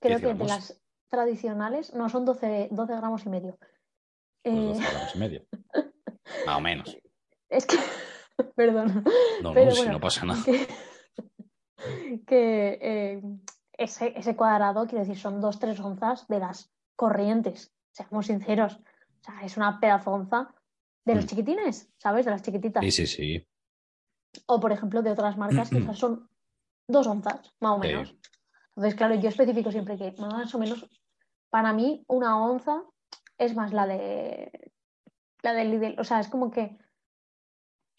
Creo 0.00 0.18
10 0.18 0.20
que 0.20 0.34
de 0.34 0.44
las 0.44 0.82
tradicionales 1.08 1.94
no 1.94 2.08
son 2.08 2.24
12, 2.24 2.68
12 2.70 2.96
gramos 2.96 3.24
y 3.26 3.28
medio. 3.28 3.56
pues 4.42 4.54
Eh, 4.54 4.66
12 4.66 4.80
gramos 4.82 5.14
y 5.14 5.18
medio. 5.18 5.46
Más 6.46 6.56
o 6.56 6.60
menos. 6.60 6.96
es 7.48 7.66
que, 7.66 7.76
perdón, 8.56 9.04
No, 9.42 9.52
Pero 9.54 9.66
no, 9.66 9.70
si 9.72 9.76
bueno, 9.78 9.92
no 9.92 10.00
pasa 10.00 10.24
nada. 10.26 10.42
que, 10.44 10.66
que, 12.26 12.78
eh, 12.82 13.22
ese, 13.78 14.12
ese 14.18 14.36
cuadrado, 14.36 14.86
quiero 14.86 15.04
decir, 15.04 15.18
son 15.18 15.40
dos, 15.40 15.58
tres 15.58 15.78
onzas 15.80 16.26
de 16.28 16.38
las 16.38 16.70
corrientes, 16.96 17.72
seamos 17.92 18.26
sinceros. 18.26 18.76
O 18.76 19.24
sea, 19.24 19.42
es 19.42 19.56
una 19.56 19.80
pedazo 19.80 20.12
onza 20.12 20.54
de 21.04 21.14
los 21.14 21.24
Mm. 21.24 21.28
chiquitines, 21.28 21.88
¿sabes? 21.98 22.24
De 22.24 22.30
las 22.30 22.42
chiquititas. 22.42 22.82
Sí, 22.84 22.90
sí, 22.90 23.06
sí. 23.06 23.46
O, 24.46 24.60
por 24.60 24.72
ejemplo, 24.72 25.02
de 25.02 25.10
otras 25.10 25.36
marcas 25.36 25.70
que 25.70 25.78
esas 25.78 25.98
son 25.98 26.28
dos 26.88 27.06
onzas, 27.06 27.54
más 27.60 27.72
o 27.78 27.82
Sí. 27.82 27.88
menos. 27.88 28.14
Entonces, 28.70 28.94
claro, 28.94 29.14
yo 29.14 29.28
especifico 29.28 29.70
siempre 29.72 29.96
que 29.96 30.12
más 30.20 30.54
o 30.54 30.58
menos, 30.58 30.86
para 31.50 31.72
mí, 31.72 32.04
una 32.08 32.38
onza 32.44 32.82
es 33.38 33.54
más 33.54 33.72
la 33.72 33.86
de 33.86 34.72
la 35.42 35.52
del 35.54 35.70
Lidl. 35.70 35.98
O 36.00 36.04
sea, 36.04 36.20
es 36.20 36.28
como 36.28 36.50
que, 36.50 36.76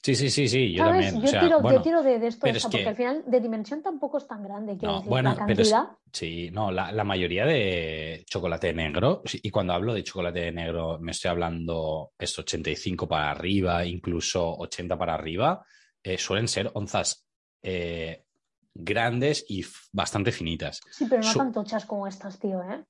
Sí, 0.07 0.15
sí, 0.15 0.29
sí, 0.29 0.47
sí, 0.47 0.71
yo 0.73 0.85
¿sabes? 0.85 1.11
también. 1.11 1.21
Yo, 1.21 1.27
o 1.27 1.31
sea, 1.31 1.41
tiro, 1.41 1.59
bueno, 1.59 1.79
yo 1.79 1.83
tiro 1.83 2.01
de, 2.03 2.17
de 2.19 2.27
esto, 2.27 2.45
que- 2.45 2.59
porque 2.61 2.87
al 2.87 2.95
final 2.95 3.23
de 3.27 3.41
dimensión 3.41 3.83
tampoco 3.83 4.19
es 4.19 4.25
tan 4.27 4.41
grande, 4.41 4.77
No, 4.81 4.95
decir, 4.99 5.09
bueno, 5.09 5.31
la 5.35 5.45
pero 5.45 5.61
es- 5.61 5.69
cantidad. 5.71 5.97
Sí, 6.13 6.49
no, 6.53 6.71
la, 6.71 6.93
la 6.93 7.03
mayoría 7.03 7.45
de 7.45 8.23
chocolate 8.25 8.73
negro, 8.73 9.21
y 9.25 9.49
cuando 9.51 9.73
hablo 9.73 9.93
de 9.93 10.05
chocolate 10.05 10.49
negro 10.53 10.97
me 10.99 11.11
estoy 11.11 11.29
hablando 11.29 12.11
es 12.17 12.39
85 12.39 13.05
para 13.05 13.31
arriba, 13.31 13.83
incluso 13.85 14.49
80 14.57 14.97
para 14.97 15.13
arriba, 15.15 15.65
eh, 16.01 16.17
suelen 16.17 16.47
ser 16.47 16.71
onzas 16.73 17.27
eh, 17.61 18.23
grandes 18.73 19.45
y 19.49 19.65
bastante 19.91 20.31
finitas. 20.31 20.79
Sí, 20.89 21.05
pero 21.09 21.21
no 21.21 21.31
Su- 21.33 21.39
tan 21.39 21.51
tochas 21.51 21.85
como 21.85 22.07
estas, 22.07 22.39
tío, 22.39 22.63
¿eh? 22.63 22.85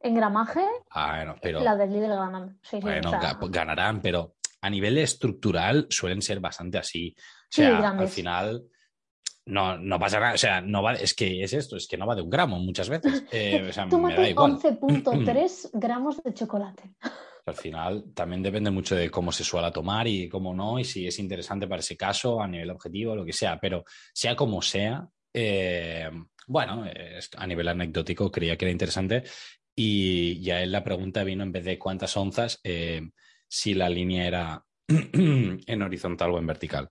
En 0.00 0.14
gramaje, 0.14 0.60
Ah, 0.90 1.16
bueno, 1.16 1.36
pero 1.42 1.60
la 1.60 1.74
del 1.74 1.92
Lidl 1.92 2.10
ganan. 2.14 2.58
Sí, 2.62 2.76
sí, 2.76 2.80
bueno, 2.80 3.08
o 3.08 3.10
sea, 3.10 3.20
ga- 3.38 3.50
ganarán, 3.50 4.00
pero 4.00 4.35
a 4.66 4.70
nivel 4.70 4.98
estructural 4.98 5.86
suelen 5.90 6.22
ser 6.22 6.40
bastante 6.40 6.78
así. 6.78 7.14
O 7.18 7.22
Sí, 7.50 7.62
sea, 7.62 7.76
al 7.76 7.82
grandes. 7.82 8.12
final 8.14 8.62
no, 9.46 9.78
no 9.78 9.98
pasa 9.98 10.18
nada, 10.18 10.34
o 10.34 10.38
sea, 10.38 10.60
no 10.60 10.82
va, 10.82 10.94
es 10.94 11.14
que 11.14 11.42
es 11.42 11.52
esto, 11.52 11.76
es 11.76 11.86
que 11.86 11.96
no 11.96 12.06
va 12.06 12.14
de 12.16 12.22
un 12.22 12.30
gramo 12.30 12.58
muchas 12.58 12.88
veces. 12.88 13.24
Eh, 13.32 13.66
o 13.68 13.72
sea, 13.72 13.88
Tómate 13.88 14.30
igual. 14.30 14.52
11.3 14.58 15.70
gramos 15.74 16.22
de 16.22 16.34
chocolate. 16.34 16.94
Al 17.46 17.54
final 17.54 18.04
también 18.12 18.42
depende 18.42 18.72
mucho 18.72 18.96
de 18.96 19.08
cómo 19.08 19.30
se 19.30 19.44
suele 19.44 19.70
tomar 19.70 20.08
y 20.08 20.28
cómo 20.28 20.52
no, 20.52 20.80
y 20.80 20.84
si 20.84 21.06
es 21.06 21.18
interesante 21.20 21.68
para 21.68 21.78
ese 21.78 21.96
caso 21.96 22.40
a 22.42 22.48
nivel 22.48 22.70
objetivo, 22.70 23.14
lo 23.14 23.24
que 23.24 23.32
sea, 23.32 23.60
pero 23.60 23.84
sea 24.12 24.34
como 24.34 24.60
sea, 24.62 25.06
eh, 25.32 26.10
bueno, 26.48 26.84
es- 26.86 27.30
a 27.36 27.46
nivel 27.46 27.68
anecdótico 27.68 28.32
creía 28.32 28.56
que 28.56 28.64
era 28.64 28.72
interesante 28.72 29.22
y 29.76 30.40
ya 30.40 30.60
en 30.62 30.72
la 30.72 30.82
pregunta 30.82 31.22
vino 31.22 31.44
en 31.44 31.52
vez 31.52 31.64
de 31.64 31.78
cuántas 31.78 32.16
onzas, 32.16 32.58
eh, 32.64 33.10
si 33.56 33.72
la 33.72 33.88
línea 33.88 34.26
era 34.26 34.64
en 34.88 35.82
horizontal 35.82 36.30
o 36.30 36.38
en 36.38 36.46
vertical. 36.46 36.88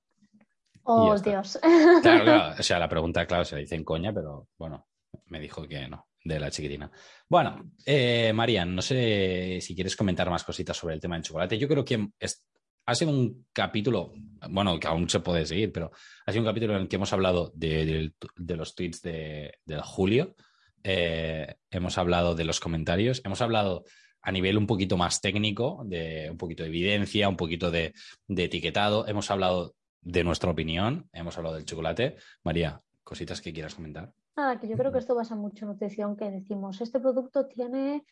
Oh. 0.83 1.15
Dios. 1.19 1.59
Claro, 2.01 2.23
claro, 2.23 2.55
o 2.59 2.63
sea, 2.63 2.79
la 2.79 2.89
pregunta, 2.89 3.25
claro, 3.27 3.45
se 3.45 3.55
la 3.55 3.61
hice 3.61 3.75
en 3.75 3.83
coña, 3.83 4.11
pero 4.11 4.47
bueno, 4.57 4.87
me 5.27 5.39
dijo 5.39 5.67
que 5.67 5.87
no, 5.87 6.07
de 6.23 6.39
la 6.39 6.49
chiquitina. 6.49 6.91
Bueno, 7.29 7.71
eh, 7.85 8.33
Marian, 8.33 8.73
no 8.73 8.81
sé 8.81 9.59
si 9.61 9.75
quieres 9.75 9.95
comentar 9.95 10.27
más 10.29 10.43
cositas 10.43 10.75
sobre 10.75 10.95
el 10.95 10.99
tema 11.01 11.15
del 11.15 11.23
chocolate. 11.23 11.57
Yo 11.57 11.67
creo 11.67 11.85
que 11.85 12.07
es- 12.19 12.47
ha 12.87 12.95
sido 12.95 13.11
un 13.11 13.47
capítulo, 13.53 14.13
bueno, 14.49 14.79
que 14.79 14.87
aún 14.87 15.07
se 15.09 15.19
puede 15.19 15.45
seguir, 15.45 15.71
pero 15.71 15.91
ha 16.25 16.31
sido 16.31 16.41
un 16.43 16.49
capítulo 16.49 16.75
en 16.75 16.81
el 16.83 16.87
que 16.87 16.95
hemos 16.97 17.13
hablado 17.13 17.51
de, 17.55 18.11
los 18.37 18.75
tweets 18.75 19.01
de, 19.01 19.53
Julio, 19.83 20.35
eh, 20.83 21.55
hemos 21.71 21.97
hablado 21.97 22.35
de 22.35 22.45
los 22.45 22.59
comentarios, 22.59 23.21
hemos 23.23 23.41
hablado 23.41 23.85
a 24.25 24.31
nivel 24.31 24.57
un 24.57 24.65
poquito 24.65 24.97
más 24.97 25.21
técnico, 25.21 25.83
de 25.85 26.29
un 26.31 26.37
poquito 26.37 26.63
de 26.63 26.69
evidencia, 26.69 27.29
un 27.29 27.37
poquito 27.37 27.69
de, 27.69 27.93
de 28.27 28.43
etiquetado, 28.43 29.07
hemos 29.07 29.29
hablado 29.29 29.75
de 30.01 30.23
nuestra 30.23 30.49
opinión, 30.49 31.07
hemos 31.13 31.37
hablado 31.37 31.55
del 31.55 31.65
chocolate. 31.65 32.17
María, 32.43 32.81
cositas 33.03 33.39
que 33.39 33.53
quieras 33.53 33.75
comentar. 33.75 34.11
Nada, 34.35 34.59
que 34.59 34.67
yo 34.67 34.75
creo 34.77 34.91
que 34.91 34.97
esto 34.97 35.13
basa 35.13 35.35
mucho 35.35 35.65
en 35.65 35.71
nutrición 35.71 36.17
que 36.17 36.31
decimos, 36.31 36.81
este 36.81 36.99
producto 36.99 37.45
tiene 37.45 38.03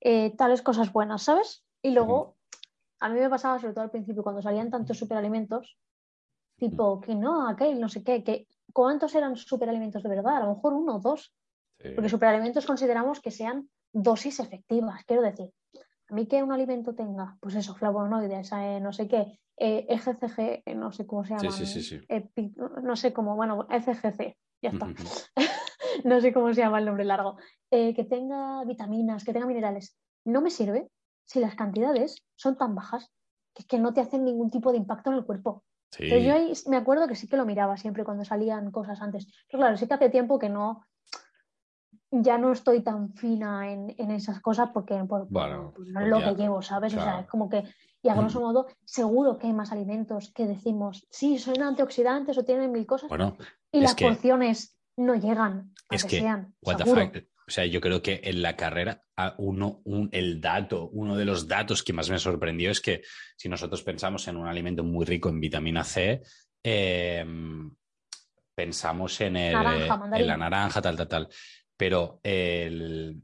eh, 0.00 0.34
tales 0.36 0.60
cosas 0.60 0.92
buenas, 0.92 1.22
¿sabes? 1.22 1.64
Y 1.80 1.90
luego, 1.90 2.36
a 2.98 3.08
mí 3.08 3.20
me 3.20 3.30
pasaba, 3.30 3.60
sobre 3.60 3.72
todo 3.72 3.84
al 3.84 3.90
principio, 3.92 4.24
cuando 4.24 4.42
salían 4.42 4.70
tantos 4.70 4.98
superalimentos, 4.98 5.78
tipo 6.56 7.00
quinoa, 7.00 7.52
aquel, 7.52 7.78
no 7.80 7.88
sé 7.88 8.02
qué, 8.02 8.24
que 8.24 8.48
¿cuántos 8.72 9.14
eran 9.14 9.36
superalimentos 9.36 10.02
de 10.02 10.08
verdad? 10.08 10.38
A 10.38 10.40
lo 10.40 10.54
mejor 10.54 10.74
uno 10.74 10.96
o 10.96 10.98
dos. 11.00 11.32
Porque 11.94 12.10
superalimentos 12.10 12.66
consideramos 12.66 13.20
que 13.20 13.30
sean 13.30 13.70
dosis 13.90 14.38
efectivas. 14.40 15.02
Quiero 15.06 15.22
decir, 15.22 15.50
a 16.10 16.14
mí 16.14 16.26
que 16.26 16.42
un 16.42 16.52
alimento 16.52 16.94
tenga, 16.94 17.36
pues 17.40 17.54
eso, 17.54 17.74
flavonoides, 17.74 18.52
eh, 18.52 18.80
no 18.80 18.92
sé 18.92 19.06
qué, 19.06 19.38
eh, 19.56 19.86
EGCG, 19.88 20.62
eh, 20.64 20.74
no 20.74 20.90
sé 20.92 21.06
cómo 21.06 21.24
se 21.24 21.34
llama, 21.34 21.50
sí, 21.52 21.66
sí, 21.66 21.82
sí. 21.82 22.00
no 22.82 22.96
sé 22.96 23.12
cómo, 23.12 23.36
bueno, 23.36 23.66
ECGC, 23.70 24.36
ya 24.62 24.70
está. 24.70 24.88
No 26.04 26.20
sé 26.20 26.32
cómo 26.32 26.54
se 26.54 26.60
llama 26.60 26.78
el 26.78 26.86
nombre 26.86 27.04
largo, 27.04 27.36
eh, 27.70 27.92
que 27.94 28.04
tenga 28.04 28.64
vitaminas, 28.64 29.24
que 29.24 29.32
tenga 29.32 29.46
minerales. 29.46 29.98
No 30.24 30.40
me 30.40 30.48
sirve 30.48 30.88
si 31.26 31.40
las 31.40 31.56
cantidades 31.56 32.24
son 32.36 32.56
tan 32.56 32.74
bajas 32.74 33.10
que, 33.54 33.64
que 33.64 33.78
no 33.78 33.92
te 33.92 34.00
hacen 34.00 34.24
ningún 34.24 34.50
tipo 34.50 34.70
de 34.70 34.78
impacto 34.78 35.10
en 35.10 35.16
el 35.16 35.26
cuerpo. 35.26 35.64
Pero 35.98 36.18
yo 36.18 36.34
ahí 36.34 36.52
me 36.68 36.76
acuerdo 36.76 37.08
que 37.08 37.16
sí 37.16 37.26
que 37.26 37.36
lo 37.36 37.44
miraba 37.44 37.76
siempre 37.76 38.04
cuando 38.04 38.24
salían 38.24 38.70
cosas 38.70 39.02
antes. 39.02 39.26
Pero 39.48 39.60
claro, 39.60 39.76
sí 39.76 39.88
que 39.88 39.94
hace 39.94 40.08
tiempo 40.08 40.38
que 40.38 40.48
no, 40.48 40.86
ya 42.10 42.38
no 42.38 42.52
estoy 42.52 42.82
tan 42.82 43.12
fina 43.14 43.70
en, 43.70 44.10
esas 44.10 44.40
cosas 44.40 44.70
porque 44.74 44.94
por, 45.08 45.30
no 45.30 45.72
es 46.00 46.08
lo 46.08 46.18
que 46.18 46.34
llevo, 46.34 46.60
¿sabes? 46.60 46.94
O 46.94 47.00
sea, 47.00 47.20
es 47.20 47.26
como 47.26 47.48
que, 47.48 47.64
y 48.02 48.08
a 48.08 48.14
grosso 48.14 48.40
modo, 48.40 48.66
seguro 48.84 49.38
que 49.38 49.46
hay 49.46 49.52
más 49.52 49.72
alimentos 49.72 50.32
que 50.34 50.46
decimos, 50.46 51.06
sí, 51.10 51.38
son 51.38 51.62
antioxidantes 51.62 52.36
o 52.36 52.44
tienen 52.44 52.72
mil 52.72 52.86
cosas, 52.86 53.10
y 53.70 53.80
las 53.80 53.94
porciones 53.94 54.76
no 54.96 55.14
llegan 55.14 55.72
a 55.88 55.94
es 55.94 56.04
que, 56.04 56.20
sean. 56.20 56.54
O 56.62 57.52
sea, 57.52 57.66
yo 57.66 57.80
creo 57.80 58.00
que 58.00 58.20
en 58.24 58.42
la 58.42 58.54
carrera, 58.56 59.02
uno, 59.38 59.80
un, 59.84 60.08
el 60.12 60.40
dato, 60.40 60.88
uno 60.92 61.16
de 61.16 61.24
los 61.24 61.48
datos 61.48 61.82
que 61.82 61.92
más 61.92 62.08
me 62.08 62.18
sorprendió 62.18 62.70
es 62.70 62.80
que 62.80 63.02
si 63.36 63.48
nosotros 63.48 63.82
pensamos 63.82 64.26
en 64.28 64.36
un 64.36 64.46
alimento 64.46 64.84
muy 64.84 65.04
rico 65.04 65.28
en 65.28 65.40
vitamina 65.40 65.82
C, 65.82 66.22
em, 66.62 67.70
pensamos 68.54 69.20
en, 69.20 69.36
el, 69.36 69.56
en 69.56 70.26
la 70.26 70.36
naranja, 70.36 70.80
tal, 70.80 70.96
tal, 70.96 71.08
tal 71.08 71.28
pero 71.80 72.20
el 72.24 73.22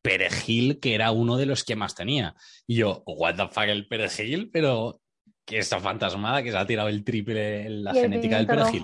perejil, 0.00 0.78
que 0.78 0.94
era 0.94 1.10
uno 1.10 1.36
de 1.36 1.44
los 1.44 1.64
que 1.64 1.74
más 1.74 1.96
tenía. 1.96 2.36
Y 2.64 2.76
yo, 2.76 3.02
what 3.04 3.34
the 3.34 3.48
fuck, 3.48 3.64
el 3.64 3.88
perejil, 3.88 4.48
pero 4.52 5.00
que 5.44 5.58
esta 5.58 5.80
fantasmada 5.80 6.40
que 6.44 6.52
se 6.52 6.56
ha 6.56 6.64
tirado 6.64 6.88
el 6.88 7.02
triple 7.02 7.66
en 7.66 7.82
la 7.82 7.92
genética 7.92 8.36
del 8.36 8.46
perejil. 8.46 8.82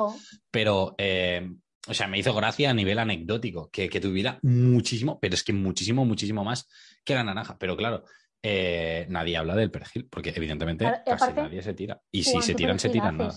Pero, 0.50 0.96
eh, 0.98 1.48
o 1.86 1.94
sea, 1.94 2.08
me 2.08 2.18
hizo 2.18 2.34
gracia 2.34 2.70
a 2.70 2.74
nivel 2.74 2.98
anecdótico 2.98 3.70
que, 3.70 3.88
tuviera 4.00 4.40
muchísimo, 4.42 5.20
pero 5.20 5.34
es 5.34 5.44
que 5.44 5.52
muchísimo, 5.52 6.04
muchísimo 6.04 6.42
más 6.42 6.68
que 7.04 7.14
la 7.14 7.22
naranja. 7.22 7.56
Pero 7.60 7.76
claro, 7.76 8.02
eh, 8.42 9.06
nadie 9.08 9.36
habla 9.36 9.54
del 9.54 9.70
perejil, 9.70 10.08
porque 10.10 10.32
evidentemente 10.34 10.84
casi 11.04 11.32
nadie 11.32 11.62
se 11.62 11.74
tira. 11.74 12.02
Y 12.10 12.24
si 12.24 12.42
se 12.42 12.56
tiran, 12.56 12.80
se 12.80 12.88
tiran 12.88 13.18
nada. 13.18 13.36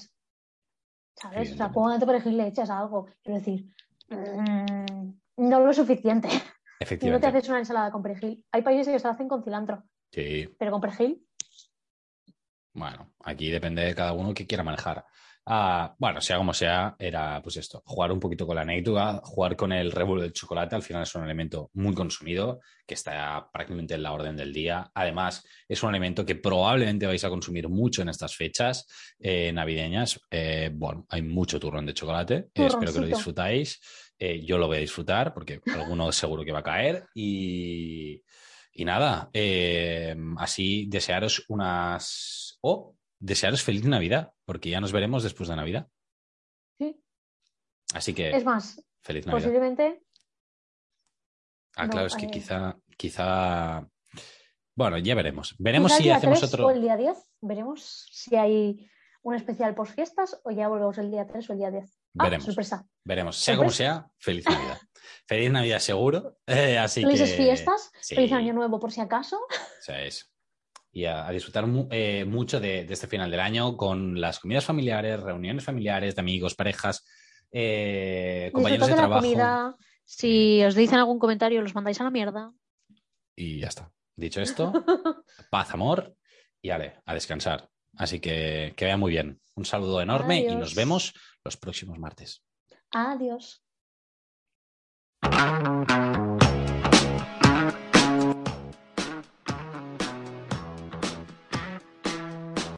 ¿Sabes? 1.14 1.52
O 1.52 1.58
sea, 1.58 1.70
cuando 1.70 2.08
perejil 2.08 2.38
le 2.38 2.48
echas 2.48 2.72
algo. 2.72 3.06
Quiero 3.22 3.38
decir, 3.38 3.68
mm, 4.10 5.20
no 5.40 5.60
lo 5.62 5.74
suficiente. 5.74 6.30
Y 7.02 7.10
no 7.10 7.20
te 7.20 7.28
haces 7.28 7.50
una 7.50 7.60
ensalada 7.60 7.92
con 7.92 8.02
perejil. 8.02 8.46
Hay 8.52 8.62
países 8.62 8.88
que 8.88 9.00
se 9.00 9.08
la 9.08 9.14
hacen 9.14 9.28
con 9.28 9.44
cilantro. 9.44 9.84
Sí. 10.12 10.56
Pero 10.58 10.72
con 10.72 10.82
perejil. 10.82 11.26
Bueno, 12.74 13.14
aquí 13.24 13.50
depende 13.50 13.84
de 13.84 13.96
cada 13.96 14.14
uno 14.14 14.34
que 14.34 14.48
quiera 14.48 14.64
manejar. 14.64 15.06
Ah, 15.52 15.95
bueno, 15.97 16.22
sea 16.22 16.38
como 16.38 16.54
sea, 16.54 16.95
era 17.00 17.41
pues 17.41 17.58
esto, 17.58 17.82
jugar 17.84 18.12
un 18.12 18.20
poquito 18.20 18.45
con 18.45 18.56
la 18.56 18.62
anécdota, 18.62 19.20
jugar 19.24 19.56
con 19.56 19.72
el 19.72 19.91
revuelo 19.91 20.22
del 20.22 20.32
chocolate, 20.32 20.76
al 20.76 20.84
final 20.84 21.02
es 21.02 21.16
un 21.16 21.24
elemento 21.24 21.72
muy 21.74 21.95
consumido, 21.95 22.60
que 22.86 22.93
está 22.93 23.50
prácticamente 23.52 23.95
en 23.95 24.04
la 24.04 24.14
orden 24.14 24.36
del 24.36 24.54
día. 24.54 24.91
Además, 24.93 25.43
es 25.68 25.82
un 25.82 25.89
elemento 25.89 26.24
que 26.24 26.36
probablemente 26.36 27.08
vais 27.08 27.24
a 27.24 27.30
consumir 27.30 27.68
mucho 27.68 28.04
en 28.04 28.10
estas 28.10 28.36
fechas 28.36 28.86
eh, 29.18 29.52
navideñas. 29.52 30.20
Eh, 30.30 30.70
bueno, 30.72 31.08
hay 31.10 31.24
mucho 31.24 31.60
turrón 31.60 31.88
de 31.88 31.95
chocolate, 31.95 32.50
espero 32.54 32.93
que 32.93 33.00
lo 33.00 33.08
disfrutáis. 33.08 33.82
Eh, 34.20 34.45
yo 34.45 34.60
lo 34.60 34.68
voy 34.68 34.78
a 34.78 34.82
disfrutar 34.82 35.34
porque 35.34 35.62
alguno 35.74 36.12
seguro 36.12 36.45
que 36.45 36.52
va 36.52 36.60
a 36.60 36.64
caer 36.64 37.06
y, 37.16 38.22
nada, 38.76 39.32
eh, 39.34 40.16
así 40.38 40.86
desearos 40.88 41.43
unas... 41.47 42.60
o 42.62 42.95
desearos 43.18 43.64
feliz 43.64 43.84
Navidad, 43.84 44.32
porque 44.50 44.72
ya 44.72 44.82
nos 44.82 44.91
veremos 44.91 45.22
después 45.22 45.47
de 45.47 45.56
Navidad. 45.56 45.88
Sí. 46.80 47.00
Así 47.93 48.16
que... 48.16 48.32
Es 48.32 48.43
más, 48.43 48.84
feliz 49.00 49.28
Navidad. 49.28 49.43
posiblemente... 49.43 50.02
Ah, 51.76 51.88
claro, 51.88 52.08
es 52.08 52.16
que 52.16 52.26
eh, 52.26 52.32
quizá, 52.32 52.76
quizá... 52.97 53.88
Bueno, 54.76 54.97
ya 54.97 55.14
veremos. 55.14 55.54
Veremos 55.60 55.91
si 55.91 56.10
hacemos 56.10 56.41
otro... 56.41 56.66
O 56.66 56.72
el 56.72 56.82
día 56.82 56.97
10, 56.97 57.16
veremos 57.41 58.10
si 58.12 58.38
hay 58.38 58.89
un 59.22 59.36
especial 59.36 59.76
post 59.76 59.93
fiestas 59.93 60.41
o 60.43 60.50
ya 60.50 60.68
volvemos 60.68 60.97
el 60.97 61.12
día 61.12 61.28
3 61.28 61.47
o 61.47 61.54
el 61.54 61.60
día 61.60 61.70
10. 61.70 62.00
Ah, 62.18 62.24
veremos. 62.24 62.45
sorpresa. 62.45 62.88
Veremos. 63.06 63.38
Sea 63.38 63.56
como 63.56 63.70
sea, 63.70 64.10
feliz 64.18 64.45
Navidad. 64.47 64.80
feliz 65.28 65.52
Navidad 65.52 65.80
seguro. 65.80 66.39
Eh, 66.47 66.80
así 66.80 67.04
Felices 67.04 67.36
fiestas. 67.36 67.91
Feliz 68.02 68.32
Año 68.32 68.54
Nuevo 68.54 68.80
por 68.80 68.91
si 68.91 69.00
acaso. 69.00 69.39
Eso 69.80 69.93
es. 69.93 70.34
Y 70.92 71.06
a, 71.06 71.30
disfrutar 71.30 71.66
eh, 71.92 72.26
mucho 72.26 72.60
de, 72.60 72.88
este 72.90 73.08
final 73.08 73.30
del 73.30 73.40
año 73.40 73.78
con 73.78 74.20
las 74.20 74.40
comidas 74.40 74.66
familiares, 74.66 75.20
reuniones 75.22 75.64
familiares, 75.64 76.16
de 76.16 76.22
amigos, 76.22 76.56
parejas, 76.56 77.06
eh, 77.52 78.50
compañeros 78.54 78.88
de, 78.88 78.96
trabajo. 78.96 79.22
comida. 79.22 79.76
Si 80.06 80.64
os 80.64 80.74
dicen 80.74 80.98
algún 80.98 81.20
comentario, 81.20 81.62
los 81.62 81.76
mandáis 81.76 82.02
a 82.02 82.04
la 82.04 82.10
mierda. 82.10 82.52
Y 83.36 83.60
ya 83.60 83.68
está. 83.68 83.92
Dicho 84.16 84.42
esto, 84.42 84.74
paz, 85.52 85.74
amor 85.74 86.16
y 86.62 86.72
ale, 86.72 87.02
a 87.06 87.14
descansar. 87.14 87.70
Así 87.96 88.20
que 88.20 88.74
que 88.76 88.86
vaya 88.86 88.98
muy 88.98 89.12
bien. 89.12 89.40
Un 89.56 89.66
saludo 89.66 90.02
enorme 90.02 90.40
y 90.42 90.56
nos 90.56 90.76
vemos 90.76 91.14
los 91.44 91.58
próximos 91.58 92.00
martes. 92.00 92.44
Adiós. 92.92 93.64